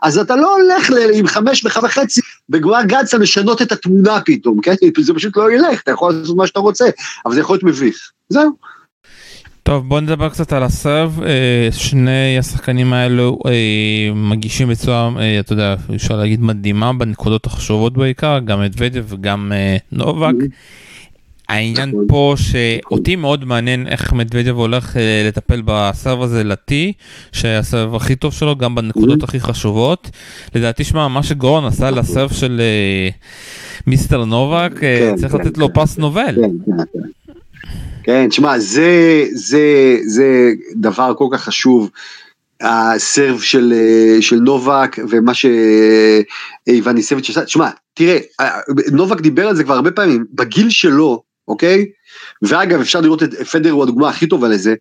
אז 0.03 0.19
אתה 0.19 0.37
לא 0.37 0.57
הולך 0.57 0.91
ל- 0.91 1.15
עם 1.15 1.27
חמש 1.27 1.65
וחצי 1.65 2.21
בגמר 2.49 2.83
גדסה 2.87 3.19
לשנות 3.19 3.63
את 3.63 3.73
התמונה 3.73 4.21
פתאום, 4.25 4.61
כן? 4.61 4.75
זה 5.01 5.15
פשוט 5.15 5.37
לא 5.37 5.53
ילך, 5.53 5.81
אתה 5.83 5.91
יכול 5.91 6.13
לעשות 6.15 6.37
מה 6.37 6.47
שאתה 6.47 6.61
רוצה, 6.61 6.85
אבל 7.27 7.35
זה 7.35 7.41
יכול 7.41 7.55
להיות 7.55 7.65
מביך. 7.65 8.11
זהו. 8.29 8.51
טוב 9.63 9.89
בוא 9.89 10.01
נדבר 10.01 10.29
קצת 10.29 10.53
על 10.53 10.63
הסרב, 10.63 11.21
אה, 11.27 11.69
שני 11.73 12.39
השחקנים 12.39 12.93
האלו 12.93 13.39
אה, 13.47 14.15
מגישים 14.15 14.69
בצורה, 14.69 15.11
אה, 15.19 15.41
אתה 15.41 15.53
יודע, 15.53 15.75
אפשר 15.95 16.17
להגיד 16.17 16.41
מדהימה 16.41 16.93
בנקודות 16.93 17.47
החשובות 17.47 17.93
בעיקר, 17.93 18.39
גם 18.45 18.65
את 18.65 18.71
ודב 18.77 19.05
וגם 19.09 19.53
נובק. 19.93 20.35
העניין 21.49 21.89
נכון. 21.89 22.05
פה 22.09 22.35
שאותי 22.37 23.17
מאוד 23.17 23.45
מעניין 23.45 23.89
איך 23.89 24.13
מדוודב 24.13 24.57
הולך 24.57 24.97
לטפל 25.29 25.63
בסרב 25.65 26.23
הזה 26.23 26.45
לטי, 26.45 26.93
שהסרב 27.33 27.95
הכי 27.95 28.17
טוב 28.17 28.33
שלו 28.33 28.57
גם 28.57 28.75
בנקודות 28.75 29.23
הכי 29.23 29.41
חשובות. 29.41 30.11
לדעתי 30.55 30.85
שמע 30.85 31.09
מה 31.09 31.23
שגורן 31.23 31.65
עשה 31.65 31.91
לסרב 31.91 32.33
של 32.33 32.61
מיסטר 33.87 34.25
נובק 34.25 34.73
כן, 34.81 35.15
צריך 35.17 35.33
כן, 35.33 35.39
לתת 35.39 35.59
לו 35.59 35.69
פס 35.75 35.99
נובל. 35.99 36.37
כן, 38.03 38.29
תשמע, 38.29 38.59
זה, 38.59 39.25
זה, 39.33 39.97
זה 40.07 40.53
דבר 40.75 41.15
כל 41.19 41.29
כך 41.33 41.45
חשוב, 41.45 41.91
הסרב 42.61 43.41
של, 43.41 43.75
של 44.21 44.37
נובק 44.37 44.97
ומה 45.09 45.33
שאיווניסביץ' 45.35 47.31
עשה, 47.31 47.45
תשמע, 47.45 47.71
תראה, 47.95 48.19
נובק 48.93 49.21
דיבר 49.21 49.49
על 49.49 49.57
זה 49.57 49.65
כבר 49.65 49.75
הרבה 49.75 49.91
פעמים, 49.91 50.25
בגיל 50.33 50.71
שלו, 50.71 51.23
אוקיי? 51.49 51.87
ואגב, 52.43 52.81
אפשר 52.81 53.01
לראות 53.01 53.23
את 53.23 53.35
פדר 53.35 53.71
הוא 53.71 53.83
הדוגמה 53.83 54.09
הכי 54.09 54.27
טובה 54.27 54.49
לזה, 54.49 54.75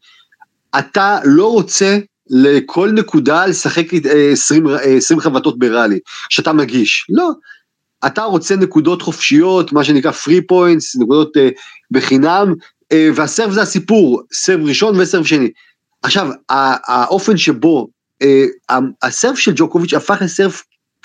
אתה 0.80 1.20
לא 1.24 1.52
רוצה 1.52 1.98
לכל 2.30 2.92
נקודה 2.92 3.46
לשחק 3.46 3.86
20, 4.32 4.68
20 4.98 5.20
חבטות 5.20 5.60
בראלי, 5.60 6.00
שאתה 6.30 6.54
מגיש, 6.54 7.08
לא. 7.10 7.32
אתה 8.06 8.24
רוצה 8.24 8.56
נקודות 8.56 9.02
חופשיות, 9.02 9.74
מה 9.74 9.84
שנקרא 9.84 10.12
free 10.12 10.52
points, 10.52 11.02
נקודות 11.02 11.38
uh, 11.38 11.40
בחינם, 11.92 12.48
אה, 12.48 12.54
והסרב 13.16 13.52
זה 13.52 13.62
הסיפור, 13.62 14.22
סרב 14.34 14.62
ראשון 14.66 15.00
וסרב 15.00 15.26
שני. 15.26 15.50
עכשיו, 16.04 16.30
האופן 16.88 17.38
שבו 17.38 17.88
אה, 18.22 18.46
הסרב 19.02 19.36
של 19.36 19.52
ג'וקוביץ' 19.56 19.94
הפך 19.94 20.22
לסרב 20.22 20.56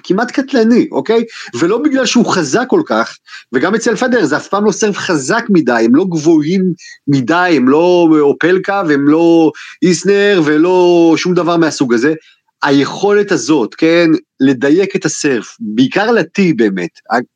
כמעט 0.02 0.30
קטלני, 0.30 0.88
אוקיי? 0.92 1.24
ולא 1.54 1.78
בגלל 1.78 2.06
שהוא 2.06 2.26
חזק 2.26 2.64
כל 2.68 2.82
כך, 2.86 3.16
וגם 3.52 3.74
אצל 3.74 3.96
פדר 3.96 4.24
זה 4.24 4.36
אף 4.36 4.48
פעם 4.48 4.64
לא 4.64 4.72
סרב 4.72 4.96
חזק 4.96 5.44
מדי, 5.50 5.82
הם 5.84 5.94
לא 5.94 6.04
גבוהים 6.04 6.62
מדי, 7.08 7.52
הם 7.56 7.68
לא 7.68 8.08
אופלקה 8.20 8.82
והם 8.88 9.08
לא 9.08 9.52
איסנר 9.82 10.42
ולא 10.44 11.14
שום 11.16 11.34
דבר 11.34 11.56
מהסוג 11.56 11.94
הזה. 11.94 12.14
היכולת 12.62 13.32
הזאת, 13.32 13.74
כן, 13.74 14.10
לדייק 14.40 14.96
את 14.96 15.04
הסרף, 15.04 15.56
בעיקר 15.60 16.10
לטי 16.10 16.52
באמת, 16.52 16.90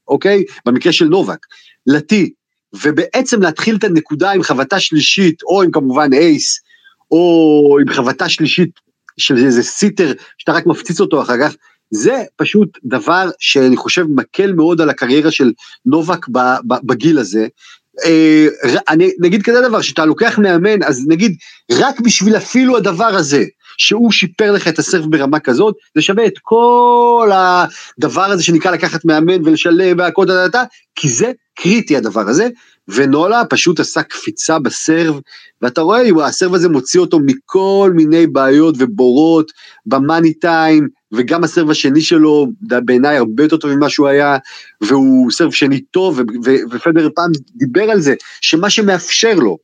אוקיי? 0.08 0.44
במקרה 0.66 0.92
של 0.92 1.04
נובק, 1.04 1.38
לטי, 1.86 2.30
ובעצם 2.84 3.42
להתחיל 3.42 3.76
את 3.76 3.84
הנקודה 3.84 4.30
עם 4.30 4.42
חבטה 4.42 4.80
שלישית, 4.80 5.42
או 5.42 5.62
עם 5.62 5.70
כמובן 5.70 6.12
אייס, 6.12 6.60
או 7.10 7.76
עם 7.80 7.92
חבטה 7.92 8.28
שלישית 8.28 8.70
של 9.16 9.36
איזה 9.36 9.62
סיטר, 9.62 10.12
שאתה 10.38 10.52
רק 10.52 10.66
מפציץ 10.66 11.00
אותו 11.00 11.22
אחר 11.22 11.38
כך, 11.38 11.54
זה 11.90 12.24
פשוט 12.36 12.78
דבר 12.84 13.30
שאני 13.38 13.76
חושב 13.76 14.04
מקל 14.14 14.52
מאוד 14.52 14.80
על 14.80 14.90
הקריירה 14.90 15.30
של 15.30 15.52
נובק 15.86 16.26
בגיל 16.64 17.18
הזה. 17.18 17.46
אה, 18.04 18.46
אני 18.88 19.10
נגיד 19.20 19.42
כזה 19.42 19.60
דבר, 19.68 19.80
שאתה 19.80 20.04
לוקח 20.04 20.38
מאמן, 20.38 20.82
אז 20.82 21.04
נגיד, 21.08 21.36
רק 21.72 22.00
בשביל 22.00 22.36
אפילו 22.36 22.76
הדבר 22.76 23.04
הזה, 23.04 23.44
שהוא 23.80 24.12
שיפר 24.12 24.52
לך 24.52 24.68
את 24.68 24.78
הסרף 24.78 25.04
ברמה 25.04 25.40
כזאת, 25.40 25.74
זה 25.94 26.02
שווה 26.02 26.26
את 26.26 26.38
כל 26.42 27.30
הדבר 27.32 28.24
הזה 28.24 28.42
שנקרא 28.42 28.70
לקחת 28.70 29.04
מאמן 29.04 29.46
ולשלם 29.46 29.98
והכל, 29.98 30.26
כי 30.94 31.08
זה 31.08 31.32
קריטי 31.54 31.96
הדבר 31.96 32.28
הזה, 32.28 32.48
ונולה 32.88 33.42
פשוט 33.44 33.80
עשה 33.80 34.02
קפיצה 34.02 34.58
בסרב, 34.58 35.20
ואתה 35.62 35.80
רואה, 35.80 36.02
הסרב 36.26 36.54
הזה 36.54 36.68
מוציא 36.68 37.00
אותו 37.00 37.18
מכל 37.26 37.92
מיני 37.94 38.26
בעיות 38.26 38.74
ובורות 38.78 39.52
במאני 39.86 40.34
טיים, 40.34 40.88
וגם 41.12 41.44
הסרב 41.44 41.70
השני 41.70 42.00
שלו, 42.00 42.46
בעיניי 42.60 43.16
הרבה 43.16 43.42
יותר 43.42 43.56
טוב 43.56 43.74
ממה 43.74 43.88
שהוא 43.88 44.08
היה, 44.08 44.36
והוא 44.80 45.30
סרב 45.30 45.52
שני 45.52 45.80
טוב, 45.80 46.20
ופדר 46.70 47.08
פעם 47.14 47.30
דיבר 47.56 47.90
על 47.90 48.00
זה, 48.00 48.14
שמה 48.40 48.70
שמאפשר 48.70 49.34
לו, 49.34 49.58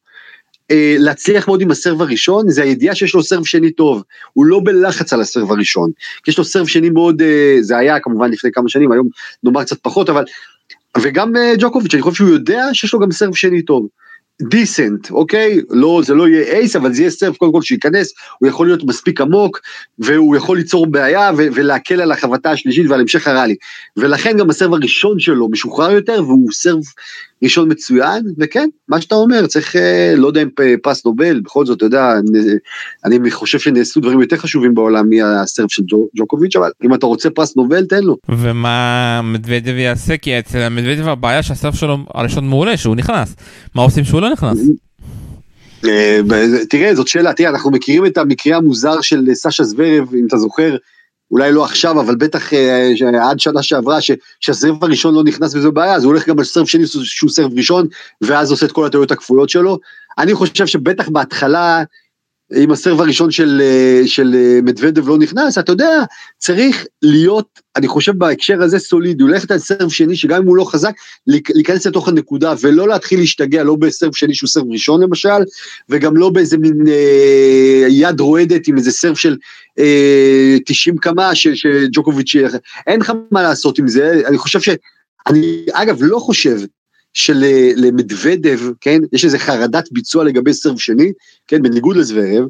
להצליח 0.98 1.48
מאוד 1.48 1.60
עם 1.60 1.70
הסרב 1.70 2.02
הראשון, 2.02 2.50
זה 2.50 2.62
הידיעה 2.62 2.94
שיש 2.94 3.14
לו 3.14 3.22
סרב 3.22 3.44
שני 3.44 3.70
טוב, 3.70 4.02
הוא 4.32 4.46
לא 4.46 4.60
בלחץ 4.64 5.12
על 5.12 5.20
הסרב 5.20 5.50
הראשון, 5.50 5.90
כי 6.24 6.30
יש 6.30 6.38
לו 6.38 6.44
סרב 6.44 6.66
שני 6.66 6.90
מאוד, 6.90 7.22
אה, 7.22 7.56
זה 7.60 7.76
היה 7.76 8.00
כמובן 8.00 8.30
לפני 8.30 8.52
כמה 8.52 8.68
שנים, 8.68 8.92
היום 8.92 9.08
נאמר 9.44 9.64
קצת 9.64 9.78
פחות, 9.82 10.10
אבל 10.10 10.24
וגם 10.98 11.36
אה, 11.36 11.52
ג'וקוביץ', 11.58 11.94
אני 11.94 12.02
חושב 12.02 12.16
שהוא 12.16 12.30
יודע 12.30 12.64
שיש 12.72 12.94
לו 12.94 13.00
גם 13.00 13.12
סרב 13.12 13.34
שני 13.34 13.62
טוב. 13.62 13.86
דיסנט, 14.42 15.10
אוקיי? 15.10 15.60
לא, 15.70 16.00
זה 16.04 16.14
לא 16.14 16.28
יהיה 16.28 16.42
אייס, 16.42 16.76
אבל 16.76 16.94
זה 16.94 17.02
יהיה 17.02 17.10
סרף 17.10 17.36
קודם 17.36 17.52
כל 17.52 17.62
שייכנס, 17.62 18.14
הוא 18.38 18.48
יכול 18.48 18.66
להיות 18.66 18.84
מספיק 18.84 19.20
עמוק, 19.20 19.60
והוא 19.98 20.36
יכול 20.36 20.56
ליצור 20.56 20.86
בעיה 20.86 21.30
ולהקל 21.36 22.00
על 22.00 22.12
החבטה 22.12 22.50
השלישית 22.50 22.86
ועל 22.88 23.00
המשך 23.00 23.28
הראלי. 23.28 23.56
ולכן 23.96 24.36
גם 24.36 24.50
הסרב 24.50 24.74
הראשון 24.74 25.18
שלו 25.20 25.48
משוחרר 25.48 25.90
יותר, 25.90 26.22
והוא 26.26 26.52
סרב 26.52 26.80
ראשון 27.42 27.70
מצוין, 27.70 28.22
וכן, 28.38 28.68
מה 28.88 29.00
שאתה 29.00 29.14
אומר, 29.14 29.46
צריך, 29.46 29.76
אה, 29.76 30.14
לא 30.16 30.26
יודע 30.26 30.42
אם 30.42 30.48
פרס 30.82 31.06
נובל, 31.06 31.40
בכל 31.40 31.66
זאת, 31.66 31.76
אתה 31.76 31.84
יודע, 31.84 32.12
אני 33.04 33.30
חושב 33.30 33.58
שנעשו 33.58 34.00
דברים 34.00 34.20
יותר 34.20 34.36
חשובים 34.36 34.74
בעולם 34.74 35.10
מהסרב 35.10 35.68
של 35.68 35.82
ג'וקוביץ', 36.16 36.56
אבל 36.56 36.70
אם 36.84 36.94
אתה 36.94 37.06
רוצה 37.06 37.30
פרס 37.30 37.56
נובל, 37.56 37.84
תן 37.84 38.02
לו. 38.02 38.16
ומה 38.28 39.20
מדוודב 39.24 39.76
יעשה? 39.76 40.16
כי 40.16 40.38
אצל 40.38 40.68
מדוודב 40.68 41.08
הבעיה 41.08 41.42
שהסרב 41.42 41.74
שלו 41.74 41.98
הראשון 42.14 42.48
מעולה, 42.48 42.76
שהוא 42.76 42.96
נכנס. 42.96 43.36
מה 43.74 43.82
עושים 43.82 44.04
שהוא 44.04 44.20
לא 44.20 44.30
נכנס? 44.30 44.58
אה, 45.84 46.20
תראה, 46.70 46.94
זאת 46.94 47.08
שאלה, 47.08 47.32
תראה, 47.32 47.50
אנחנו 47.50 47.70
מכירים 47.70 48.06
את 48.06 48.18
המקרה 48.18 48.56
המוזר 48.56 49.00
של 49.00 49.28
סשה 49.34 49.64
זוורב, 49.64 50.14
אם 50.14 50.26
אתה 50.26 50.36
זוכר, 50.36 50.76
אולי 51.30 51.52
לא 51.52 51.64
עכשיו, 51.64 52.00
אבל 52.00 52.14
בטח 52.14 52.52
אה, 52.54 52.90
עד 53.22 53.40
שנה 53.40 53.62
שעברה, 53.62 53.98
שהסרב 54.40 54.84
הראשון 54.84 55.14
לא 55.14 55.24
נכנס 55.24 55.54
וזו 55.54 55.72
בעיה, 55.72 55.94
אז 55.94 56.04
הוא 56.04 56.12
הולך 56.12 56.28
גם 56.28 56.38
על 56.38 56.44
סרב 56.44 56.66
שני 56.66 56.84
שהוא 56.86 57.30
סרב 57.30 57.52
ראשון, 57.56 57.86
ואז 58.20 58.50
עושה 58.50 58.66
את 58.66 58.72
כל 58.72 58.86
הטעויות 58.86 59.10
הכפולות 59.10 59.48
שלו. 59.48 59.78
אני 60.18 60.34
חושב 60.34 60.66
שבטח 60.66 61.08
בהתחלה, 61.08 61.82
אם 62.56 62.70
הסרב 62.70 63.00
הראשון 63.00 63.30
של, 63.30 63.62
אה, 63.64 64.02
של 64.06 64.34
אה, 64.34 64.58
מדוודב 64.62 65.08
לא 65.08 65.18
נכנס, 65.18 65.58
אתה 65.58 65.72
יודע, 65.72 66.02
צריך 66.38 66.86
להיות, 67.02 67.60
אני 67.76 67.88
חושב 67.88 68.18
בהקשר 68.18 68.62
הזה 68.62 68.78
סולידי, 68.78 69.22
הוא 69.22 69.30
ללכת 69.30 69.50
על 69.50 69.58
סרב 69.58 69.88
שני, 69.88 70.16
שגם 70.16 70.42
אם 70.42 70.48
הוא 70.48 70.56
לא 70.56 70.64
חזק, 70.64 70.92
להיכנס 71.26 71.86
לתוך 71.86 72.08
הנקודה, 72.08 72.54
ולא 72.60 72.88
להתחיל 72.88 73.20
להשתגע, 73.20 73.64
לא 73.64 73.74
בסרב 73.76 74.14
שני 74.14 74.34
שהוא 74.34 74.48
סרב 74.48 74.64
ראשון 74.70 75.02
למשל, 75.02 75.42
וגם 75.88 76.16
לא 76.16 76.30
באיזה 76.30 76.58
מין 76.58 76.84
אה, 76.88 77.86
יד 77.88 78.20
רועדת 78.20 78.68
עם 78.68 78.76
איזה 78.76 78.90
סרב 78.90 79.14
של 79.14 79.36
אה, 79.78 80.56
90 80.66 80.98
קמ"ש, 80.98 81.48
שג'וקוביץ', 81.48 82.36
אין 82.86 83.00
לך 83.00 83.12
מה 83.30 83.42
לעשות 83.42 83.78
עם 83.78 83.88
זה, 83.88 84.22
אני 84.26 84.38
חושב 84.38 84.60
ש... 84.60 84.68
אני 85.26 85.66
אגב 85.72 85.96
לא 86.00 86.18
חושב 86.18 86.58
שלמדוודב, 87.12 88.60
כן, 88.80 89.00
יש 89.12 89.24
איזה 89.24 89.38
חרדת 89.38 89.88
ביצוע 89.92 90.24
לגבי 90.24 90.52
סרב 90.52 90.78
שני, 90.78 91.12
כן, 91.48 91.62
בניגוד 91.62 91.96
לזוורב, 91.96 92.44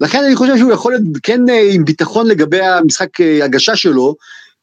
לכן 0.00 0.24
אני 0.24 0.36
חושב 0.36 0.56
שהוא 0.56 0.72
יכול 0.72 0.92
להיות 0.92 1.04
כן 1.22 1.48
אה, 1.48 1.70
עם 1.72 1.84
ביטחון 1.84 2.26
לגבי 2.26 2.60
המשחק 2.60 3.20
אה, 3.20 3.44
הגשה 3.44 3.76
שלו, 3.76 4.14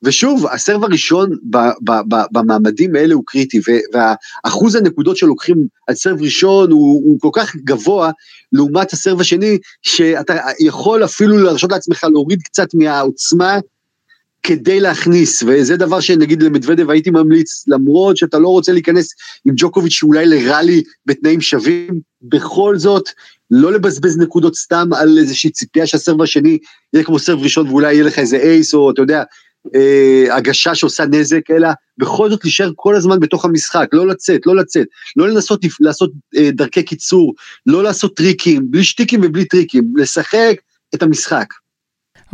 ושוב, 0.05 0.47
הסרב 0.47 0.83
הראשון 0.83 1.29
ב, 1.49 1.57
ב, 1.57 1.91
ב, 2.07 2.15
במעמדים 2.31 2.95
האלה 2.95 3.13
הוא 3.13 3.23
קריטי, 3.27 3.59
והאחוז 3.93 4.75
הנקודות 4.75 5.17
שלוקחים 5.17 5.67
על 5.87 5.95
סרב 5.95 6.21
ראשון 6.21 6.71
הוא, 6.71 7.01
הוא 7.05 7.19
כל 7.19 7.29
כך 7.33 7.55
גבוה 7.55 8.11
לעומת 8.51 8.93
הסרב 8.93 9.21
השני, 9.21 9.57
שאתה 9.81 10.35
יכול 10.59 11.03
אפילו 11.05 11.37
להרשות 11.37 11.71
לעצמך 11.71 12.03
להוריד 12.03 12.41
קצת 12.41 12.67
מהעוצמה 12.73 13.59
כדי 14.43 14.79
להכניס, 14.79 15.43
וזה 15.47 15.77
דבר 15.77 15.99
שנגיד 15.99 16.43
למדוודב 16.43 16.89
הייתי 16.89 17.09
ממליץ, 17.09 17.67
למרות 17.67 18.17
שאתה 18.17 18.39
לא 18.39 18.47
רוצה 18.47 18.71
להיכנס 18.71 19.09
עם 19.45 19.53
ג'וקוביץ' 19.57 20.03
אולי 20.03 20.25
לראלי 20.25 20.83
בתנאים 21.05 21.41
שווים, 21.41 21.99
בכל 22.21 22.77
זאת, 22.77 23.09
לא 23.51 23.71
לבזבז 23.71 24.17
נקודות 24.17 24.55
סתם 24.55 24.89
על 24.93 25.17
איזושהי 25.17 25.49
ציפייה 25.49 25.87
שהסרב 25.87 26.21
השני 26.21 26.57
יהיה 26.93 27.05
כמו 27.05 27.19
סרב 27.19 27.39
ראשון 27.43 27.67
ואולי 27.67 27.93
יהיה 27.93 28.03
לך 28.03 28.19
איזה 28.19 28.37
אייס, 28.37 28.73
או 28.73 28.91
אתה 28.91 29.01
יודע, 29.01 29.23
אה, 29.76 30.36
הגשה 30.36 30.76
שעושה 30.76 31.05
נזק, 31.05 31.51
אלא 31.51 31.70
בכל 31.97 32.30
זאת 32.30 32.43
להישאר 32.43 32.72
כל 32.76 32.95
הזמן 32.95 33.20
בתוך 33.20 33.45
המשחק, 33.45 33.88
לא 33.93 34.07
לצאת, 34.07 34.45
לא 34.45 34.55
לצאת, 34.55 34.88
לא 35.16 35.30
לנסות 35.30 35.66
לעשות 35.80 36.11
אה, 36.38 36.49
דרכי 36.51 36.84
קיצור, 36.84 37.34
לא 37.66 37.84
לעשות 37.84 38.16
טריקים, 38.16 38.72
בלי 38.72 38.84
שטיקים 38.84 39.22
ובלי 39.24 39.45
טריקים, 39.45 39.93
לשחק 39.97 40.55
את 40.95 41.03
המשחק. 41.03 41.45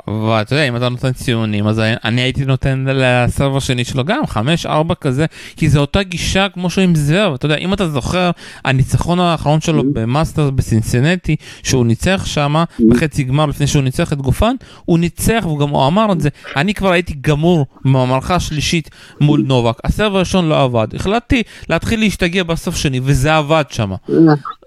ואתה 0.08 0.54
יודע 0.54 0.68
אם 0.68 0.76
אתה 0.76 0.90
נותן 0.90 1.12
ציונים 1.12 1.68
אז 1.68 1.80
אני 1.80 2.22
הייתי 2.22 2.46
נותן 2.46 2.86
לסרבר 2.88 3.60
שני 3.60 3.86
שלו 3.86 4.06
גם 4.06 4.22
5-4 4.66 4.96
כזה 5.02 5.26
כי 5.56 5.70
זה 5.70 5.80
אותה 5.80 6.04
גישה 6.04 6.48
כמו 6.50 6.70
שהוא 6.70 6.84
עם 6.84 6.96
זר 6.96 7.36
אתה 7.36 7.46
יודע 7.46 7.56
אם 7.56 7.74
אתה 7.74 7.90
זוכר 7.90 8.32
הניצחון 8.66 9.20
האחרון 9.20 9.62
שלו 9.62 9.82
mm-hmm. 9.82 9.94
במאסטר 9.94 10.50
בסינסינטי 10.50 11.36
שהוא 11.64 11.86
ניצח 11.86 12.22
שמה 12.26 12.64
mm-hmm. 12.64 12.84
בחצי 12.90 13.24
גמר 13.24 13.46
לפני 13.46 13.68
שהוא 13.68 13.84
ניצח 13.84 14.14
את 14.14 14.18
גופן 14.18 14.56
הוא 14.86 15.00
ניצח 15.00 15.46
וגם 15.46 15.70
הוא 15.70 15.88
אמר 15.88 16.12
את 16.12 16.22
זה 16.22 16.30
אני 16.56 16.74
כבר 16.74 16.92
הייתי 16.92 17.14
גמור 17.22 17.66
במערכה 17.86 18.36
השלישית 18.36 18.90
מול 19.22 19.44
נובק 19.46 19.76
הסרבר 19.84 20.18
הראשון 20.18 20.50
לא 20.50 20.64
עבד 20.64 20.88
החלטתי 20.96 21.44
להתחיל 21.70 22.00
להשתגע 22.00 22.44
בסוף 22.44 22.76
שני 22.76 23.00
וזה 23.04 23.36
עבד 23.36 23.64
mm-hmm. 23.72 24.14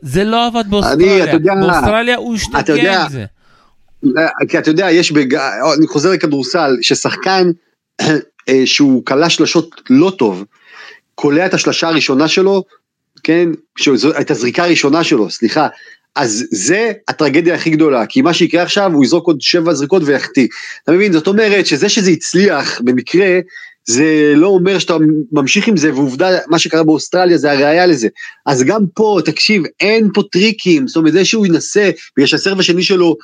זה 0.03 0.25
לא 0.25 0.47
עבד 0.47 0.65
באוסטרליה 0.71 1.39
באוסטרליה 1.39 2.17
הוא 2.17 2.35
השתגע 2.35 3.03
עם 3.03 3.09
זה. 3.09 3.25
כי 4.49 4.59
אתה 4.59 4.71
יודע, 4.71 4.91
יש, 4.91 5.13
בג... 5.13 5.35
אני 5.79 5.87
חוזר 5.87 6.11
לכדורסל, 6.11 6.77
ששחקן 6.83 7.51
אה, 8.49 8.63
שהוא 8.65 9.05
קלע 9.07 9.29
שלשות 9.29 9.83
לא 9.91 10.13
טוב, 10.19 10.45
קולע 11.15 11.47
את 11.47 11.55
השלשה 11.55 11.89
הראשונה 11.89 12.29
שלו, 12.29 12.65
כן, 13.23 13.49
את 14.21 14.31
הזריקה 14.31 14.65
הראשונה 14.65 15.05
שלו, 15.05 15.31
סליחה, 15.31 15.69
אז 16.17 16.45
זה 16.51 16.93
הטרגדיה 17.09 17.55
הכי 17.55 17.71
גדולה, 17.71 18.07
כי 18.07 18.23
מה 18.23 18.35
שיקרה 18.35 18.63
עכשיו, 18.63 18.93
הוא 18.93 19.05
יזרוק 19.05 19.27
עוד 19.27 19.41
שבע 19.41 19.75
זריקות 19.75 20.03
ויחטיא. 20.05 20.49
אתה 20.83 20.93
מבין? 20.93 21.13
זאת 21.13 21.27
אומרת 21.27 21.67
שזה 21.67 21.89
שזה 21.89 22.11
הצליח 22.11 22.81
במקרה, 22.81 23.41
זה 23.87 24.33
לא 24.37 24.47
אומר 24.47 24.79
שאתה 24.79 24.97
ממשיך 25.33 25.69
עם 25.69 25.77
זה, 25.77 25.95
ועובדה, 25.95 26.39
מה 26.49 26.59
שקרה 26.59 26.83
באוסטרליה 26.83 27.39
זה 27.39 27.53
הראייה 27.53 27.87
לזה. 27.87 28.09
אז 28.47 28.63
גם 28.63 28.81
פה, 28.95 29.19
תקשיב, 29.25 29.63
אין 29.81 30.09
פה 30.15 30.23
טריקים, 30.33 30.89
זאת 30.89 30.97
אומרת, 30.97 31.13
זה 31.13 31.25
שהוא 31.25 31.47
ינסה, 31.47 31.91
בגלל 32.17 32.27
שהסרב 32.27 32.61
השני 32.61 32.83
שלו 32.83 33.17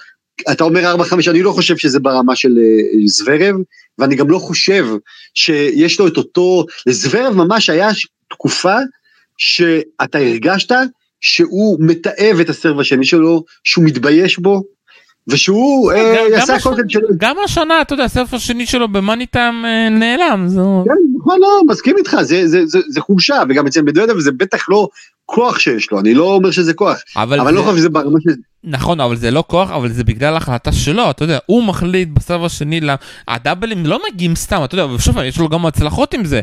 אתה 0.53 0.65
אומר 0.65 0.95
4-5, 0.95 1.31
אני 1.31 1.43
לא 1.43 1.53
חושב 1.53 1.77
שזה 1.77 2.01
ברמה 2.01 2.37
של 2.37 2.59
אה, 2.59 3.07
זוורב, 3.07 3.55
ואני 3.99 4.17
גם 4.17 4.31
לא 4.31 4.39
חושב 4.39 4.87
שיש 5.35 6.01
לו 6.01 6.09
את 6.09 6.17
אותו, 6.17 6.67
לזוורב 6.87 7.35
ממש 7.35 7.71
היה 7.71 7.89
תקופה 8.31 8.77
שאתה 9.37 10.19
הרגשת 10.19 10.73
שהוא 11.21 11.77
מתעב 11.81 12.41
את 12.41 12.49
הסרב 12.49 12.81
השני 12.81 13.05
שלו, 13.05 13.45
שהוא 13.65 13.85
מתבייש 13.85 14.39
בו, 14.39 14.63
ושהוא 15.29 15.93
אה, 15.93 16.29
יעשה 16.31 16.55
הכל 16.55 16.75
כדי 16.77 16.93
שלו. 16.93 17.09
גם 17.17 17.37
השנה, 17.45 17.83
אתה 17.83 17.93
יודע, 17.93 18.05
הסרף 18.05 18.35
השני 18.35 18.67
שלו 18.67 18.89
במאני 18.89 19.27
טיים 19.27 19.65
אה, 19.65 19.89
נעלם. 19.89 20.47
כן, 20.85 20.95
נכון, 21.19 21.41
לא, 21.41 21.61
מסכים 21.67 21.97
איתך, 21.97 22.17
זה 22.89 23.01
חולשה, 23.01 23.43
וגם 23.49 23.67
אצל 23.67 23.83
מדוידב 23.83 24.19
זה 24.19 24.33
בטח 24.33 24.69
לא 24.69 24.89
כוח 25.27 25.59
שיש 25.59 25.91
לו, 25.91 26.01
אני 26.01 26.15
לא 26.15 26.25
אומר 26.25 26.51
שזה 26.51 26.75
כוח, 26.75 26.99
אבל 27.17 27.41
אני 27.41 27.57
לא 27.57 27.63
חושב 27.63 27.77
שזה 27.77 27.89
ברמה 27.89 28.19
של... 28.21 28.31
נכון, 28.65 29.01
אבל 29.01 29.17
זה 29.17 29.31
לא 29.31 29.45
כוח, 29.47 29.71
אבל 29.71 29.89
זה 29.89 30.05
בגלל 30.05 30.37
החלטה 30.37 30.73
שלו, 30.73 31.11
אתה 31.11 31.25
יודע, 31.25 31.39
הוא 31.47 31.65
מחליט 31.65 32.09
בסרב 32.09 32.45
השני, 32.45 32.81
הדאבלים 33.29 33.87
לא 33.87 34.01
מגיעים 34.13 34.37
סתם, 34.37 34.61
אתה 34.65 34.75
יודע, 34.75 34.87
ושוב, 34.95 35.19
יש 35.19 35.39
לו 35.39 35.49
גם 35.49 35.67
הצלחות 35.67 36.15
עם 36.15 36.25
זה. 36.25 36.41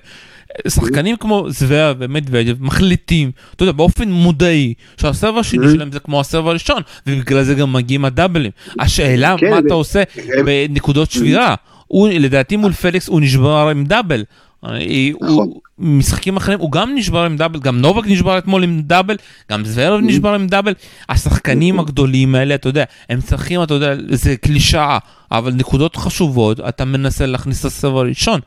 שחקנים 0.68 1.16
כמו 1.16 1.46
זווה 1.50 1.94
ומדוודב 2.00 2.56
מחליטים, 2.60 3.32
אתה 3.56 3.64
יודע, 3.64 3.72
באופן 3.72 4.12
מודעי, 4.12 4.74
שהסרב 5.02 5.38
השני 5.38 5.68
שלהם 5.74 5.92
זה 5.92 6.00
כמו 6.00 6.20
הסרב 6.20 6.48
הראשון, 6.48 6.82
ובגלל 7.08 7.44
זה 7.44 7.56
גם 7.56 7.74
מגיעים 7.74 8.06
הדאבלים. 8.06 8.52
השאלה, 8.80 9.36
כן, 9.38 9.50
מה 9.50 9.60
אתה 9.60 9.74
עושה 9.74 10.04
בנקודות 10.46 11.12
שבירה? 11.12 11.56
הוא, 11.88 12.10
לדעתי 12.10 12.58
מול 12.58 12.74
פליקס 12.74 13.08
הוא 13.08 13.22
נשבר 13.22 13.70
עם 13.72 13.86
דאבל. 13.86 14.24
נכון. 14.64 15.52
משחקים 15.80 16.38
אחרים 16.38 16.60
הוא 16.60 16.72
גם 16.72 16.96
נשבר 16.96 17.24
עם 17.24 17.38
דאבל 17.38 17.60
גם 17.60 17.82
נובק 17.82 18.08
נשבר 18.08 18.38
אתמול 18.38 18.64
עם 18.64 18.82
דאבל 18.82 19.16
גם 19.52 19.66
זוורב 19.66 20.02
נשבר 20.04 20.34
עם 20.34 20.48
דאבל 20.48 20.74
השחקנים 21.10 21.80
הגדולים 21.80 22.36
האלה 22.36 22.56
אתה 22.56 22.70
יודע 22.70 22.84
הם 23.10 23.22
צריכים 23.22 23.64
אתה 23.64 23.74
יודע 23.74 23.96
זה 24.12 24.38
קלישאה 24.38 24.98
אבל 25.32 25.54
נקודות 25.54 25.96
חשובות 25.96 26.60
אתה 26.60 26.86
מנסה 26.86 27.26
להכניס 27.26 27.66
לסרב 27.66 27.98
הראשון 27.98 28.40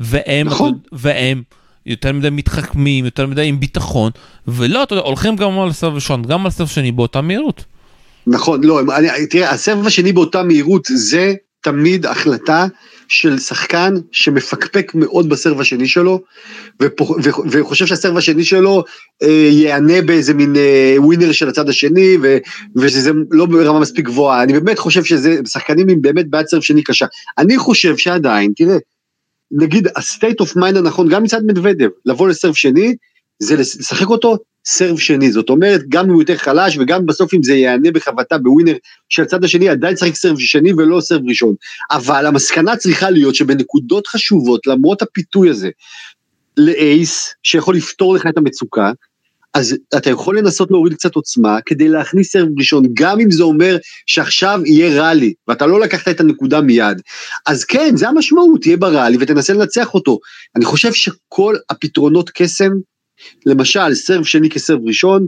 והם 0.00 0.46
נכון. 0.46 0.78
והם 0.92 1.42
יותר 1.86 2.12
מדי 2.12 2.30
מתחכמים 2.30 3.04
יותר 3.04 3.26
מדי 3.26 3.48
עם 3.48 3.60
ביטחון 3.60 4.10
ולא 4.48 4.82
אתה 4.82 4.94
יודע 4.94 5.06
הולכים 5.06 5.36
גם 5.36 5.58
על 5.58 5.68
הסרב 5.68 5.92
הראשון 5.92 6.22
גם 6.22 6.40
על 6.40 6.46
הסרב 6.46 6.66
השני 6.66 6.92
באותה 6.92 7.20
מהירות. 7.20 7.64
נכון 8.26 8.64
לא 8.64 8.80
אני, 8.80 9.26
תראה 9.26 9.50
הסרב 9.50 9.86
השני 9.86 10.12
באותה 10.12 10.42
מהירות 10.42 10.82
זה 10.94 11.34
תמיד 11.66 12.06
החלטה 12.06 12.66
של 13.08 13.38
שחקן 13.38 13.94
שמפקפק 14.12 14.92
מאוד 14.94 15.28
בסרב 15.28 15.60
השני 15.60 15.88
שלו, 15.88 16.20
וחושב 17.50 17.86
שהסרב 17.86 18.16
השני 18.16 18.44
שלו 18.44 18.84
אה, 19.22 19.48
ייענה 19.52 20.02
באיזה 20.02 20.34
מין 20.34 20.56
אה, 20.56 20.94
ווינר 20.98 21.32
של 21.32 21.48
הצד 21.48 21.68
השני, 21.68 22.16
ו, 22.22 22.36
ושזה 22.76 23.10
לא 23.30 23.46
ברמה 23.46 23.80
מספיק 23.80 24.04
גבוהה. 24.04 24.42
אני 24.42 24.52
באמת 24.52 24.78
חושב 24.78 25.04
שזה, 25.04 25.36
שחקנים 25.46 25.88
עם 25.88 26.02
באמת 26.02 26.30
בעד 26.30 26.46
סרב 26.46 26.62
שני 26.62 26.82
קשה. 26.82 27.06
אני 27.38 27.58
חושב 27.58 27.96
שעדיין, 27.96 28.52
תראה, 28.56 28.76
נגיד 29.50 29.88
ה-state 29.88 30.44
of 30.44 30.56
mind 30.56 30.78
הנכון, 30.78 31.08
גם 31.08 31.22
מצד 31.22 31.40
מדוודב, 31.46 31.88
לבוא 32.04 32.28
לסרב 32.28 32.54
שני, 32.54 32.94
זה 33.38 33.56
לשחק 33.56 34.06
אותו 34.06 34.36
סרב 34.66 34.98
שני, 34.98 35.32
זאת 35.32 35.50
אומרת, 35.50 35.80
גם 35.88 36.04
אם 36.04 36.10
הוא 36.10 36.22
יותר 36.22 36.36
חלש 36.36 36.78
וגם 36.78 37.06
בסוף 37.06 37.34
אם 37.34 37.42
זה 37.42 37.54
יענה 37.54 37.90
בחבטה 37.90 38.38
בווינר 38.38 38.74
של 39.08 39.22
הצד 39.22 39.44
השני, 39.44 39.68
עדיין 39.68 39.94
צריך 39.94 40.16
סרב 40.16 40.38
שני 40.38 40.72
ולא 40.72 41.00
סרב 41.00 41.22
ראשון. 41.28 41.54
אבל 41.90 42.26
המסקנה 42.26 42.76
צריכה 42.76 43.10
להיות 43.10 43.34
שבנקודות 43.34 44.06
חשובות, 44.06 44.66
למרות 44.66 45.02
הפיתוי 45.02 45.50
הזה, 45.50 45.70
לאייס, 46.56 47.34
שיכול 47.42 47.76
לפתור 47.76 48.14
לך 48.14 48.26
את 48.26 48.38
המצוקה, 48.38 48.92
אז 49.54 49.76
אתה 49.96 50.10
יכול 50.10 50.38
לנסות 50.38 50.70
להוריד 50.70 50.94
קצת 50.94 51.14
עוצמה 51.14 51.58
כדי 51.66 51.88
להכניס 51.88 52.32
סרב 52.32 52.48
ראשון, 52.58 52.84
גם 52.94 53.20
אם 53.20 53.30
זה 53.30 53.42
אומר 53.42 53.76
שעכשיו 54.06 54.60
יהיה 54.64 55.02
ראלי, 55.02 55.34
ואתה 55.48 55.66
לא 55.66 55.80
לקחת 55.80 56.08
את 56.08 56.20
הנקודה 56.20 56.60
מיד. 56.60 57.02
אז 57.46 57.64
כן, 57.64 57.96
זה 57.96 58.08
המשמעות, 58.08 58.60
תהיה 58.62 58.76
בראלי 58.76 59.16
ותנסה 59.20 59.52
לנצח 59.52 59.94
אותו. 59.94 60.18
אני 60.56 60.64
חושב 60.64 60.92
שכל 60.92 61.56
הפתרונות 61.70 62.30
קסם 62.34 62.70
למשל, 63.46 63.94
סרב 63.94 64.24
שני 64.24 64.50
כסרב 64.50 64.80
ראשון, 64.84 65.26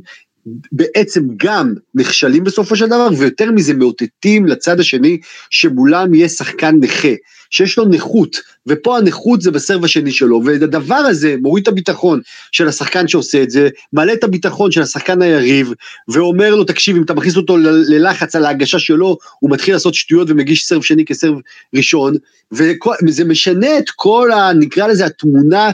בעצם 0.72 1.22
גם 1.36 1.74
נכשלים 1.94 2.44
בסופו 2.44 2.76
של 2.76 2.86
דבר, 2.86 3.08
ויותר 3.18 3.50
מזה 3.50 3.74
מאותתים 3.74 4.46
לצד 4.46 4.80
השני 4.80 5.18
שמולם 5.50 6.14
יהיה 6.14 6.28
שחקן 6.28 6.74
נכה, 6.80 7.08
שיש 7.50 7.78
לו 7.78 7.84
נכות, 7.84 8.36
ופה 8.66 8.98
הנכות 8.98 9.40
זה 9.42 9.50
בסרב 9.50 9.84
השני 9.84 10.12
שלו, 10.12 10.42
והדבר 10.44 10.94
הזה 10.94 11.36
מוריד 11.42 11.62
את 11.62 11.68
הביטחון 11.68 12.20
של 12.52 12.68
השחקן 12.68 13.08
שעושה 13.08 13.42
את 13.42 13.50
זה, 13.50 13.68
מעלה 13.92 14.12
את 14.12 14.24
הביטחון 14.24 14.72
של 14.72 14.82
השחקן 14.82 15.22
היריב, 15.22 15.72
ואומר 16.08 16.54
לו, 16.54 16.64
תקשיב, 16.64 16.96
אם 16.96 17.02
אתה 17.02 17.14
מכניס 17.14 17.36
אותו 17.36 17.56
ללחץ 17.88 18.36
על 18.36 18.44
ההגשה 18.44 18.78
שלו, 18.78 19.18
הוא 19.40 19.50
מתחיל 19.50 19.74
לעשות 19.74 19.94
שטויות 19.94 20.30
ומגיש 20.30 20.64
סרב 20.64 20.82
שני 20.82 21.04
כסרב 21.04 21.34
ראשון, 21.74 22.14
וזה 22.52 23.24
משנה 23.24 23.78
את 23.78 23.90
כל 23.96 24.30
ה... 24.32 24.52
נקרא 24.52 24.86
לזה 24.86 25.06
התמונה 25.06 25.70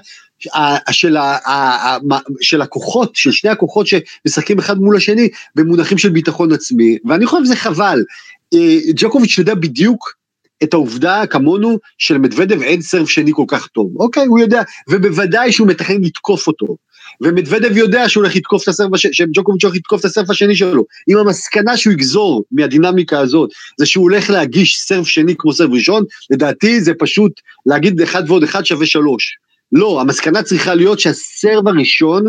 של, 0.90 1.16
ה, 1.16 1.98
של 2.40 2.62
הכוחות, 2.62 3.16
של 3.16 3.32
שני 3.32 3.50
הכוחות 3.50 3.86
שמשחקים 3.86 4.58
אחד 4.58 4.78
מול 4.78 4.96
השני 4.96 5.28
במונחים 5.54 5.98
של 5.98 6.08
ביטחון 6.08 6.52
עצמי, 6.52 6.98
ואני 7.04 7.26
חושב 7.26 7.44
שזה 7.44 7.56
חבל. 7.56 8.02
אה, 8.54 8.78
ג'קוביץ' 8.94 9.38
יודע 9.38 9.54
בדיוק 9.54 10.14
את 10.62 10.74
העובדה 10.74 11.26
כמונו 11.26 11.78
של 11.98 12.18
מדוודב 12.18 12.62
אין 12.62 12.82
סרב 12.82 13.06
שני 13.06 13.30
כל 13.34 13.44
כך 13.48 13.66
טוב, 13.66 13.90
אוקיי, 13.96 14.26
הוא 14.26 14.38
יודע, 14.40 14.62
ובוודאי 14.88 15.52
שהוא 15.52 15.68
מתכנן 15.68 16.04
לתקוף 16.04 16.46
אותו. 16.46 16.76
ומדוודב 17.20 17.76
יודע 17.76 18.08
שהוא 18.08 18.22
הולך 18.22 18.36
לתקוף 18.36 18.62
את 18.62 18.68
הסרף, 18.68 18.90
שג'וקוביץ' 18.96 19.64
הולך 19.64 19.76
לתקוף 19.76 20.00
את 20.00 20.04
הסרף 20.04 20.30
השני 20.30 20.56
שלו. 20.56 20.84
אם 21.08 21.18
המסקנה 21.18 21.76
שהוא 21.76 21.92
יגזור 21.92 22.44
מהדינמיקה 22.52 23.18
הזאת, 23.18 23.50
זה 23.78 23.86
שהוא 23.86 24.02
הולך 24.02 24.30
להגיש 24.30 24.76
סרף 24.78 25.06
שני 25.06 25.34
כמו 25.38 25.52
סרף 25.52 25.70
ראשון, 25.72 26.04
לדעתי 26.30 26.80
זה 26.80 26.92
פשוט 26.98 27.32
להגיד 27.66 28.00
אחד 28.00 28.22
ועוד 28.26 28.42
אחד 28.42 28.66
שווה 28.66 28.86
שלוש. 28.86 29.36
לא, 29.74 30.00
המסקנה 30.00 30.42
צריכה 30.42 30.74
להיות 30.74 31.00
שהסרב 31.00 31.68
הראשון, 31.68 32.24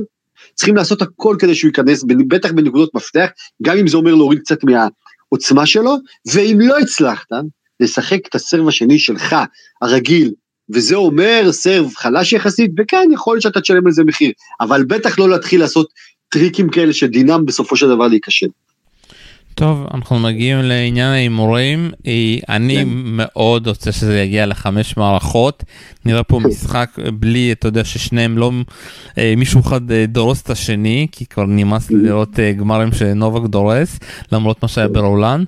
צריכים 0.55 0.75
לעשות 0.75 1.01
הכל 1.01 1.35
כדי 1.39 1.55
שהוא 1.55 1.69
ייכנס, 1.69 2.03
בטח 2.27 2.51
בנקודות 2.51 2.95
מפתח, 2.95 3.29
גם 3.63 3.77
אם 3.77 3.87
זה 3.87 3.97
אומר 3.97 4.15
להוריד 4.15 4.39
קצת 4.39 4.59
מהעוצמה 4.63 5.65
שלו, 5.65 5.95
ואם 6.33 6.57
לא 6.61 6.77
הצלחת, 6.79 7.27
לשחק 7.79 8.27
את 8.27 8.35
הסרב 8.35 8.67
השני 8.67 8.99
שלך, 8.99 9.35
הרגיל, 9.81 10.31
וזה 10.73 10.95
אומר 10.95 11.51
סרב 11.51 11.91
חלש 11.95 12.33
יחסית, 12.33 12.71
וכן, 12.79 13.09
יכול 13.13 13.35
להיות 13.35 13.41
שאתה 13.41 13.61
תשלם 13.61 13.87
על 13.87 13.91
זה 13.91 14.03
מחיר, 14.03 14.31
אבל 14.61 14.83
בטח 14.83 15.19
לא 15.19 15.29
להתחיל 15.29 15.59
לעשות 15.59 15.87
טריקים 16.29 16.69
כאלה 16.69 16.93
שדינם 16.93 17.45
בסופו 17.45 17.77
של 17.77 17.87
דבר 17.87 18.07
להיכשל. 18.07 18.47
טוב, 19.55 19.87
אנחנו 19.93 20.19
מגיעים 20.19 20.57
לעניין 20.61 21.11
ההימורים. 21.11 21.91
אה, 22.07 22.37
אני 22.49 22.75
כן. 22.75 22.87
מאוד 22.89 23.67
רוצה 23.67 23.91
שזה 23.91 24.19
יגיע 24.19 24.45
לחמש 24.45 24.97
מערכות. 24.97 25.63
נראה 26.05 26.23
פה 26.23 26.39
משחק 26.49 26.89
בלי, 27.19 27.51
אתה 27.51 27.67
יודע, 27.67 27.83
ששניהם 27.83 28.37
לא, 28.37 28.51
אה, 29.17 29.33
מישהו 29.37 29.61
אחד 29.61 29.91
אה, 29.91 30.05
דורס 30.05 30.41
את 30.41 30.49
השני, 30.49 31.07
כי 31.11 31.25
כבר 31.25 31.45
נמאס 31.45 31.91
לראות 32.03 32.39
גמרים 32.57 32.93
שנובק 32.93 33.49
דורס, 33.49 33.99
למרות 34.31 34.63
מה 34.63 34.67
שהיה 34.67 34.87
ברולן. 34.87 35.43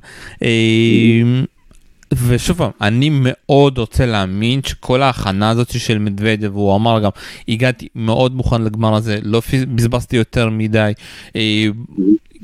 ושוב 2.28 2.58
פעם, 2.58 2.72
אני 2.82 3.10
מאוד 3.12 3.78
רוצה 3.78 4.06
להאמין 4.06 4.62
שכל 4.64 5.02
ההכנה 5.02 5.50
הזאת 5.50 5.80
של 5.80 6.00
מדוודב, 6.00 6.52
הוא 6.54 6.76
אמר 6.76 7.00
גם, 7.00 7.10
הגעתי 7.48 7.88
מאוד 7.96 8.36
מוכן 8.36 8.62
לגמר 8.62 8.96
הזה, 8.96 9.20
לא 9.24 9.42
בזבזתי 9.76 10.18
יותר 10.18 10.50
מדי, 10.50 10.92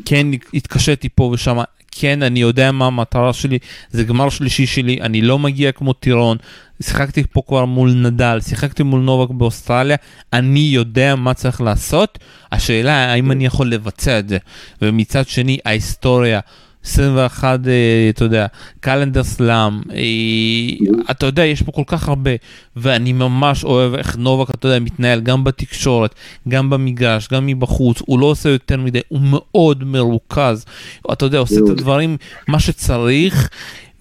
כן 0.05 0.27
התקשיתי 0.53 1.09
פה 1.09 1.23
ושם, 1.33 1.57
כן, 1.91 2.23
אני 2.23 2.39
יודע 2.39 2.71
מה 2.71 2.85
המטרה 2.85 3.33
שלי, 3.33 3.59
זה 3.91 4.03
גמר 4.03 4.29
שלישי 4.29 4.65
שלי, 4.65 5.01
אני 5.01 5.21
לא 5.21 5.39
מגיע 5.39 5.71
כמו 5.71 5.93
טירון, 5.93 6.37
שיחקתי 6.81 7.23
פה 7.31 7.41
כבר 7.47 7.65
מול 7.65 7.93
נדל, 7.93 8.39
שיחקתי 8.41 8.83
מול 8.83 9.01
נובק 9.01 9.29
באוסטרליה, 9.29 9.97
אני 10.33 10.59
יודע 10.59 11.15
מה 11.15 11.33
צריך 11.33 11.61
לעשות, 11.61 12.19
השאלה 12.51 13.11
האם 13.11 13.31
אני 13.31 13.45
יכול 13.45 13.69
לבצע 13.69 14.19
את 14.19 14.29
זה, 14.29 14.37
ומצד 14.81 15.27
שני 15.27 15.57
ההיסטוריה. 15.65 16.39
21, 16.83 17.59
אה, 17.67 18.09
אתה 18.09 18.23
יודע, 18.23 18.45
קלנדר 18.79 19.23
סלאם, 19.23 19.81
אה, 19.93 21.11
אתה 21.11 21.25
יודע, 21.25 21.45
יש 21.45 21.61
פה 21.61 21.71
כל 21.71 21.83
כך 21.87 22.07
הרבה, 22.07 22.31
ואני 22.75 23.13
ממש 23.13 23.63
אוהב 23.63 23.93
איך 23.93 24.17
נובק, 24.17 24.49
אתה 24.49 24.67
יודע, 24.67 24.79
מתנהל 24.79 25.21
גם 25.21 25.43
בתקשורת, 25.43 26.15
גם 26.47 26.69
במגרש, 26.69 27.27
גם 27.27 27.45
מבחוץ, 27.45 28.01
הוא 28.05 28.19
לא 28.19 28.25
עושה 28.25 28.49
יותר 28.49 28.77
מדי, 28.77 28.99
הוא 29.07 29.19
מאוד 29.23 29.83
מרוכז, 29.83 30.65
אתה 31.11 31.25
יודע, 31.25 31.37
עושה 31.37 31.55
את 31.65 31.69
הדברים, 31.69 32.17
מה 32.47 32.59
שצריך. 32.59 33.49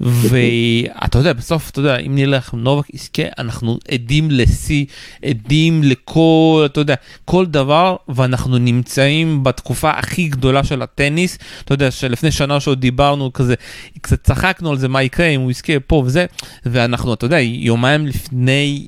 ואתה 0.03 1.18
יודע, 1.18 1.32
בסוף, 1.32 1.70
אתה 1.70 1.78
יודע, 1.80 1.96
אם 1.96 2.14
נלך, 2.14 2.55
נובק 2.55 2.94
יזכה, 2.94 3.22
אנחנו 3.38 3.78
עדים 3.90 4.30
לשיא, 4.30 4.84
עדים 5.24 5.82
לכל, 5.82 6.62
אתה 6.66 6.80
יודע, 6.80 6.94
כל 7.24 7.46
דבר, 7.46 7.96
ואנחנו 8.09 8.59
נמצאים 8.59 9.44
בתקופה 9.44 9.90
הכי 9.90 10.28
גדולה 10.28 10.64
של 10.64 10.82
הטניס. 10.82 11.38
אתה 11.64 11.74
יודע, 11.74 11.90
שלפני 11.90 12.30
שנה 12.30 12.61
שעוד 12.61 12.80
דיברנו 12.80 13.32
כזה, 13.32 13.55
קצת 14.00 14.24
צחקנו 14.24 14.70
על 14.70 14.78
זה, 14.78 14.88
מה 14.88 15.03
יקרה 15.03 15.26
אם 15.26 15.40
הוא 15.40 15.50
יזכה 15.50 15.80
פה 15.86 16.03
וזה, 16.07 16.26
ואנחנו, 16.66 17.14
אתה 17.14 17.24
יודע, 17.24 17.38
יומיים 17.40 18.07
לפני 18.07 18.86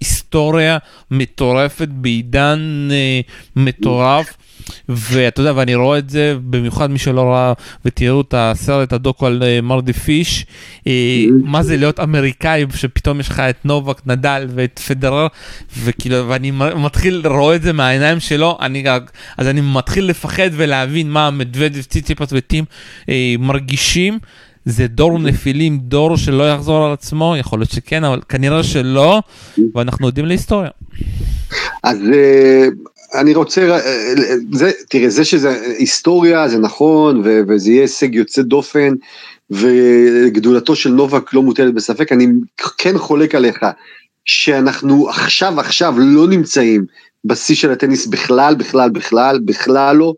היסטוריה 0.00 0.78
מטורפת 1.10 1.88
בעידן 1.88 2.88
אה, 2.90 3.20
מטורף. 3.56 4.36
ואתה 4.88 5.40
יודע, 5.40 5.52
ואני 5.56 5.74
רואה 5.74 5.98
את 5.98 6.10
זה, 6.10 6.36
במיוחד 6.50 6.90
מי 6.90 6.98
שלא 6.98 7.22
ראה 7.22 7.52
ותראו 7.84 8.20
את 8.20 8.34
הסרט 8.36 8.92
הדוקו 8.92 9.26
על 9.26 9.42
אה, 9.42 9.60
מרדי 9.60 9.92
פיש, 9.92 10.46
אה, 10.86 11.24
מה 11.44 11.62
זה 11.62 11.76
להיות 11.76 12.00
אמריקאי, 12.00 12.64
שפתאום 12.74 13.20
יש 13.20 13.28
לך 13.28 13.40
את 13.40 13.64
נובק, 13.64 14.00
נדל 14.06 14.48
ואת 14.54 14.78
פדרר, 14.78 15.26
וכאילו, 15.78 16.28
ואני 16.28 16.50
מתחיל 16.76 17.20
לראות 17.24 17.54
את 17.54 17.62
זה 17.62 17.72
מהעיניים 17.72 18.20
שלו, 18.20 18.58
אני, 18.60 18.84
אז 19.38 19.48
אני 19.48 19.60
מתחיל 19.60 20.04
לפחד 20.04 20.50
ולהבין 20.52 21.10
מה 21.10 21.30
מדוודף, 21.30 21.86
ציציפס 21.86 22.28
וטים 22.32 22.64
אה, 23.08 23.34
מרגישים. 23.38 24.18
זה 24.64 24.86
דור 24.86 25.18
נפילים, 25.18 25.78
דור 25.78 26.16
שלא 26.16 26.50
יחזור 26.50 26.86
על 26.86 26.92
עצמו, 26.92 27.34
יכול 27.38 27.58
להיות 27.58 27.70
שכן, 27.70 28.04
אבל 28.04 28.20
כנראה 28.28 28.62
שלא, 28.62 29.22
ואנחנו 29.74 30.06
יודעים 30.06 30.26
להיסטוריה. 30.26 30.70
אז 31.82 31.98
אני 33.14 33.34
רוצה, 33.34 33.78
זה, 34.52 34.70
תראה, 34.88 35.10
זה 35.10 35.24
שזה 35.24 35.74
היסטוריה, 35.78 36.48
זה 36.48 36.58
נכון, 36.58 37.22
ו, 37.24 37.40
וזה 37.48 37.70
יהיה 37.70 37.82
הישג 37.82 38.14
יוצא 38.14 38.42
דופן, 38.42 38.94
וגדולתו 39.50 40.76
של 40.76 40.90
נובק 40.90 41.34
לא 41.34 41.42
מוטלת 41.42 41.74
בספק, 41.74 42.12
אני 42.12 42.26
כן 42.78 42.98
חולק 42.98 43.34
עליך, 43.34 43.58
שאנחנו 44.24 45.08
עכשיו 45.08 45.60
עכשיו 45.60 45.94
לא 45.98 46.28
נמצאים 46.28 46.84
בשיא 47.24 47.54
של 47.54 47.70
הטניס 47.72 48.06
בכלל, 48.06 48.54
בכלל, 48.54 48.90
בכלל, 48.90 49.38
בכלל 49.44 49.96
לא, 49.96 50.14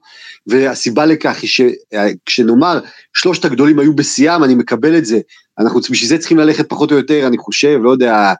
והסיבה 0.47 1.07
לכך 1.07 1.39
היא 1.43 1.51
שכשנאמר 1.51 2.81
שלושת 3.15 3.45
הגדולים 3.45 3.79
היו 3.79 3.95
בשיאם, 3.95 4.45
אני 4.45 4.55
מקבל 4.55 4.99
את 4.99 5.05
זה, 5.05 5.19
אנחנו 5.59 5.81
בשביל 5.81 6.09
זה 6.09 6.19
צריכים 6.19 6.39
ללכת 6.39 6.69
פחות 6.69 6.93
או 6.93 6.97
יותר, 6.97 7.27
אני 7.27 7.39
חושב, 7.39 7.79
לא 7.83 7.91
יודע, 7.91 8.33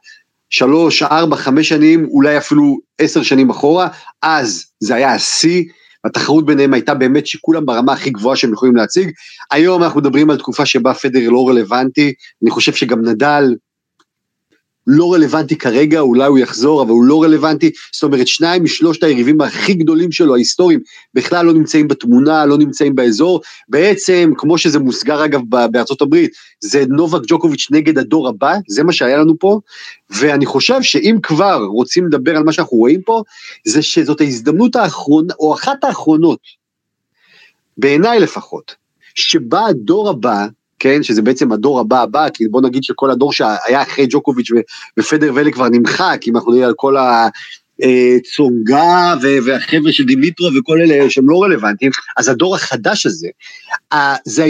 שלוש, 0.57 1.03
ארבע, 1.03 1.37
חמש 1.37 1.69
שנים, 1.69 2.09
אולי 2.11 2.39
אפילו 2.39 2.79
עשר 2.99 3.23
שנים 3.23 3.51
אחורה, 3.51 3.89
אז 4.23 4.65
זה 4.81 4.95
היה 4.95 5.15
השיא, 5.15 5.65
התחרות 6.05 6.47
ביניהם 6.47 6.75
הייתה 6.75 6.95
באמת 6.95 7.27
שכולם 7.27 7.67
ברמה 7.67 7.93
הכי 7.93 8.11
גבוהה 8.11 8.37
שהם 8.37 8.53
יכולים 8.53 8.77
להציג. 8.77 9.11
היום 9.51 9.83
אנחנו 9.83 10.01
מדברים 10.01 10.31
על 10.31 10.39
תקופה 10.39 10.67
שבה 10.67 10.95
פדר 10.95 11.31
לא 11.31 11.49
רלוונטי, 11.49 12.13
אני 12.43 12.51
חושב 12.51 12.73
שגם 12.73 13.05
נדל 13.05 13.55
לא 14.87 15.15
רלוונטי 15.15 15.57
כרגע, 15.57 16.01
אולי 16.01 16.27
הוא 16.27 16.39
יחזור, 16.39 16.83
אבל 16.83 16.91
הוא 16.91 17.05
לא 17.05 17.23
רלוונטי. 17.23 17.71
זאת 17.93 18.03
אומרת, 18.03 18.27
שניים 18.27 18.65
משלושת 18.65 19.03
היריבים 19.03 19.41
הכי 19.41 19.75
גדולים 19.75 20.13
שלו, 20.13 20.35
ההיסטוריים, 20.35 20.81
בכלל 21.15 21.47
לא 21.47 21.53
נמצאים 21.53 21.89
בתמונה, 21.89 22.47
לא 22.47 22.59
נמצאים 22.59 22.95
באזור. 22.95 23.41
בעצם, 23.69 24.33
כמו 24.37 24.59
שזה 24.59 24.79
מוסגר 24.79 25.25
אגב 25.25 25.41
בארצות 25.71 26.03
הברית, 26.03 26.33
זה 26.61 26.85
נובק 26.89 27.21
ג'וקוביץ' 27.27 27.69
נגד 27.71 27.99
הדור 27.99 28.29
הבא, 28.29 28.55
זה 28.69 28.85
מה 28.85 28.93
שהיה 28.93 29.19
לנו 29.19 29.39
פה. 29.39 29.61
ואני 30.11 30.47
חושב 30.47 30.83
שאם 30.83 31.19
כבר 31.23 31.65
רוצים 31.65 32.07
לדבר 32.07 32.37
על 32.37 32.43
מה 32.43 32.53
שאנחנו 32.53 32.77
רואים 32.77 33.03
פה, 33.03 33.23
זה 33.67 33.83
שזאת 33.83 34.21
ההזדמנות 34.21 34.77
האחרונה, 34.77 35.35
או 35.39 35.55
אחת 35.55 35.85
האחרונות, 35.85 36.41
בעיניי 37.79 38.21
לפחות, 38.21 38.75
שבה 39.15 39.67
הדור 39.67 40.09
הבא, 40.11 40.47
כן, 40.79 41.03
שזה 41.03 41.23
בעצם 41.23 41.53
הדור 41.53 41.81
הבא 41.81 42.03
הבא, 42.03 42.29
כי 42.35 42.49
בוא 42.49 42.63
נגיד 42.63 42.85
שכל 42.85 43.11
הדור 43.11 43.33
שהיה 43.33 43.83
אחרי 43.83 44.07
ג'וקוביץ' 44.11 44.49
ופדר 44.99 45.33
ואלה 45.35 45.51
כבר 45.51 45.69
נמחק, 45.69 46.21
אם 46.27 46.37
אנחנו 46.37 46.53
נראה 46.53 46.67
על 46.67 46.75
כל 46.77 46.97
הצונגה 47.83 49.15
והחבר'ה 49.47 49.93
של 49.93 50.05
דימיטרו 50.05 50.49
וכל 50.59 50.81
אלה 50.81 51.11
שהם 51.11 51.29
לא 51.29 51.43
רלוונטיים, 51.43 51.91
אז 52.17 52.29
הדור 52.29 52.55
החדש 52.55 53.07
הזה, 53.07 53.29
זה 54.25 54.47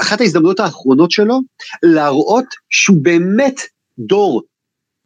אחת 0.00 0.20
ההזדמנויות 0.20 0.60
האחרונות 0.60 1.10
שלו 1.10 1.40
להראות 1.82 2.44
שהוא 2.70 2.96
באמת 3.02 3.60
דור 3.98 4.42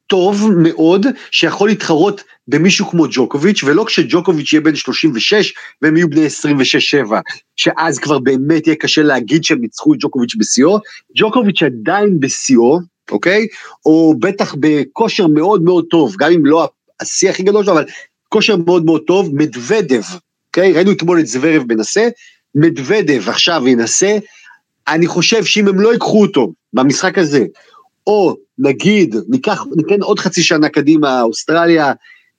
טוב 0.08 0.50
מאוד, 0.56 1.06
שיכול 1.30 1.68
להתחרות 1.68 2.22
במישהו 2.48 2.86
כמו 2.86 3.06
ג'וקוביץ', 3.10 3.64
ולא 3.64 3.84
כשג'וקוביץ' 3.84 4.52
יהיה 4.52 4.60
בן 4.60 4.74
36 4.74 5.54
והם 5.82 5.96
יהיו 5.96 6.10
בני 6.10 6.26
26-7, 6.26 7.12
שאז 7.56 7.98
כבר 7.98 8.18
באמת 8.18 8.66
יהיה 8.66 8.76
קשה 8.76 9.02
להגיד 9.02 9.44
שהם 9.44 9.60
ניצחו 9.60 9.94
את 9.94 9.98
ג'וקוביץ' 10.00 10.34
בשיאו, 10.38 10.78
ג'וקוביץ' 11.16 11.62
עדיין 11.62 12.20
בשיאו, 12.20 12.78
אוקיי? 13.10 13.46
או 13.86 14.14
בטח 14.18 14.54
בכושר 14.60 15.26
מאוד 15.26 15.62
מאוד 15.62 15.84
טוב, 15.90 16.16
גם 16.18 16.32
אם 16.32 16.46
לא 16.46 16.68
השיא 17.00 17.30
הכי 17.30 17.42
גדול 17.42 17.64
שלו, 17.64 17.72
אבל 17.72 17.84
כושר 18.28 18.56
מאוד 18.56 18.84
מאוד 18.84 19.02
טוב, 19.06 19.30
מדוודב, 19.34 20.02
אוקיי? 20.46 20.72
ראינו 20.72 20.92
אתמול 20.92 21.20
את 21.20 21.26
זוורב 21.26 21.62
מנסה, 21.68 22.08
מדוודב 22.54 23.28
עכשיו 23.28 23.68
ינסה, 23.68 24.18
אני 24.88 25.06
חושב 25.06 25.44
שאם 25.44 25.68
הם 25.68 25.80
לא 25.80 25.92
ייקחו 25.92 26.22
אותו 26.22 26.52
במשחק 26.72 27.18
הזה, 27.18 27.44
או 28.08 28.36
נגיד, 28.58 29.16
ניקח, 29.28 29.64
ניתן 29.76 30.02
עוד 30.02 30.18
חצי 30.18 30.42
שנה 30.42 30.68
קדימה, 30.68 31.22
אוסטרליה, 31.22 31.92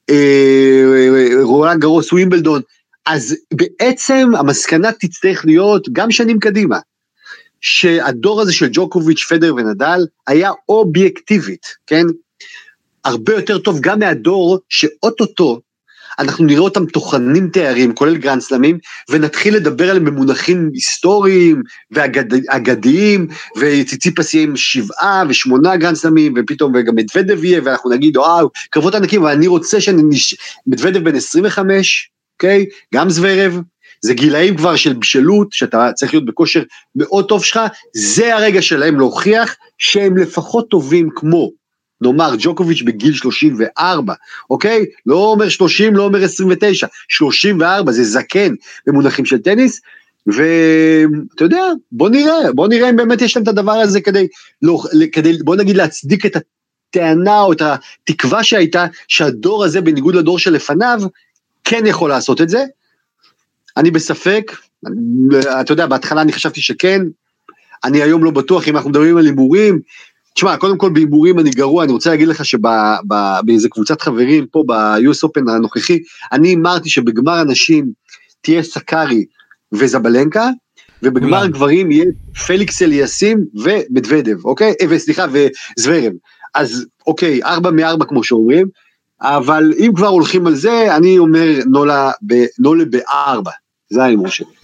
אה, 0.09 0.83
רולאן 1.43 1.81
גארוס, 1.81 2.13
ווימבלדון, 2.13 2.61
אז 3.05 3.35
בעצם 3.53 4.31
המסקנה 4.37 4.91
תצטרך 4.91 5.45
להיות 5.45 5.87
גם 5.91 6.11
שנים 6.11 6.39
קדימה, 6.39 6.79
שהדור 7.61 8.41
הזה 8.41 8.53
של 8.53 8.69
ג'וקוביץ', 8.71 9.25
פדרר 9.29 9.55
ונדאל 9.55 10.05
היה 10.27 10.51
אובייקטיבית, 10.69 11.65
כן? 11.87 12.05
הרבה 13.05 13.33
יותר 13.33 13.57
טוב 13.57 13.79
גם 13.81 13.99
מהדור 13.99 14.59
שאו-טו-טו 14.69 15.61
אנחנו 16.19 16.45
נראה 16.45 16.61
אותם 16.61 16.85
טוחנים 16.85 17.49
תארים, 17.53 17.95
כולל 17.95 18.17
גרנדסלמים, 18.17 18.77
ונתחיל 19.09 19.55
לדבר 19.55 19.89
עליהם 19.89 20.05
במונחים 20.05 20.69
היסטוריים 20.73 21.61
ואגדיים, 21.91 23.27
וציציפס 23.57 24.33
יהיה 24.33 24.43
עם 24.43 24.55
שבעה 24.55 25.23
ושמונה 25.29 25.77
גרנדסלמים, 25.77 26.33
ופתאום 26.37 26.81
גם 26.81 26.95
מדוודב 26.95 27.43
יהיה, 27.43 27.61
ואנחנו 27.63 27.89
נגיד, 27.89 28.17
וואו, 28.17 28.49
קרבות 28.69 28.95
ענקים, 28.95 29.21
אבל 29.21 29.31
אני 29.31 29.47
רוצה 29.47 29.77
שמדוודב 29.81 31.03
בן 31.03 31.15
25, 31.15 32.09
אוקיי? 32.33 32.65
גם 32.93 33.09
זוורב, 33.09 33.61
זה 34.01 34.13
גילאים 34.13 34.57
כבר 34.57 34.75
של 34.75 34.93
בשלות, 34.93 35.47
שאתה 35.51 35.91
צריך 35.95 36.13
להיות 36.13 36.25
בכושר 36.25 36.63
מאוד 36.95 37.27
טוב 37.27 37.43
שלך, 37.43 37.59
זה 37.95 38.35
הרגע 38.35 38.61
שלהם 38.61 38.97
להוכיח 38.97 39.55
שהם 39.77 40.17
לפחות 40.17 40.69
טובים 40.69 41.09
כמו 41.15 41.51
נאמר 42.01 42.31
ג'וקוביץ' 42.39 42.81
בגיל 42.81 43.13
34, 43.13 44.13
אוקיי? 44.49 44.85
לא 45.05 45.15
אומר 45.15 45.49
30, 45.49 45.95
לא 45.95 46.03
אומר 46.03 46.23
29, 46.23 46.87
34 47.07 47.91
זה 47.91 48.03
זקן 48.03 48.53
במונחים 48.87 49.25
של 49.25 49.37
טניס, 49.37 49.81
ואתה 50.27 51.43
יודע, 51.43 51.63
בוא 51.91 52.09
נראה, 52.09 52.53
בוא 52.53 52.67
נראה 52.67 52.89
אם 52.89 52.95
באמת 52.95 53.21
יש 53.21 53.35
להם 53.35 53.43
את 53.43 53.47
הדבר 53.47 53.71
הזה 53.71 54.01
כדי, 54.01 54.27
לא, 54.61 54.83
כדי 55.11 55.37
בוא 55.43 55.55
נגיד 55.55 55.77
להצדיק 55.77 56.25
את 56.25 56.35
הטענה 56.35 57.41
או 57.41 57.53
את 57.53 57.61
התקווה 57.61 58.43
שהייתה 58.43 58.85
שהדור 59.07 59.63
הזה 59.63 59.81
בניגוד 59.81 60.15
לדור 60.15 60.39
שלפניו, 60.39 60.99
כן 61.63 61.85
יכול 61.85 62.09
לעשות 62.09 62.41
את 62.41 62.49
זה. 62.49 62.63
אני 63.77 63.91
בספק, 63.91 64.51
אתה 65.61 65.73
יודע, 65.73 65.85
בהתחלה 65.87 66.21
אני 66.21 66.33
חשבתי 66.33 66.61
שכן, 66.61 67.01
אני 67.83 68.01
היום 68.01 68.23
לא 68.23 68.31
בטוח 68.31 68.67
אם 68.67 68.75
אנחנו 68.75 68.89
מדברים 68.89 69.17
על 69.17 69.25
הימורים, 69.25 69.79
תשמע, 70.39 70.57
קודם 70.57 70.77
כל 70.77 70.89
בהימורים 70.89 71.39
אני 71.39 71.49
גרוע, 71.49 71.83
אני 71.83 71.91
רוצה 71.91 72.09
להגיד 72.09 72.27
לך 72.27 72.45
שבאיזה 72.45 73.69
קבוצת 73.69 74.01
חברים 74.01 74.45
פה 74.51 74.63
ב-US 74.67 75.27
Open 75.27 75.51
הנוכחי, 75.51 75.99
אני 76.31 76.55
אמרתי 76.55 76.89
שבגמר 76.89 77.31
הנשים 77.33 77.91
תהיה 78.41 78.63
סקארי 78.63 79.25
וזבלנקה, 79.71 80.49
ובגמר 81.03 81.47
גברים 81.47 81.91
יהיה 81.91 82.05
פליקס 82.47 82.81
אליאסים 82.81 83.45
ומדוודב, 83.55 84.45
אוקיי? 84.45 84.73
אה, 84.81 84.85
וסליחה, 84.89 85.25
וזוורב. 85.31 86.11
אז 86.55 86.85
אוקיי, 87.07 87.43
ארבע 87.43 87.71
מארבע 87.71 88.05
כמו 88.05 88.23
שאומרים, 88.23 88.67
אבל 89.21 89.73
אם 89.77 89.91
כבר 89.95 90.07
הולכים 90.07 90.47
על 90.47 90.55
זה, 90.55 90.95
אני 90.95 91.17
אומר 91.17 91.47
נולה 92.59 92.85
בארבע, 92.89 93.51
זה 93.89 94.03
ההימור 94.03 94.27
שלי. 94.27 94.58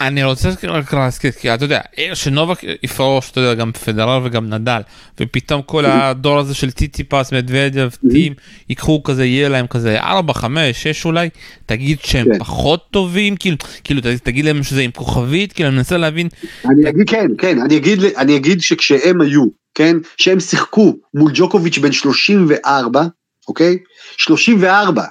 אני 0.00 0.24
רוצה 0.24 0.48
רק 0.62 0.94
להזכיר 0.94 1.30
כי 1.30 1.54
אתה 1.54 1.64
יודע 1.64 1.80
שנובק 2.14 2.58
יפרוש 2.82 3.30
אתה 3.30 3.40
יודע 3.40 3.54
גם 3.54 3.72
פדרר 3.72 4.20
וגם 4.24 4.50
נדל 4.50 4.80
ופתאום 5.20 5.62
כל 5.62 5.84
הדור 5.86 6.38
הזה 6.38 6.54
של 6.54 6.70
טיטי 6.70 7.04
פס 7.04 7.32
מדוודב 7.32 7.88
טים 8.10 8.32
ייקחו 8.68 9.02
כזה 9.02 9.24
יהיה 9.24 9.48
להם 9.48 9.66
כזה 9.66 10.00
4 10.00 10.34
5 10.34 10.82
6 10.82 11.04
אולי 11.04 11.28
תגיד 11.66 11.98
שהם 12.02 12.26
כן. 12.32 12.38
פחות 12.38 12.90
טובים 12.90 13.36
כאילו 13.36 13.56
כאילו 13.84 14.00
תגיד 14.22 14.44
להם 14.44 14.62
שזה 14.62 14.80
עם 14.80 14.90
כוכבית 14.90 15.52
כאילו 15.52 15.68
אני 15.68 15.76
מנסה 15.76 15.96
להבין. 15.96 16.28
אני 16.64 16.88
אגיד 16.90 17.10
כן 17.10 17.26
כן 17.38 17.60
אני 17.60 17.76
אגיד 17.76 18.04
אני 18.04 18.36
אגיד 18.36 18.60
שכשהם 18.60 19.20
היו 19.20 19.44
כן 19.74 19.96
שהם 20.16 20.40
שיחקו 20.40 20.96
מול 21.14 21.30
ג'וקוביץ' 21.34 21.78
בן 21.78 21.92
34 21.92 23.02
אוקיי 23.48 23.78
34 24.16 25.04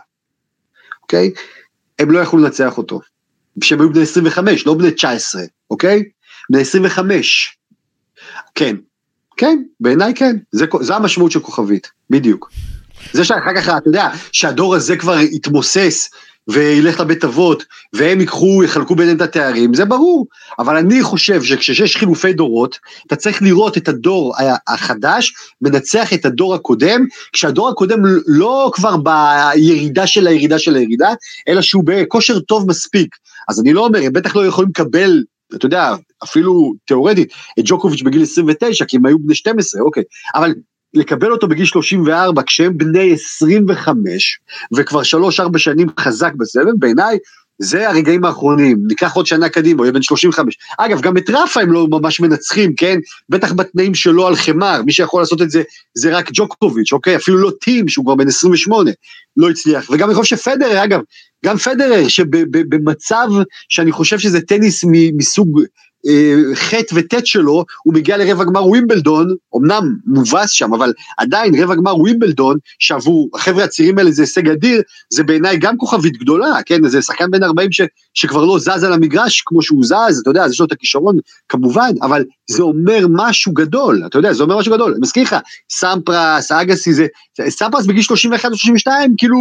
אוקיי 1.02 1.32
הם 2.00 2.12
לא 2.12 2.20
יכלו 2.20 2.40
לנצח 2.40 2.78
אותו. 2.78 3.00
שהם 3.64 3.82
היו 3.82 3.94
בני 3.94 4.02
25, 4.02 4.66
לא 4.66 4.74
בני 4.74 4.92
19, 4.92 5.42
אוקיי? 5.72 6.04
בני 6.50 6.62
25. 6.62 7.58
כן, 8.56 8.76
כן, 9.38 9.64
בעיניי 9.80 10.14
כן, 10.14 10.36
זה, 10.52 10.66
זה 10.82 10.96
המשמעות 10.96 11.32
של 11.32 11.40
כוכבית, 11.40 11.92
בדיוק. 12.10 12.52
זה 13.14 13.24
שאחר 13.24 13.56
כך, 13.56 13.70
אתה 13.70 13.90
יודע, 13.90 14.10
שהדור 14.32 14.76
הזה 14.76 14.98
כבר 14.98 15.20
יתמוסס 15.20 16.10
וילך 16.50 17.00
לבית 17.00 17.24
אבות, 17.24 17.66
והם 17.94 18.20
ייקחו, 18.20 18.64
יחלקו 18.64 18.96
ביניהם 18.96 19.18
את 19.18 19.22
התארים, 19.22 19.74
זה 19.74 19.86
ברור. 19.86 20.28
אבל 20.60 20.78
אני 20.78 21.04
חושב 21.04 21.44
שכשיש 21.44 21.98
חילופי 21.98 22.34
דורות, 22.34 22.80
אתה 23.08 23.16
צריך 23.16 23.42
לראות 23.42 23.78
את 23.78 23.88
הדור 23.88 24.34
החדש 24.68 25.34
מנצח 25.62 26.14
את 26.14 26.26
הדור 26.26 26.56
הקודם, 26.56 27.06
כשהדור 27.34 27.70
הקודם 27.70 28.00
לא 28.28 28.72
כבר 28.74 28.96
בירידה 28.98 30.08
של 30.08 30.28
הירידה 30.28 30.60
של 30.60 30.76
הירידה, 30.76 31.14
אלא 31.48 31.62
שהוא 31.62 31.84
בכושר 31.86 32.40
טוב 32.40 32.70
מספיק. 32.70 33.16
אז 33.50 33.60
אני 33.60 33.74
לא 33.74 33.86
אומר, 33.86 34.00
הם 34.04 34.14
בטח 34.14 34.36
לא 34.36 34.46
יכולים 34.46 34.70
לקבל, 34.70 35.24
אתה 35.56 35.66
יודע, 35.66 35.96
אפילו 36.24 36.74
תיאורטית, 36.86 37.34
את 37.60 37.64
ג'וקוביץ' 37.68 38.02
בגיל 38.02 38.22
29, 38.22 38.86
כי 38.86 38.98
הם 38.98 39.06
היו 39.06 39.20
בני 39.20 39.36
12, 39.36 39.82
אוקיי. 39.82 40.04
אבל 40.36 40.54
לקבל 40.94 41.32
אותו 41.32 41.48
בגיל 41.48 41.66
34 41.66 42.42
כשהם 42.44 42.78
בני 42.78 43.14
25 43.14 44.40
וכבר 44.78 45.02
3-4 45.02 45.58
שנים 45.58 45.88
חזק 46.00 46.34
בסבב, 46.34 46.74
בעיניי 46.80 47.18
זה 47.62 47.90
הרגעים 47.90 48.26
האחרונים, 48.26 48.78
ניקח 48.88 49.16
עוד 49.16 49.26
שנה 49.26 49.50
קדימה, 49.50 49.78
הוא 49.78 49.86
יהיה 49.86 49.94
בן 49.94 50.02
35. 50.02 50.58
אגב, 50.78 51.02
גם 51.02 51.18
את 51.18 51.30
רפה 51.30 51.62
הם 51.62 51.72
לא 51.72 51.88
ממש 51.88 52.20
מנצחים, 52.20 52.76
כן? 52.76 53.00
בטח 53.30 53.54
בתנאים 53.54 53.96
שלו 53.96 54.28
על 54.28 54.36
חמר, 54.36 54.82
מי 54.86 54.92
שיכול 54.92 55.22
לעשות 55.22 55.42
את 55.42 55.52
זה 55.52 55.64
זה 55.94 56.18
רק 56.18 56.30
ג'וקוביץ', 56.34 56.94
אוקיי? 56.94 57.16
אפילו 57.16 57.38
לא 57.38 57.52
טים, 57.62 57.88
שהוא 57.88 58.06
כבר 58.06 58.16
בן 58.16 58.28
28, 58.28 58.92
לא 59.38 59.50
הצליח. 59.50 59.90
וגם 59.90 60.10
אני 60.10 60.16
חושב 60.16 60.36
שפדרר, 60.36 60.84
אגב, 60.84 61.00
גם 61.46 61.58
פדרר, 61.58 62.08
שבמצב 62.08 63.28
שאני 63.70 63.92
חושב 63.92 64.20
שזה 64.20 64.42
טניס 64.42 64.84
מסוג 65.18 65.62
חטא 66.54 66.96
וט' 66.96 67.26
שלו, 67.26 67.66
הוא 67.84 67.94
מגיע 67.94 68.18
לרבע 68.18 68.44
גמר 68.44 68.68
ווימבלדון, 68.68 69.36
אמנם 69.58 69.96
מובס 70.06 70.50
שם, 70.52 70.74
אבל 70.74 70.94
עדיין 71.18 71.64
רבע 71.64 71.76
גמר 71.76 71.98
ווימבלדון, 71.98 72.58
שעבור 72.80 73.30
החבר'ה 73.36 73.64
הצעירים 73.64 73.98
האלה 73.98 74.12
זה 74.12 74.22
הישג 74.22 74.50
אדיר, 74.50 74.82
זה 75.10 75.24
בעיניי 75.24 75.58
גם 75.58 75.78
כוכבית 75.78 76.18
גדולה, 76.18 76.60
כן, 76.66 76.88
זה 76.88 77.02
שחקן 77.02 77.32
בן 77.32 77.44
40 77.44 77.72
ש, 77.72 77.82
שכבר 78.14 78.46
לא 78.46 78.60
זז 78.60 78.84
על 78.84 78.94
המגרש 78.94 79.44
כמו 79.46 79.62
שהוא 79.62 79.84
זז, 79.86 80.20
אתה 80.22 80.30
יודע, 80.30 80.44
אז 80.44 80.52
יש 80.52 80.60
לו 80.60 80.66
את 80.66 80.72
הכישרון 80.72 81.18
כמובן, 81.50 81.92
אבל 82.02 82.24
זה 82.50 82.64
אומר 82.64 83.06
משהו 83.10 83.54
גדול, 83.54 84.04
אתה 84.06 84.20
יודע, 84.20 84.34
זה 84.34 84.44
אומר 84.44 84.58
משהו 84.58 84.74
גדול, 84.74 84.92
אני 84.92 85.00
מזכיר 85.02 85.24
לך, 85.24 85.36
סמפרס, 85.72 86.52
אגסי, 86.52 86.94
זה, 86.94 87.08
סמפרס 87.50 87.86
בגיל 87.86 88.02
31 88.02 88.52
או 88.52 88.58
32, 88.58 89.16
כאילו 89.18 89.38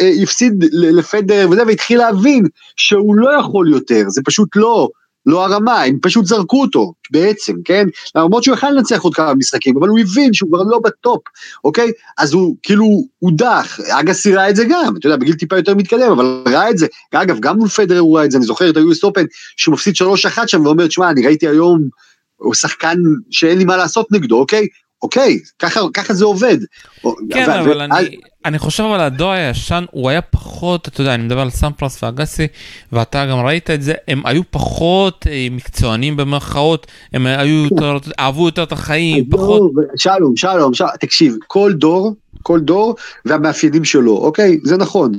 אה, 0.00 0.22
הפסיד 0.22 0.64
לפדר 0.72 1.48
וזה, 1.50 1.66
והתחיל 1.66 1.98
להבין 1.98 2.46
שהוא 2.76 3.16
לא 3.16 3.30
יכול 3.40 3.72
יותר, 3.72 4.04
זה 4.08 4.20
פשוט 4.24 4.48
לא. 4.56 4.88
לא 5.26 5.44
הרמה, 5.44 5.82
הם 5.82 5.98
פשוט 6.02 6.24
זרקו 6.26 6.62
אותו 6.62 6.92
בעצם, 7.10 7.52
כן? 7.64 7.86
למרות 8.14 8.42
שהוא 8.42 8.54
יכל 8.54 8.70
לנצח 8.70 9.02
עוד 9.02 9.14
כמה 9.14 9.34
משחקים, 9.34 9.76
אבל 9.76 9.88
הוא 9.88 9.98
הבין 9.98 10.32
שהוא 10.32 10.48
כבר 10.48 10.62
לא 10.62 10.78
בטופ, 10.84 11.20
אוקיי? 11.64 11.92
אז 12.18 12.32
הוא 12.32 12.56
כאילו 12.62 12.86
הודח, 13.18 13.80
אגסי 13.90 14.34
ראה 14.34 14.50
את 14.50 14.56
זה 14.56 14.64
גם, 14.64 14.96
אתה 14.96 15.06
יודע, 15.06 15.16
בגיל 15.16 15.34
טיפה 15.34 15.56
יותר 15.56 15.74
מתקדם, 15.74 16.10
אבל 16.12 16.42
ראה 16.48 16.70
את 16.70 16.78
זה. 16.78 16.86
אגב, 17.12 17.40
גם 17.40 17.58
מול 17.58 17.68
פדרר 17.68 18.00
הוא 18.00 18.16
ראה 18.16 18.24
את 18.24 18.30
זה, 18.30 18.38
אני 18.38 18.46
זוכר 18.46 18.70
את 18.70 18.76
ה-US 18.76 19.08
Open, 19.08 19.26
שהוא 19.56 19.72
מפסיד 19.72 19.94
3-1 19.96 20.46
שם 20.46 20.66
ואומר, 20.66 20.86
תשמע, 20.86 21.10
אני 21.10 21.26
ראיתי 21.26 21.48
היום, 21.48 21.88
הוא 22.36 22.54
שחקן 22.54 22.98
שאין 23.30 23.58
לי 23.58 23.64
מה 23.64 23.76
לעשות 23.76 24.12
נגדו, 24.12 24.38
אוקיי? 24.38 24.66
אוקיי, 25.02 25.38
ככה, 25.58 25.80
ככה 25.94 26.14
זה 26.14 26.24
עובד. 26.24 26.58
כן, 27.30 27.50
אבל, 27.50 27.58
אבל 27.58 27.80
אני, 27.80 28.16
אני 28.44 28.58
חושב 28.58 28.84
על 28.84 29.00
הדור 29.00 29.30
הישן, 29.30 29.84
הוא 29.90 30.10
היה 30.10 30.22
פחות, 30.22 30.88
אתה 30.88 31.00
יודע, 31.00 31.14
אני 31.14 31.22
מדבר 31.22 31.40
על 31.40 31.50
סמפרס 31.50 32.02
ואגסי, 32.02 32.46
ואתה 32.92 33.26
גם 33.26 33.38
ראית 33.38 33.70
את 33.70 33.82
זה, 33.82 33.92
הם 34.08 34.22
היו 34.26 34.42
פחות 34.50 35.26
אה, 35.30 35.48
מקצוענים 35.50 36.16
במרכאות, 36.16 36.86
הם 37.12 37.26
היו 37.26 37.64
יותר, 37.64 37.96
אהבו 38.18 38.46
יותר 38.46 38.62
את 38.62 38.72
החיים, 38.72 39.30
פחות... 39.30 39.72
שלום, 39.96 40.36
שלום, 40.36 40.74
שלום, 40.74 40.90
תקשיב, 41.00 41.36
כל 41.46 41.72
דור 41.72 42.14
כל 42.42 42.60
דור 42.60 42.96
והמאפיינים 43.24 43.84
שלו, 43.84 44.16
אוקיי? 44.16 44.58
זה 44.64 44.76
נכון. 44.76 45.12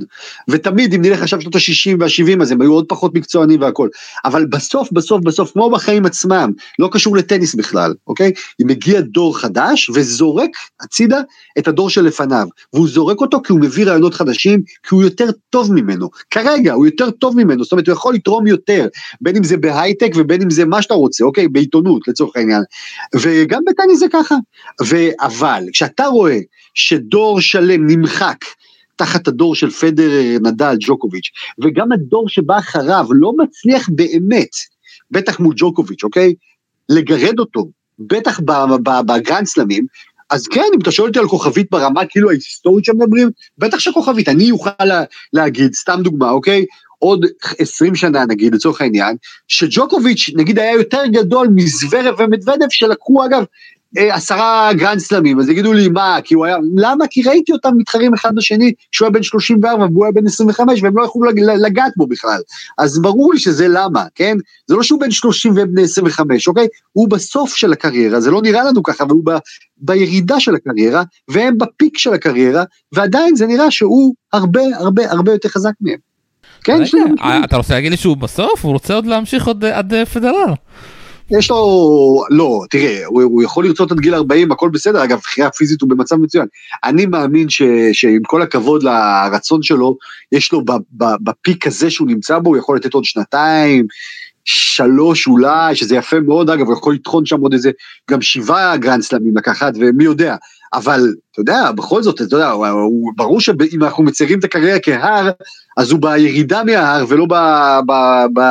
ותמיד 0.49 0.93
אם 0.93 1.01
נלך 1.01 1.21
עכשיו 1.21 1.41
שנות 1.41 1.55
ה-60 1.55 1.95
וה-70 1.99 2.41
אז 2.41 2.51
הם 2.51 2.61
היו 2.61 2.74
עוד 2.74 2.86
פחות 2.88 3.13
מקצוענים 3.15 3.61
והכל. 3.61 3.89
אבל 4.26 4.45
בסוף, 4.45 4.91
בסוף, 4.91 5.21
בסוף, 5.24 5.51
כמו 5.51 5.69
בחיים 5.69 6.05
עצמם, 6.05 6.51
לא 6.80 6.89
קשור 6.91 7.17
לטניס 7.17 7.55
בכלל, 7.55 7.93
אוקיי? 8.07 8.32
אם 8.61 8.67
מגיע 8.67 9.01
דור 9.01 9.39
חדש 9.39 9.89
וזורק 9.89 10.49
הצידה 10.82 11.21
את 11.57 11.67
הדור 11.67 11.89
שלפניו. 11.89 12.47
והוא 12.74 12.88
זורק 12.88 13.21
אותו 13.21 13.41
כי 13.43 13.53
הוא 13.53 13.61
מביא 13.61 13.86
רעיונות 13.86 14.13
חדשים, 14.13 14.61
כי 14.84 14.95
הוא 14.95 15.03
יותר 15.03 15.26
טוב 15.49 15.74
ממנו. 15.74 16.09
כרגע 16.32 16.74
הוא 16.74 16.86
יותר 16.86 17.11
טוב 17.11 17.38
ממנו, 17.38 17.63
זאת 17.63 17.71
אומרת 17.71 17.88
הוא 17.88 17.93
יכול 17.93 18.13
לתרום 18.13 18.47
יותר, 18.47 18.88
בין 19.21 19.36
אם 19.36 19.43
זה 19.43 19.57
בהייטק 19.57 20.11
ובין 20.15 20.41
אם 20.41 20.49
זה 20.49 20.65
מה 20.65 20.82
שאתה 20.82 20.93
רוצה, 20.93 21.24
אוקיי? 21.24 21.47
בעיתונות 21.47 22.07
לצורך 22.07 22.36
העניין. 22.36 22.63
וגם 23.15 23.61
בטניס 23.69 23.99
זה 23.99 24.05
ככה. 24.11 24.36
אבל 25.21 25.63
כשאתה 25.74 26.05
רואה 26.05 26.39
שדור 26.74 27.41
שלם 27.41 27.88
נמחק 27.88 28.45
תחת 28.95 29.28
הדור 29.28 29.55
של 29.55 29.69
פדר, 29.69 30.11
נדל, 30.43 30.76
ג'וקוביץ', 30.80 31.30
וגם 31.63 31.91
הדור 31.91 32.30
שבא 32.30 32.57
אחריו 32.57 33.05
לא 33.11 33.34
מצליח 33.38 33.89
באמת, 33.89 34.49
בטח 35.11 35.39
מול 35.39 35.53
ג'וקוביץ', 35.57 36.03
אוקיי? 36.03 36.34
לגרד 36.89 37.39
אותו, 37.39 37.69
בטח 37.99 38.39
בגרנד 39.05 39.45
סלמים, 39.45 39.86
אז 40.30 40.47
כן, 40.47 40.65
אם 40.76 40.82
אתה 40.82 40.91
שואל 40.91 41.07
אותי 41.07 41.19
על 41.19 41.28
כוכבית 41.28 41.67
ברמה 41.71 42.05
כאילו 42.05 42.30
ההיסטורית 42.30 42.86
שמדברים, 42.86 43.30
בטח 43.57 43.80
שכוכבית, 43.80 44.30
אני 44.30 44.51
אוכל 44.51 44.69
לה, 44.84 45.03
להגיד, 45.34 45.74
סתם 45.74 45.99
דוגמה, 46.03 46.30
אוקיי? 46.30 46.65
עוד 46.99 47.26
20 47.59 47.95
שנה 47.95 48.26
נגיד, 48.26 48.55
לצורך 48.55 48.82
העניין, 48.82 49.15
שג'וקוביץ' 49.47 50.30
נגיד 50.36 50.59
היה 50.59 50.74
יותר 50.74 51.05
גדול 51.05 51.47
מזוורב 51.55 52.15
ומדוודב 52.19 52.65
שלקחו 52.69 53.26
אגב 53.26 53.39
אה, 53.41 53.45
עשרה 53.95 54.69
גרנד 54.73 54.99
סלמים, 54.99 55.39
אז 55.39 55.49
יגידו 55.49 55.73
לי 55.73 55.87
מה, 55.87 56.17
כי 56.23 56.33
הוא 56.33 56.45
היה, 56.45 56.57
למה? 56.75 57.05
כי 57.09 57.23
ראיתי 57.23 57.51
אותם 57.51 57.69
מתחרים 57.77 58.13
אחד 58.13 58.35
בשני 58.35 58.73
כשהוא 58.91 59.05
היה 59.05 59.11
בן 59.11 59.23
34 59.23 59.85
והוא 59.85 60.05
היה 60.05 60.11
בן 60.11 60.27
25 60.27 60.83
והם 60.83 60.97
לא 60.97 61.05
יכלו 61.05 61.21
לגעת 61.57 61.91
בו 61.97 62.07
בכלל. 62.07 62.41
אז 62.77 63.01
ברור 63.01 63.33
לי 63.33 63.39
שזה 63.39 63.67
למה, 63.67 64.05
כן? 64.15 64.37
זה 64.67 64.75
לא 64.75 64.83
שהוא 64.83 64.99
בן 64.99 65.11
30 65.11 65.55
והם 65.55 65.71
בני 65.71 65.83
25, 65.83 66.47
אוקיי? 66.47 66.67
הוא 66.91 67.09
בסוף 67.09 67.55
של 67.55 67.73
הקריירה, 67.73 68.19
זה 68.19 68.31
לא 68.31 68.41
נראה 68.41 68.63
לנו 68.63 68.83
ככה, 68.83 69.03
אבל 69.03 69.11
הוא 69.11 69.23
ב, 69.25 69.31
בירידה 69.77 70.39
של 70.39 70.55
הקריירה, 70.55 71.03
והם 71.27 71.57
בפיק 71.57 71.97
של 71.97 72.13
הקריירה, 72.13 72.63
ועדיין 72.91 73.35
זה 73.35 73.47
נראה 73.47 73.71
שהוא 73.71 74.13
הרבה 74.33 74.61
הרבה 74.77 75.11
הרבה 75.11 75.31
יותר 75.31 75.49
חזק 75.49 75.71
מהם. 75.81 75.97
כן, 76.63 76.81
אתה 77.43 77.57
רוצה 77.57 77.73
להגיד 77.73 77.91
לי 77.91 77.97
שהוא 77.97 78.17
בסוף? 78.17 78.65
הוא 78.65 78.73
רוצה 78.73 78.93
עוד 78.93 79.05
להמשיך 79.05 79.47
עוד 79.47 79.65
עד 79.65 79.93
פדרר. 80.13 80.53
יש 81.38 81.49
לו, 81.49 82.23
לא, 82.29 82.61
תראה, 82.69 83.05
הוא, 83.05 83.23
הוא 83.23 83.43
יכול 83.43 83.65
לרצות 83.65 83.91
עד 83.91 83.99
גיל 83.99 84.15
40, 84.15 84.51
הכל 84.51 84.69
בסדר, 84.69 85.03
אגב, 85.03 85.19
בחירה 85.19 85.49
פיזית 85.51 85.81
הוא 85.81 85.89
במצב 85.89 86.15
מצוין. 86.15 86.45
אני 86.84 87.05
מאמין 87.05 87.49
ש, 87.49 87.61
שעם 87.93 88.23
כל 88.23 88.41
הכבוד 88.41 88.84
לרצון 88.84 89.63
שלו, 89.63 89.97
יש 90.31 90.53
לו 90.53 90.63
בפיק 91.21 91.67
הזה 91.67 91.89
שהוא 91.89 92.07
נמצא 92.07 92.39
בו, 92.39 92.49
הוא 92.49 92.57
יכול 92.57 92.75
לתת 92.75 92.93
עוד 92.93 93.05
שנתיים, 93.05 93.88
שלוש 94.45 95.27
אולי, 95.27 95.75
שזה 95.75 95.95
יפה 95.95 96.19
מאוד, 96.19 96.49
אגב, 96.49 96.65
הוא 96.65 96.73
יכול 96.73 96.93
לטחון 96.93 97.25
שם 97.25 97.41
עוד 97.41 97.53
איזה, 97.53 97.71
גם 98.11 98.21
שבעה 98.21 98.77
גרנד 98.77 99.01
סלאמים 99.01 99.38
לקחת, 99.38 99.73
ומי 99.79 100.03
יודע. 100.03 100.36
אבל, 100.74 101.13
אתה 101.32 101.41
יודע, 101.41 101.71
בכל 101.71 102.03
זאת, 102.03 102.21
אתה 102.21 102.36
יודע, 102.36 102.49
הוא, 102.49 103.13
ברור 103.15 103.39
שאם 103.39 103.84
אנחנו 103.84 104.03
מציירים 104.03 104.39
את 104.39 104.43
הקריירה 104.43 104.80
כהר, 104.80 105.30
אז 105.78 105.91
הוא 105.91 106.01
בירידה 106.01 106.63
מההר 106.63 107.05
ולא 107.09 107.26
ב, 107.26 107.34
ב, 107.88 107.93
ב, 108.34 108.41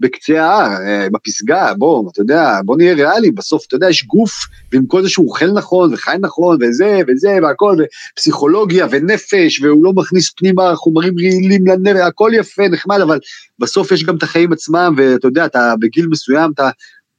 בקצה 0.00 0.44
ההר, 0.44 0.70
אה, 0.86 1.06
בפסגה, 1.12 1.74
בוא, 1.74 2.10
אתה 2.12 2.20
יודע, 2.20 2.60
בוא 2.64 2.76
נהיה 2.76 2.94
ריאליים, 2.94 3.34
בסוף, 3.34 3.66
אתה 3.66 3.76
יודע, 3.76 3.90
יש 3.90 4.06
גוף, 4.06 4.32
ועם 4.72 4.86
כל 4.86 5.02
זה 5.02 5.08
שהוא 5.08 5.28
אוכל 5.28 5.52
נכון, 5.52 5.94
וחי 5.94 6.16
נכון, 6.20 6.58
וזה, 6.60 7.00
וזה, 7.08 7.38
והכל, 7.42 7.76
ופסיכולוגיה, 8.12 8.86
ונפש, 8.90 9.60
והוא 9.62 9.84
לא 9.84 9.92
מכניס 9.92 10.32
פנימה 10.36 10.76
חומרים 10.76 11.14
רעילים 11.18 11.66
לנפש, 11.66 12.00
הכל 12.00 12.30
יפה, 12.34 12.68
נחמד, 12.68 13.00
אבל 13.00 13.18
בסוף 13.58 13.92
יש 13.92 14.04
גם 14.04 14.16
את 14.16 14.22
החיים 14.22 14.52
עצמם, 14.52 14.94
ואתה 14.96 15.28
יודע, 15.28 15.46
אתה 15.46 15.74
בגיל 15.80 16.06
מסוים, 16.06 16.50
אתה 16.54 16.70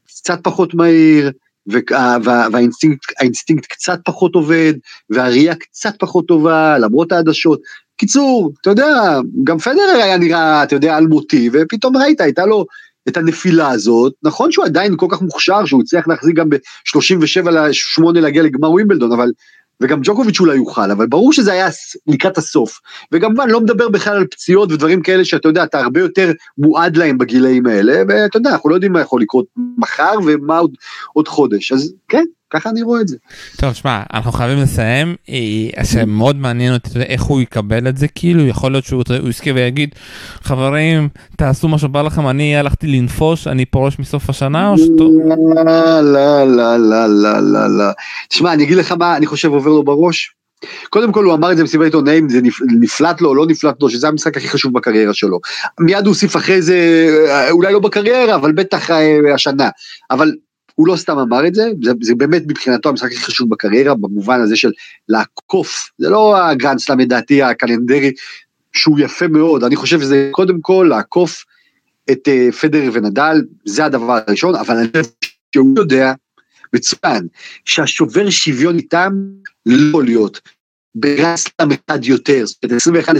קצת 0.07 0.39
פחות 0.43 0.73
מהיר, 0.73 1.31
והאינסטינקט 1.67 3.65
קצת 3.69 3.99
פחות 4.05 4.35
עובד, 4.35 4.73
והראייה 5.09 5.55
קצת 5.55 5.93
פחות 5.99 6.27
טובה, 6.27 6.77
למרות 6.77 7.11
העדשות. 7.11 7.61
קיצור, 7.97 8.51
אתה 8.61 8.69
יודע, 8.69 9.19
גם 9.43 9.59
פדרר 9.59 10.01
היה 10.03 10.17
נראה, 10.17 10.63
אתה 10.63 10.75
יודע, 10.75 10.97
אלמותי, 10.97 11.49
ופתאום 11.53 11.97
ראית, 11.97 12.21
הייתה 12.21 12.45
לו 12.45 12.65
את 13.07 13.17
הנפילה 13.17 13.69
הזאת. 13.69 14.13
נכון 14.23 14.51
שהוא 14.51 14.65
עדיין 14.65 14.93
כל 14.97 15.07
כך 15.09 15.21
מוכשר, 15.21 15.65
שהוא 15.65 15.81
הצליח 15.81 16.07
להחזיק 16.07 16.35
גם 16.35 16.49
ב-37 16.49 17.49
ל-8 17.49 18.03
להגיע 18.13 18.43
לגמר 18.43 18.71
ווימבלדון, 18.71 19.11
אבל 19.11 19.31
וגם 19.81 19.99
ג'וקוביץ' 20.03 20.39
אולי 20.39 20.55
יוכל, 20.55 20.91
אבל 20.91 21.07
ברור 21.07 21.33
שזה 21.33 21.53
היה 21.53 21.67
לקראת 22.07 22.37
הסוף. 22.37 22.79
וכמובן, 23.11 23.49
לא 23.49 23.61
מדבר 23.61 23.89
בכלל 23.89 24.15
על 24.17 24.27
פציעות 24.27 24.71
ודברים 24.71 25.01
כאלה 25.01 25.25
שאתה 25.25 25.47
יודע, 25.47 25.63
אתה 25.63 25.79
הרבה 25.79 25.99
יותר 25.99 26.31
מועד 26.57 26.97
להם 26.97 27.17
בגילאים 27.17 27.65
האלה, 27.65 28.03
ואתה 28.07 28.37
יודע, 28.37 28.49
אנחנו 28.49 28.69
לא 28.69 28.75
יודעים 28.75 28.93
מה 28.93 29.01
יכול 29.01 29.21
לקרות 29.21 29.45
מחר 29.77 30.13
ומה 30.25 30.57
עוד, 30.57 30.75
עוד 31.13 31.27
חודש, 31.27 31.71
אז 31.71 31.93
כן, 32.07 32.23
ככה 32.55 32.69
אני 32.69 32.81
רואה 32.81 33.01
את 33.01 33.07
זה. 33.07 33.17
טוב, 33.57 33.73
שמע, 33.73 34.03
אנחנו 34.13 34.31
חייבים 34.31 34.63
לסיים, 34.63 35.15
אה, 35.29 35.85
שמאוד 35.85 36.35
מעניין 36.35 36.73
אותי 36.73 36.99
איך 36.99 37.21
הוא 37.21 37.41
יקבל 37.41 37.87
את 37.87 37.97
זה, 37.97 38.07
כאילו, 38.07 38.47
יכול 38.47 38.71
להיות 38.71 38.85
שהוא 38.85 39.03
יזכה 39.29 39.51
ויגיד, 39.55 39.95
חברים, 40.43 41.09
תעשו 41.37 41.67
מה 41.67 41.77
שבא 41.77 42.01
לכם, 42.01 42.27
אני 42.27 42.57
הלכתי 42.57 42.87
לנפוש, 42.87 43.47
אני 43.47 43.65
פורש 43.65 43.99
מסוף 43.99 44.29
השנה, 44.29 44.69
או 44.69 44.77
שאתה... 44.77 45.03
לא, 45.03 46.01
לא, 46.01 46.43
לא, 46.47 46.77
לא, 46.77 47.07
לא, 47.07 47.39
לא, 47.39 47.77
לא. 47.77 47.91
תשמע, 48.29 48.53
אני 48.53 48.63
אגיד 48.63 48.77
לך 48.77 48.91
מה 48.91 49.17
אני 49.17 49.25
חושב 49.25 49.49
עובר 49.51 49.71
לו 49.71 49.83
בראש. 49.83 50.35
קודם 50.89 51.11
כל 51.11 51.25
הוא 51.25 51.33
אמר 51.33 51.51
את 51.51 51.57
זה 51.57 51.63
במסיבת 51.63 51.85
עיתונאים, 51.85 52.29
זה 52.29 52.39
נפלט 52.81 53.21
לו 53.21 53.29
או 53.29 53.35
לא 53.35 53.45
נפלט 53.45 53.81
לו, 53.81 53.89
שזה 53.89 54.07
המשחק 54.07 54.37
הכי 54.37 54.47
חשוב 54.47 54.73
בקריירה 54.73 55.13
שלו. 55.13 55.39
מיד 55.79 56.05
הוא 56.05 56.07
הוסיף 56.07 56.35
אחרי 56.35 56.61
זה, 56.61 57.07
אה, 57.29 57.51
אולי 57.51 57.73
לא 57.73 57.79
בקריירה, 57.79 58.35
אבל 58.35 58.51
בטח 58.51 58.91
אה, 58.91 59.33
השנה. 59.33 59.69
אבל 60.11 60.31
הוא 60.75 60.87
לא 60.87 60.95
סתם 60.95 61.17
אמר 61.17 61.47
את 61.47 61.55
זה, 61.55 61.69
זה, 61.83 61.91
זה 62.01 62.15
באמת 62.15 62.43
מבחינתו 62.47 62.89
המשחק 62.89 63.11
הכי 63.11 63.21
חשוב 63.21 63.49
בקריירה, 63.49 63.95
במובן 63.95 64.41
הזה 64.41 64.55
של 64.55 64.71
לעקוף, 65.09 65.89
זה 65.97 66.09
לא 66.09 66.37
הגרנד 66.37 66.79
סלאם 66.79 66.99
לדעתי 66.99 67.43
הקלנדרי, 67.43 68.11
שהוא 68.73 68.99
יפה 68.99 69.27
מאוד, 69.27 69.63
אני 69.63 69.75
חושב 69.75 70.01
שזה 70.01 70.29
קודם 70.31 70.61
כל 70.61 70.87
לעקוף 70.89 71.45
את 72.11 72.27
uh, 72.27 72.55
פדר 72.55 72.89
ונדל, 72.93 73.41
זה 73.65 73.85
הדבר 73.85 74.19
הראשון, 74.27 74.55
אבל 74.55 74.77
אני 74.77 74.87
חושב 74.87 75.11
שהוא 75.55 75.75
יודע 75.77 76.13
מצוין, 76.73 77.27
שהשובר 77.65 78.29
שוויון 78.29 78.77
איתם 78.77 79.13
לא 79.65 79.89
יכול 79.89 80.05
להיות. 80.05 80.41
בגרנד 80.95 81.35
סלאם 81.35 81.69
אחד 81.71 82.05
יותר, 82.05 82.45
זאת 82.45 82.87
אומרת 82.87 83.07
21-20-20, 83.09 83.13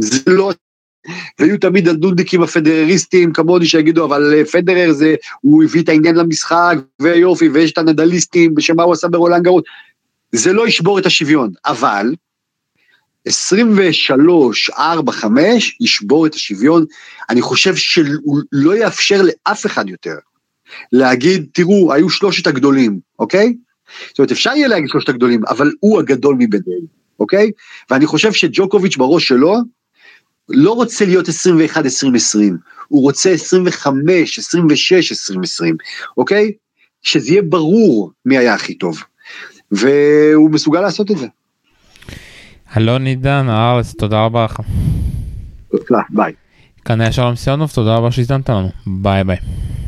זה 0.00 0.20
לא 0.26 0.52
והיו 1.38 1.58
תמיד 1.58 1.88
הנודניקים 1.88 2.42
הפדרריסטים 2.42 3.32
כמוני 3.32 3.66
שיגידו, 3.66 4.04
אבל 4.04 4.34
אה, 4.34 4.44
פדרר 4.44 4.92
זה, 4.92 5.14
הוא 5.40 5.64
הביא 5.64 5.82
את 5.82 5.88
העניין 5.88 6.14
למשחק, 6.14 6.76
ויופי, 7.00 7.48
ויש 7.48 7.72
את 7.72 7.78
הנדליסטים, 7.78 8.54
ושמה 8.56 8.82
הוא 8.82 8.92
עשה 8.92 9.08
ברולנד 9.08 9.42
גרות. 9.42 9.64
זה 10.32 10.52
לא 10.52 10.68
ישבור 10.68 10.98
את 10.98 11.06
השוויון, 11.06 11.50
אבל 11.66 12.14
23, 13.26 14.70
4, 14.70 15.12
5 15.12 15.76
ישבור 15.80 16.26
את 16.26 16.34
השוויון. 16.34 16.84
אני 17.30 17.42
חושב 17.42 17.76
שהוא 17.76 18.40
לא 18.52 18.76
יאפשר 18.76 19.22
לאף 19.22 19.66
אחד 19.66 19.88
יותר 19.88 20.14
להגיד, 20.92 21.46
תראו, 21.52 21.92
היו 21.92 22.10
שלושת 22.10 22.46
הגדולים, 22.46 23.00
אוקיי? 23.18 23.54
זאת 24.08 24.18
אומרת, 24.18 24.32
אפשר 24.32 24.50
יהיה 24.56 24.68
להגיד 24.68 24.88
שלושת 24.88 25.08
הגדולים, 25.08 25.40
אבל 25.48 25.72
הוא 25.80 25.98
הגדול 25.98 26.34
מביניהם, 26.38 26.86
אוקיי? 27.20 27.50
ואני 27.90 28.06
חושב 28.06 28.32
שג'וקוביץ' 28.32 28.96
בראש 28.96 29.28
שלו, 29.28 29.56
לא 30.48 30.72
רוצה 30.72 31.04
להיות 31.04 31.28
21-2020, 31.28 31.32
הוא 32.88 33.02
רוצה 33.02 33.30
25, 33.30 34.38
26, 34.38 35.12
2020, 35.12 35.76
אוקיי? 36.16 36.52
שזה 37.02 37.30
יהיה 37.30 37.42
ברור 37.42 38.12
מי 38.26 38.38
היה 38.38 38.54
הכי 38.54 38.74
טוב. 38.74 39.02
והוא 39.70 40.50
מסוגל 40.50 40.80
לעשות 40.80 41.10
את 41.10 41.18
זה. 41.18 41.26
אלון 42.76 43.06
עידן, 43.06 43.46
הארץ, 43.48 43.94
תודה 43.98 44.24
רבה 44.24 44.44
לך. 44.44 44.60
ביי. 46.10 46.32
כאן 46.84 47.00
היה 47.00 47.12
שלום 47.12 47.36
סיונוב, 47.36 47.70
תודה 47.74 47.96
רבה 47.96 48.10
שהאזנתם 48.10 48.50
לנו. 48.50 48.70
ביי 48.86 49.24
ביי. 49.24 49.36